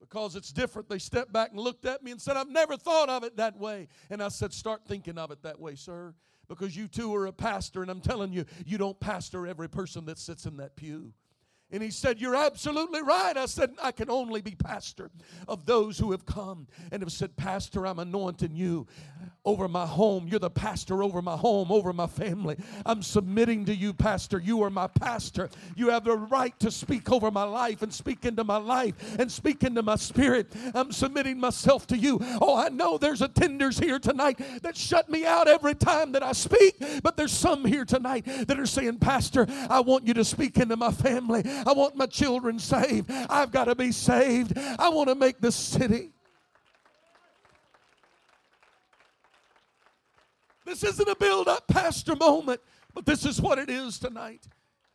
Because 0.00 0.36
it's 0.36 0.52
different. 0.52 0.90
They 0.90 0.98
stepped 0.98 1.32
back 1.32 1.52
and 1.52 1.58
looked 1.60 1.86
at 1.86 2.02
me 2.02 2.10
and 2.10 2.20
said, 2.20 2.36
I've 2.36 2.50
never 2.50 2.76
thought 2.76 3.08
of 3.08 3.24
it 3.24 3.38
that 3.38 3.58
way. 3.58 3.88
And 4.10 4.22
I 4.22 4.28
said, 4.28 4.52
Start 4.52 4.82
thinking 4.86 5.16
of 5.16 5.30
it 5.30 5.42
that 5.44 5.58
way, 5.58 5.76
sir. 5.76 6.14
because 6.48 6.76
you 6.76 6.88
too 6.88 7.14
are 7.14 7.26
a 7.26 7.32
pastor, 7.32 7.80
and 7.80 7.90
I'm 7.90 8.02
telling 8.02 8.32
you, 8.32 8.44
you 8.66 8.76
don't 8.76 9.00
pastor 9.00 9.46
every 9.46 9.68
person 9.68 10.04
that 10.06 10.18
sits 10.18 10.44
in 10.44 10.58
that 10.58 10.76
pew. 10.76 11.14
And 11.70 11.82
he 11.82 11.90
said, 11.90 12.20
You're 12.20 12.36
absolutely 12.36 13.02
right. 13.02 13.36
I 13.36 13.46
said, 13.46 13.72
I 13.82 13.92
can 13.92 14.10
only 14.10 14.40
be 14.40 14.54
pastor 14.54 15.10
of 15.48 15.66
those 15.66 15.98
who 15.98 16.12
have 16.12 16.26
come 16.26 16.66
and 16.92 17.02
have 17.02 17.12
said, 17.12 17.36
Pastor, 17.36 17.86
I'm 17.86 17.98
anointing 17.98 18.54
you 18.54 18.86
over 19.44 19.68
my 19.68 19.86
home. 19.86 20.26
You're 20.26 20.38
the 20.40 20.50
pastor 20.50 21.02
over 21.02 21.20
my 21.20 21.36
home, 21.36 21.70
over 21.70 21.92
my 21.92 22.06
family. 22.06 22.56
I'm 22.86 23.02
submitting 23.02 23.66
to 23.66 23.74
you, 23.74 23.92
Pastor. 23.92 24.38
You 24.38 24.62
are 24.62 24.70
my 24.70 24.86
pastor. 24.86 25.50
You 25.76 25.90
have 25.90 26.04
the 26.04 26.16
right 26.16 26.58
to 26.60 26.70
speak 26.70 27.10
over 27.10 27.30
my 27.30 27.44
life 27.44 27.82
and 27.82 27.92
speak 27.92 28.24
into 28.24 28.44
my 28.44 28.56
life 28.56 28.94
and 29.18 29.30
speak 29.30 29.62
into 29.62 29.82
my 29.82 29.96
spirit. 29.96 30.52
I'm 30.74 30.92
submitting 30.92 31.38
myself 31.38 31.86
to 31.88 31.98
you. 31.98 32.18
Oh, 32.40 32.56
I 32.56 32.70
know 32.70 32.96
there's 32.96 33.20
attenders 33.20 33.82
here 33.82 33.98
tonight 33.98 34.40
that 34.62 34.76
shut 34.76 35.10
me 35.10 35.26
out 35.26 35.46
every 35.46 35.74
time 35.74 36.12
that 36.12 36.22
I 36.22 36.32
speak, 36.32 36.76
but 37.02 37.16
there's 37.16 37.32
some 37.32 37.64
here 37.64 37.84
tonight 37.84 38.24
that 38.46 38.58
are 38.58 38.66
saying, 38.66 38.98
Pastor, 38.98 39.46
I 39.68 39.80
want 39.80 40.06
you 40.06 40.14
to 40.14 40.24
speak 40.24 40.56
into 40.56 40.76
my 40.76 40.90
family. 40.90 41.42
I 41.66 41.72
want 41.72 41.96
my 41.96 42.06
children 42.06 42.58
saved. 42.58 43.10
I've 43.10 43.50
got 43.50 43.64
to 43.64 43.74
be 43.74 43.92
saved. 43.92 44.56
I 44.56 44.88
want 44.88 45.08
to 45.08 45.14
make 45.14 45.40
this 45.40 45.56
city. 45.56 46.10
This 50.64 50.82
isn't 50.82 51.08
a 51.08 51.16
build 51.16 51.48
up 51.48 51.68
pastor 51.68 52.16
moment, 52.16 52.60
but 52.94 53.04
this 53.04 53.24
is 53.24 53.40
what 53.40 53.58
it 53.58 53.68
is 53.68 53.98
tonight. 53.98 54.46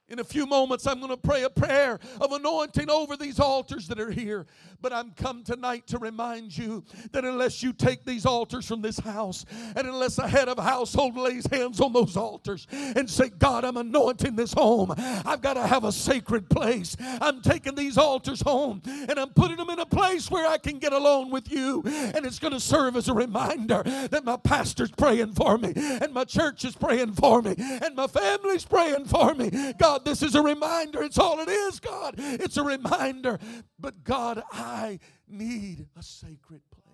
In 0.10 0.18
a 0.18 0.24
few 0.24 0.47
moments, 0.47 0.88
I'm 0.88 0.97
going 0.99 1.12
to 1.12 1.18
pray 1.18 1.43
a 1.43 1.49
prayer 1.51 1.99
of 2.20 2.32
anointing 2.32 2.89
over 2.89 3.16
these 3.16 3.39
altars 3.39 3.88
that 3.89 3.99
are 3.99 4.10
here. 4.10 4.47
But 4.82 4.91
I'm 4.91 5.12
come 5.12 5.43
tonight 5.43 5.86
to 5.88 5.99
remind 5.99 6.57
you 6.57 6.84
that 7.12 7.26
unless 7.26 7.62
you 7.62 7.74
take 7.74 8.05
these 8.05 8.26
altars 8.26 8.66
from 8.66 8.82
this 8.82 8.97
house, 8.97 9.45
and 9.76 9.88
unless 9.88 10.18
a 10.18 10.28
head 10.28 10.47
of 10.47 10.57
household 10.57 11.16
lays 11.16 11.45
hands 11.47 11.80
on 11.80 11.93
those 11.93 12.18
altars 12.18 12.66
and 12.72 13.10
say, 13.10 13.30
God, 13.30 13.66
I'm 13.66 13.78
anointing 13.78 14.36
this 14.36 14.53
home, 14.53 14.93
I've 14.97 15.41
got 15.41 15.55
to 15.55 15.68
have 15.68 15.84
a 15.84 15.91
sacred 15.91 16.49
place. 16.49 16.95
I'm 16.99 17.41
taking 17.41 17.76
these 17.76 17.97
altars 17.97 18.41
home 18.41 18.82
and 18.88 19.20
I'm 19.20 19.30
putting 19.30 19.57
them 19.57 19.70
in 19.70 19.80
a 19.80 19.86
place 19.86 20.32
where 20.32 20.47
I 20.47 20.57
can 20.57 20.80
get 20.80 20.93
alone 20.93 21.30
with 21.30 21.51
you. 21.51 21.84
And 21.86 22.26
it's 22.26 22.39
going 22.39 22.53
to 22.53 22.60
serve 22.60 22.95
as 22.95 23.10
a 23.10 23.14
reminder 23.14 23.84
that 23.84 24.24
my 24.24 24.38
pastor's 24.38 24.91
praying 24.91 25.34
for 25.34 25.57
me, 25.57 25.74
and 25.76 26.14
my 26.14 26.24
church 26.24 26.66
is 26.66 26.76
praying 26.76 27.14
for 27.14 27.41
me, 27.41 27.55
and 27.57 27.95
my 27.95 28.07
family's 28.07 28.66
praying 28.66 29.05
for 29.05 29.34
me. 29.36 29.74
God, 29.78 29.99
God, 30.00 30.06
this 30.06 30.24
is 30.24 30.36
a 30.36 30.41
reminder. 30.41 31.04
It's 31.04 31.18
all 31.18 31.39
it 31.39 31.50
is, 31.50 31.80
God. 31.80 32.16
It's 32.18 32.58
a 32.58 32.64
reminder. 32.64 33.39
But 33.78 34.04
God, 34.04 34.43
I 34.52 35.00
need 35.28 35.88
a 35.97 36.04
sacred 36.04 36.62
place. 36.72 36.86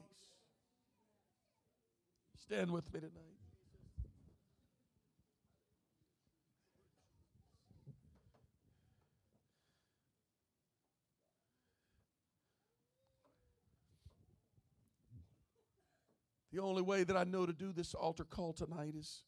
Stand 2.40 2.72
with 2.72 2.92
me 2.94 3.00
tonight. 3.00 3.12
The 16.52 16.62
only 16.62 16.82
way 16.82 17.04
that 17.04 17.18
I 17.18 17.26
know 17.26 17.46
to 17.46 17.52
do 17.52 17.74
this 17.74 17.94
altar 17.94 18.24
call 18.24 18.54
tonight 18.54 18.94
is 18.98 19.24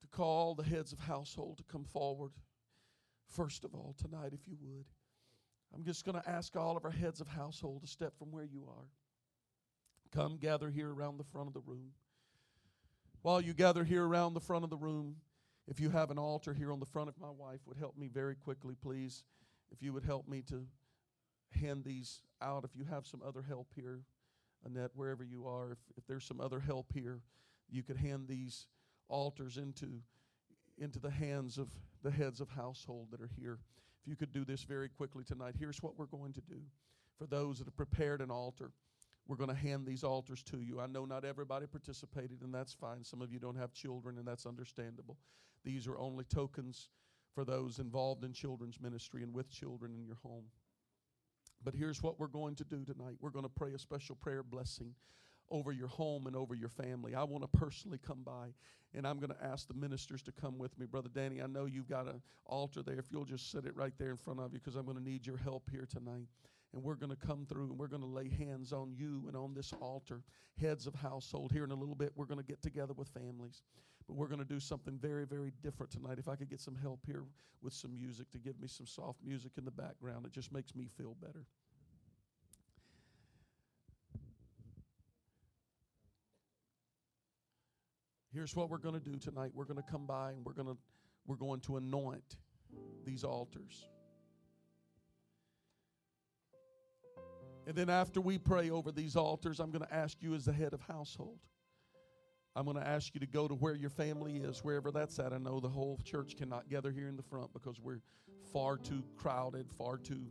to 0.00 0.08
call 0.08 0.56
the 0.56 0.64
heads 0.64 0.92
of 0.92 0.98
household 0.98 1.58
to 1.58 1.64
come 1.64 1.84
forward 1.84 2.32
first 3.32 3.64
of 3.64 3.74
all 3.74 3.94
tonight, 3.98 4.32
if 4.32 4.46
you 4.46 4.56
would. 4.60 4.84
I'm 5.74 5.84
just 5.84 6.04
going 6.04 6.20
to 6.20 6.28
ask 6.28 6.54
all 6.56 6.76
of 6.76 6.84
our 6.84 6.90
heads 6.90 7.20
of 7.20 7.28
household 7.28 7.82
to 7.82 7.88
step 7.88 8.16
from 8.18 8.30
where 8.30 8.44
you 8.44 8.64
are. 8.68 8.84
Come 10.12 10.36
gather 10.36 10.68
here 10.68 10.92
around 10.92 11.16
the 11.16 11.24
front 11.24 11.48
of 11.48 11.54
the 11.54 11.60
room. 11.60 11.92
While 13.22 13.40
you 13.40 13.54
gather 13.54 13.84
here 13.84 14.04
around 14.04 14.34
the 14.34 14.40
front 14.40 14.64
of 14.64 14.70
the 14.70 14.76
room, 14.76 15.16
if 15.66 15.80
you 15.80 15.90
have 15.90 16.10
an 16.10 16.18
altar 16.18 16.52
here 16.52 16.72
on 16.72 16.80
the 16.80 16.86
front, 16.86 17.08
if 17.08 17.18
my 17.18 17.30
wife 17.30 17.60
would 17.66 17.78
help 17.78 17.96
me 17.96 18.08
very 18.08 18.34
quickly, 18.34 18.74
please. 18.74 19.24
If 19.70 19.82
you 19.82 19.92
would 19.94 20.04
help 20.04 20.28
me 20.28 20.42
to 20.48 20.66
hand 21.60 21.84
these 21.84 22.20
out. 22.40 22.64
If 22.64 22.76
you 22.76 22.84
have 22.84 23.06
some 23.06 23.22
other 23.26 23.42
help 23.42 23.68
here, 23.74 24.00
Annette, 24.64 24.90
wherever 24.94 25.24
you 25.24 25.46
are, 25.46 25.72
if, 25.72 25.78
if 25.96 26.06
there's 26.06 26.24
some 26.24 26.40
other 26.40 26.60
help 26.60 26.92
here, 26.92 27.20
you 27.70 27.82
could 27.82 27.96
hand 27.96 28.28
these 28.28 28.66
altars 29.08 29.56
into, 29.56 30.00
into 30.78 30.98
the 30.98 31.10
hands 31.10 31.58
of 31.58 31.68
the 32.02 32.10
heads 32.10 32.40
of 32.40 32.48
household 32.48 33.08
that 33.10 33.20
are 33.20 33.30
here. 33.38 33.58
If 34.02 34.08
you 34.08 34.16
could 34.16 34.32
do 34.32 34.44
this 34.44 34.62
very 34.62 34.88
quickly 34.88 35.24
tonight, 35.24 35.54
here's 35.58 35.82
what 35.82 35.98
we're 35.98 36.06
going 36.06 36.32
to 36.32 36.40
do. 36.40 36.60
For 37.18 37.26
those 37.26 37.58
that 37.58 37.66
have 37.66 37.76
prepared 37.76 38.20
an 38.20 38.30
altar, 38.30 38.72
we're 39.28 39.36
going 39.36 39.50
to 39.50 39.56
hand 39.56 39.86
these 39.86 40.02
altars 40.02 40.42
to 40.44 40.60
you. 40.60 40.80
I 40.80 40.86
know 40.86 41.04
not 41.04 41.24
everybody 41.24 41.66
participated, 41.66 42.42
and 42.42 42.52
that's 42.52 42.72
fine. 42.72 43.04
Some 43.04 43.22
of 43.22 43.32
you 43.32 43.38
don't 43.38 43.56
have 43.56 43.72
children, 43.72 44.18
and 44.18 44.26
that's 44.26 44.46
understandable. 44.46 45.16
These 45.64 45.86
are 45.86 45.96
only 45.98 46.24
tokens 46.24 46.88
for 47.34 47.44
those 47.44 47.78
involved 47.78 48.24
in 48.24 48.32
children's 48.32 48.80
ministry 48.80 49.22
and 49.22 49.32
with 49.32 49.48
children 49.48 49.94
in 49.94 50.04
your 50.04 50.18
home. 50.22 50.44
But 51.64 51.74
here's 51.74 52.02
what 52.02 52.18
we're 52.18 52.26
going 52.26 52.56
to 52.56 52.64
do 52.64 52.84
tonight 52.84 53.14
we're 53.20 53.30
going 53.30 53.44
to 53.44 53.48
pray 53.48 53.72
a 53.72 53.78
special 53.78 54.16
prayer 54.16 54.42
blessing 54.42 54.94
over 55.52 55.70
your 55.70 55.88
home 55.88 56.26
and 56.26 56.34
over 56.34 56.54
your 56.54 56.70
family. 56.70 57.14
I 57.14 57.22
want 57.24 57.42
to 57.44 57.58
personally 57.58 57.98
come 58.04 58.22
by 58.24 58.48
and 58.94 59.06
I'm 59.06 59.18
going 59.18 59.30
to 59.30 59.44
ask 59.44 59.68
the 59.68 59.74
ministers 59.74 60.22
to 60.22 60.32
come 60.32 60.58
with 60.58 60.78
me. 60.78 60.86
Brother 60.86 61.08
Danny, 61.12 61.40
I 61.40 61.46
know 61.46 61.66
you've 61.66 61.88
got 61.88 62.06
an 62.06 62.20
altar 62.46 62.82
there. 62.82 62.98
If 62.98 63.06
you'll 63.10 63.24
just 63.24 63.50
set 63.50 63.64
it 63.64 63.76
right 63.76 63.92
there 63.98 64.10
in 64.10 64.16
front 64.16 64.40
of 64.40 64.52
you 64.52 64.58
because 64.58 64.76
I'm 64.76 64.84
going 64.84 64.96
to 64.96 65.02
need 65.02 65.26
your 65.26 65.36
help 65.36 65.70
here 65.70 65.86
tonight. 65.88 66.26
And 66.74 66.82
we're 66.82 66.94
going 66.94 67.10
to 67.10 67.26
come 67.26 67.44
through 67.46 67.64
and 67.64 67.78
we're 67.78 67.86
going 67.86 68.02
to 68.02 68.08
lay 68.08 68.30
hands 68.30 68.72
on 68.72 68.94
you 68.96 69.24
and 69.28 69.36
on 69.36 69.52
this 69.52 69.74
altar, 69.74 70.22
heads 70.58 70.86
of 70.86 70.94
household. 70.94 71.52
Here 71.52 71.64
in 71.64 71.70
a 71.70 71.74
little 71.74 71.94
bit, 71.94 72.12
we're 72.16 72.24
going 72.24 72.40
to 72.40 72.46
get 72.46 72.62
together 72.62 72.94
with 72.94 73.08
families. 73.08 73.62
But 74.06 74.16
we're 74.16 74.26
going 74.26 74.40
to 74.40 74.46
do 74.46 74.58
something 74.58 74.98
very, 74.98 75.26
very 75.26 75.52
different 75.62 75.92
tonight. 75.92 76.18
If 76.18 76.28
I 76.28 76.34
could 76.34 76.48
get 76.48 76.60
some 76.60 76.74
help 76.74 77.00
here 77.06 77.24
with 77.62 77.72
some 77.72 77.94
music 77.94 78.30
to 78.32 78.38
give 78.38 78.58
me 78.58 78.68
some 78.68 78.86
soft 78.86 79.20
music 79.24 79.52
in 79.58 79.64
the 79.64 79.70
background, 79.70 80.26
it 80.26 80.32
just 80.32 80.50
makes 80.50 80.74
me 80.74 80.88
feel 80.96 81.14
better. 81.20 81.44
Here's 88.32 88.56
what 88.56 88.70
we're 88.70 88.78
going 88.78 88.94
to 88.94 89.00
do 89.00 89.18
tonight. 89.18 89.50
We're 89.54 89.64
going 89.64 89.82
to 89.82 89.90
come 89.90 90.06
by 90.06 90.32
and 90.32 90.44
we're 90.44 90.54
going 90.54 90.68
to 90.68 90.76
we're 91.26 91.36
going 91.36 91.60
to 91.60 91.76
anoint 91.76 92.36
these 93.04 93.24
altars. 93.24 93.88
And 97.66 97.76
then 97.76 97.88
after 97.88 98.20
we 98.20 98.38
pray 98.38 98.70
over 98.70 98.90
these 98.90 99.14
altars, 99.14 99.60
I'm 99.60 99.70
going 99.70 99.84
to 99.84 99.94
ask 99.94 100.16
you 100.20 100.34
as 100.34 100.46
the 100.46 100.52
head 100.52 100.72
of 100.72 100.80
household. 100.80 101.38
I'm 102.56 102.64
going 102.64 102.76
to 102.76 102.86
ask 102.86 103.14
you 103.14 103.20
to 103.20 103.26
go 103.26 103.46
to 103.46 103.54
where 103.54 103.74
your 103.74 103.88
family 103.88 104.36
is, 104.36 104.64
wherever 104.64 104.90
that's 104.90 105.18
at. 105.18 105.32
I 105.32 105.38
know 105.38 105.60
the 105.60 105.68
whole 105.68 106.00
church 106.04 106.36
cannot 106.36 106.68
gather 106.68 106.90
here 106.90 107.08
in 107.08 107.16
the 107.16 107.22
front 107.22 107.52
because 107.52 107.80
we're 107.80 108.00
far 108.52 108.76
too 108.76 109.04
crowded, 109.16 109.70
far 109.78 109.96
too 109.96 110.26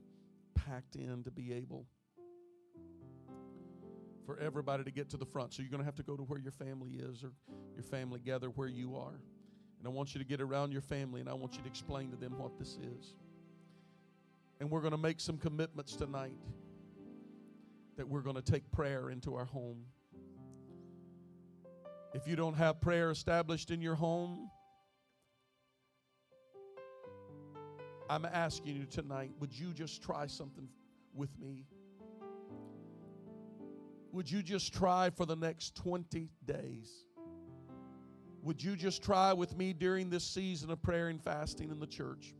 packed 0.53 0.95
in 0.95 1.23
to 1.23 1.31
be 1.31 1.53
able 1.53 1.85
for 4.25 4.37
everybody 4.39 4.83
to 4.83 4.91
get 4.91 5.09
to 5.09 5.17
the 5.17 5.25
front. 5.25 5.53
So 5.53 5.61
you're 5.61 5.71
going 5.71 5.81
to 5.81 5.85
have 5.85 5.95
to 5.95 6.03
go 6.03 6.15
to 6.15 6.23
where 6.23 6.39
your 6.39 6.51
family 6.51 6.91
is 6.91 7.23
or 7.23 7.31
your 7.75 7.83
family 7.83 8.19
gather 8.19 8.47
where 8.49 8.67
you 8.67 8.95
are. 8.95 9.19
And 9.79 9.87
I 9.87 9.89
want 9.89 10.13
you 10.13 10.19
to 10.19 10.25
get 10.25 10.41
around 10.41 10.71
your 10.71 10.81
family 10.81 11.21
and 11.21 11.29
I 11.29 11.33
want 11.33 11.55
you 11.55 11.61
to 11.63 11.67
explain 11.67 12.11
to 12.11 12.15
them 12.15 12.37
what 12.37 12.57
this 12.59 12.77
is. 12.97 13.15
And 14.59 14.69
we're 14.69 14.81
going 14.81 14.91
to 14.91 14.97
make 14.97 15.19
some 15.19 15.37
commitments 15.37 15.95
tonight 15.95 16.37
that 17.97 18.07
we're 18.07 18.21
going 18.21 18.35
to 18.35 18.41
take 18.41 18.71
prayer 18.71 19.09
into 19.09 19.35
our 19.35 19.45
home. 19.45 19.85
If 22.13 22.27
you 22.27 22.35
don't 22.35 22.53
have 22.55 22.79
prayer 22.79 23.09
established 23.09 23.71
in 23.71 23.81
your 23.81 23.95
home, 23.95 24.49
I'm 28.09 28.25
asking 28.25 28.75
you 28.75 28.85
tonight, 28.85 29.31
would 29.39 29.57
you 29.57 29.73
just 29.73 30.03
try 30.03 30.27
something 30.27 30.67
with 31.15 31.29
me? 31.39 31.65
Would 34.11 34.29
you 34.29 34.43
just 34.43 34.73
try 34.73 35.09
for 35.09 35.25
the 35.25 35.35
next 35.35 35.75
20 35.75 36.29
days? 36.45 37.05
Would 38.43 38.61
you 38.61 38.75
just 38.75 39.01
try 39.03 39.31
with 39.31 39.55
me 39.55 39.71
during 39.71 40.09
this 40.09 40.23
season 40.23 40.69
of 40.71 40.81
prayer 40.81 41.07
and 41.07 41.23
fasting 41.23 41.69
in 41.69 41.79
the 41.79 41.87
church? 41.87 42.33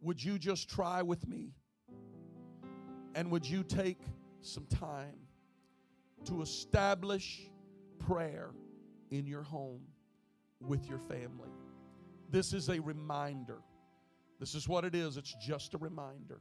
Would 0.00 0.22
you 0.22 0.38
just 0.38 0.70
try 0.70 1.02
with 1.02 1.26
me? 1.28 1.52
And 3.14 3.30
would 3.30 3.44
you 3.44 3.62
take 3.62 4.00
some 4.40 4.66
time 4.66 5.18
to 6.24 6.40
establish 6.40 7.50
prayer 7.98 8.50
in 9.10 9.26
your 9.26 9.42
home 9.42 9.82
with 10.60 10.88
your 10.88 11.00
family? 11.00 11.50
This 12.30 12.52
is 12.52 12.68
a 12.68 12.80
reminder. 12.80 13.58
This 14.38 14.54
is 14.54 14.68
what 14.68 14.84
it 14.84 14.94
is. 14.94 15.16
It's 15.16 15.34
just 15.34 15.74
a 15.74 15.78
reminder. 15.78 16.40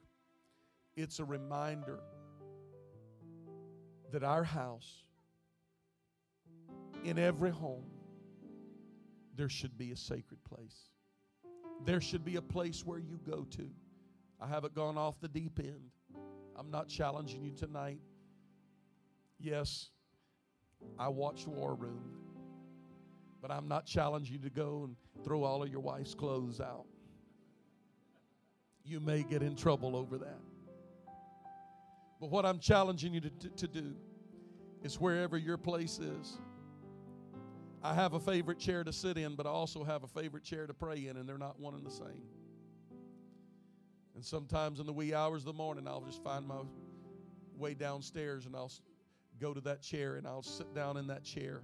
It's 0.95 1.19
a 1.19 1.25
reminder 1.25 1.99
that 4.12 4.24
our 4.24 4.43
house, 4.43 5.03
in 7.03 7.20
every 7.20 7.51
home, 7.51 7.86
there 9.36 9.49
should 9.49 9.78
be 9.78 9.91
a 9.91 9.95
sacred 9.95 10.43
place. 10.43 10.89
There 11.86 12.01
should 12.01 12.26
be 12.26 12.38
a 12.38 12.41
place 12.41 12.84
where 12.86 12.99
you 12.99 13.20
go 13.26 13.45
to. 13.51 13.70
I 14.39 14.47
haven't 14.47 14.74
gone 14.74 14.97
off 14.97 15.20
the 15.22 15.28
deep 15.28 15.60
end. 15.60 15.91
I'm 16.55 16.72
not 16.72 16.88
challenging 16.88 17.43
you 17.43 17.51
tonight. 17.51 17.99
Yes, 19.39 19.89
I 20.97 21.08
watched 21.10 21.47
War 21.47 21.76
Room. 21.76 22.01
But 23.41 23.51
I'm 23.51 23.68
not 23.68 23.86
challenging 23.86 24.34
you 24.34 24.41
to 24.41 24.49
go 24.49 24.84
and 24.86 24.95
throw 25.24 25.43
all 25.43 25.62
of 25.62 25.70
your 25.70 25.80
wife's 25.80 26.16
clothes 26.16 26.60
out. 26.60 26.86
You 28.84 28.99
may 28.99 29.22
get 29.22 29.43
in 29.43 29.55
trouble 29.55 29.95
over 29.95 30.18
that. 30.18 30.39
But 32.20 32.30
what 32.30 32.45
I'm 32.45 32.59
challenging 32.59 33.13
you 33.13 33.22
to, 33.22 33.30
to, 33.30 33.49
to 33.49 33.68
do 33.68 33.95
is 34.84 34.99
wherever 34.99 35.38
your 35.38 35.57
place 35.57 35.99
is. 35.99 36.38
I 37.84 37.93
have 37.93 38.13
a 38.13 38.20
favorite 38.20 38.59
chair 38.59 38.84
to 38.84 38.91
sit 38.91 39.18
in, 39.18 39.36
but 39.36 39.45
I 39.45 39.49
also 39.49 39.84
have 39.84 40.03
a 40.03 40.07
favorite 40.07 40.43
chair 40.43 40.65
to 40.65 40.74
pray 40.74 41.07
in, 41.07 41.18
and 41.18 41.30
they're 41.30 41.38
not 41.38 41.59
one 41.59 41.76
and 41.76 41.86
the 41.86 41.91
same. 41.91 42.24
And 44.15 44.26
sometimes 44.26 44.80
in 44.80 44.88
the 44.88 44.93
wee 44.93 45.13
hours 45.13 45.41
of 45.41 45.45
the 45.45 45.53
morning, 45.53 45.88
I'll 45.88 46.01
just 46.01 46.24
find 46.24 46.47
my 46.47 46.61
way 47.55 47.76
downstairs 47.76 48.47
and 48.47 48.55
I'll 48.55 48.72
go 49.39 49.53
to 49.53 49.61
that 49.61 49.84
chair 49.84 50.15
and 50.15 50.26
I'll 50.26 50.41
sit 50.41 50.74
down 50.74 50.97
in 50.97 51.05
that 51.07 51.24
chair. 51.24 51.61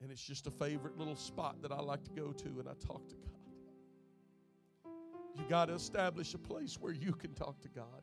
And 0.00 0.10
it's 0.10 0.22
just 0.22 0.46
a 0.46 0.50
favorite 0.50 0.96
little 0.96 1.16
spot 1.16 1.60
that 1.60 1.72
I 1.72 1.80
like 1.80 2.04
to 2.04 2.10
go 2.10 2.32
to 2.32 2.48
and 2.60 2.68
I 2.68 2.72
talk 2.86 3.06
to 3.08 3.14
God. 3.16 4.92
You 5.34 5.44
got 5.48 5.66
to 5.66 5.74
establish 5.74 6.32
a 6.32 6.38
place 6.38 6.78
where 6.80 6.92
you 6.92 7.12
can 7.12 7.34
talk 7.34 7.60
to 7.60 7.68
God 7.68 8.02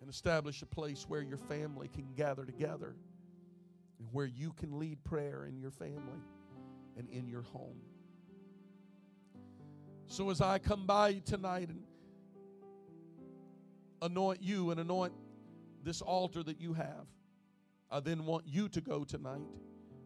and 0.00 0.08
establish 0.08 0.62
a 0.62 0.66
place 0.66 1.06
where 1.08 1.22
your 1.22 1.38
family 1.38 1.88
can 1.88 2.06
gather 2.16 2.44
together 2.44 2.94
and 3.98 4.08
where 4.12 4.26
you 4.26 4.52
can 4.52 4.78
lead 4.78 5.02
prayer 5.04 5.46
in 5.46 5.58
your 5.58 5.70
family 5.70 6.20
and 6.96 7.08
in 7.10 7.28
your 7.28 7.42
home. 7.42 7.80
So 10.06 10.30
as 10.30 10.40
I 10.40 10.58
come 10.58 10.86
by 10.86 11.14
tonight 11.24 11.68
and 11.68 11.82
anoint 14.00 14.42
you 14.42 14.70
and 14.70 14.80
anoint 14.80 15.12
this 15.82 16.00
altar 16.00 16.42
that 16.42 16.60
you 16.60 16.72
have, 16.74 17.06
I 17.90 18.00
then 18.00 18.24
want 18.24 18.44
you 18.46 18.68
to 18.70 18.80
go 18.80 19.04
tonight 19.04 19.48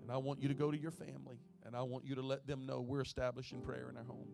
and 0.03 0.11
I 0.11 0.17
want 0.17 0.41
you 0.43 0.49
to 0.49 0.55
go 0.55 0.71
to 0.71 0.79
your 0.79 0.91
family 0.91 1.39
and 1.65 1.77
I 1.77 1.83
want 1.83 2.05
you 2.05 2.15
to 2.17 2.23
let 2.23 2.47
them 2.47 2.67
know 2.67 2.81
we're 2.81 3.01
establishing 3.01 3.61
prayer 3.61 3.89
in 3.91 3.97
our 3.97 4.05
home. 4.05 4.29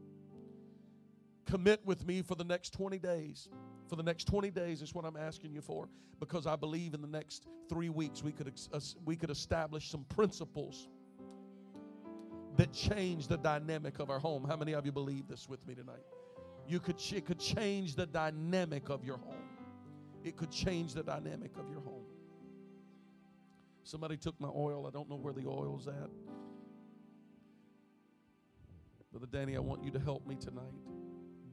Commit 1.46 1.84
with 1.84 2.06
me 2.06 2.22
for 2.22 2.34
the 2.34 2.44
next 2.44 2.72
20 2.74 2.98
days. 2.98 3.48
For 3.88 3.96
the 3.96 4.02
next 4.02 4.24
20 4.24 4.50
days 4.50 4.82
is 4.82 4.94
what 4.94 5.04
I'm 5.04 5.16
asking 5.16 5.54
you 5.54 5.62
for 5.62 5.88
because 6.20 6.46
I 6.46 6.56
believe 6.56 6.94
in 6.94 7.00
the 7.00 7.08
next 7.08 7.46
three 7.68 7.88
weeks 7.88 8.22
we 8.22 8.32
could, 8.32 8.52
uh, 8.72 8.80
we 9.04 9.16
could 9.16 9.30
establish 9.30 9.90
some 9.90 10.04
principles 10.04 10.88
that 12.56 12.72
change 12.72 13.28
the 13.28 13.38
dynamic 13.38 13.98
of 13.98 14.10
our 14.10 14.18
home. 14.18 14.44
How 14.44 14.56
many 14.56 14.72
of 14.72 14.84
you 14.84 14.92
believe 14.92 15.26
this 15.28 15.48
with 15.48 15.64
me 15.66 15.74
tonight? 15.74 16.02
You 16.66 16.80
could 16.80 16.96
it 17.12 17.24
could 17.24 17.38
change 17.38 17.94
the 17.94 18.04
dynamic 18.04 18.90
of 18.90 19.04
your 19.04 19.16
home. 19.16 19.48
It 20.22 20.36
could 20.36 20.50
change 20.50 20.92
the 20.92 21.02
dynamic 21.02 21.56
of 21.56 21.70
your 21.70 21.80
home. 21.80 22.04
Somebody 23.84 24.18
took 24.18 24.38
my 24.38 24.48
oil. 24.54 24.86
I 24.86 24.90
don't 24.90 25.08
know 25.08 25.16
where 25.16 25.32
the 25.32 25.46
oil's 25.46 25.86
at. 25.86 26.10
Brother 29.10 29.26
Danny, 29.32 29.56
I 29.56 29.60
want 29.60 29.82
you 29.82 29.90
to 29.92 29.98
help 29.98 30.26
me 30.26 30.34
tonight. 30.34 30.74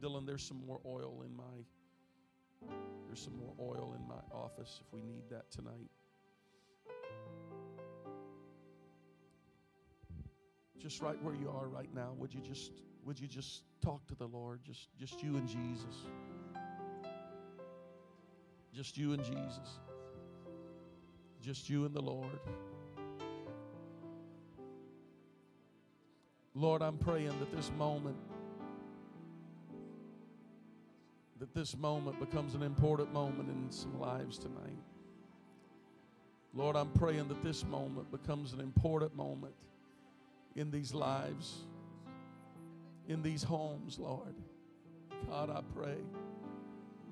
Dylan, 0.00 0.26
there's 0.26 0.42
some 0.42 0.60
more 0.66 0.80
oil 0.84 1.22
in 1.24 1.34
my 1.34 1.44
there's 3.06 3.20
some 3.20 3.36
more 3.36 3.54
oil 3.60 3.94
in 3.98 4.06
my 4.06 4.20
office 4.32 4.80
if 4.86 4.92
we 4.92 5.00
need 5.02 5.22
that 5.30 5.50
tonight. 5.50 5.90
just 10.86 11.02
right 11.02 11.20
where 11.20 11.34
you 11.34 11.50
are 11.50 11.66
right 11.66 11.92
now, 11.92 12.12
would 12.16 12.32
you 12.32 12.40
just 12.40 12.70
would 13.04 13.18
you 13.18 13.26
just 13.26 13.64
talk 13.82 14.06
to 14.06 14.14
the 14.14 14.26
Lord? 14.26 14.60
Just 14.64 14.88
just 14.96 15.20
you 15.20 15.36
and 15.36 15.48
Jesus. 15.48 15.96
Just 18.72 18.96
you 18.96 19.12
and 19.12 19.24
Jesus. 19.24 19.80
Just 21.42 21.68
you 21.68 21.86
and 21.86 21.92
the 21.92 22.00
Lord. 22.00 22.38
Lord, 26.54 26.82
I'm 26.82 26.98
praying 26.98 27.36
that 27.40 27.50
this 27.50 27.72
moment 27.76 28.16
that 31.38 31.54
this 31.54 31.76
moment 31.76 32.18
becomes 32.18 32.54
an 32.54 32.62
important 32.62 33.12
moment 33.12 33.48
in 33.48 33.70
some 33.70 33.98
lives 34.00 34.38
tonight. 34.38 34.78
Lord, 36.54 36.76
I'm 36.76 36.88
praying 36.90 37.28
that 37.28 37.42
this 37.42 37.64
moment 37.66 38.10
becomes 38.10 38.54
an 38.54 38.60
important 38.60 39.14
moment 39.14 39.54
in 40.54 40.70
these 40.70 40.94
lives, 40.94 41.64
in 43.08 43.22
these 43.22 43.42
homes, 43.42 43.98
Lord. 43.98 44.34
God, 45.28 45.50
I 45.50 45.60
pray. 45.74 45.96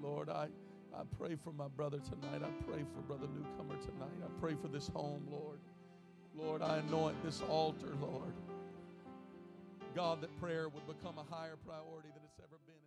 Lord, 0.02 0.30
I, 0.30 0.46
I 0.94 1.02
pray 1.18 1.36
for 1.36 1.52
my 1.52 1.68
brother 1.68 1.98
tonight. 1.98 2.42
I 2.42 2.64
pray 2.64 2.82
for 2.94 3.00
Brother 3.02 3.26
Newcomer 3.34 3.78
tonight. 3.82 4.18
I 4.24 4.40
pray 4.40 4.54
for 4.54 4.68
this 4.68 4.88
home, 4.88 5.26
Lord. 5.30 5.58
Lord, 6.34 6.62
I 6.62 6.78
anoint 6.78 7.22
this 7.22 7.42
altar, 7.42 7.92
Lord. 8.00 8.32
God, 9.94 10.22
that 10.22 10.40
prayer 10.40 10.68
would 10.68 10.86
become 10.86 11.18
a 11.18 11.34
higher 11.34 11.56
priority 11.66 12.08
than 12.14 12.22
it's 12.24 12.40
ever 12.40 12.56
been 12.66 12.83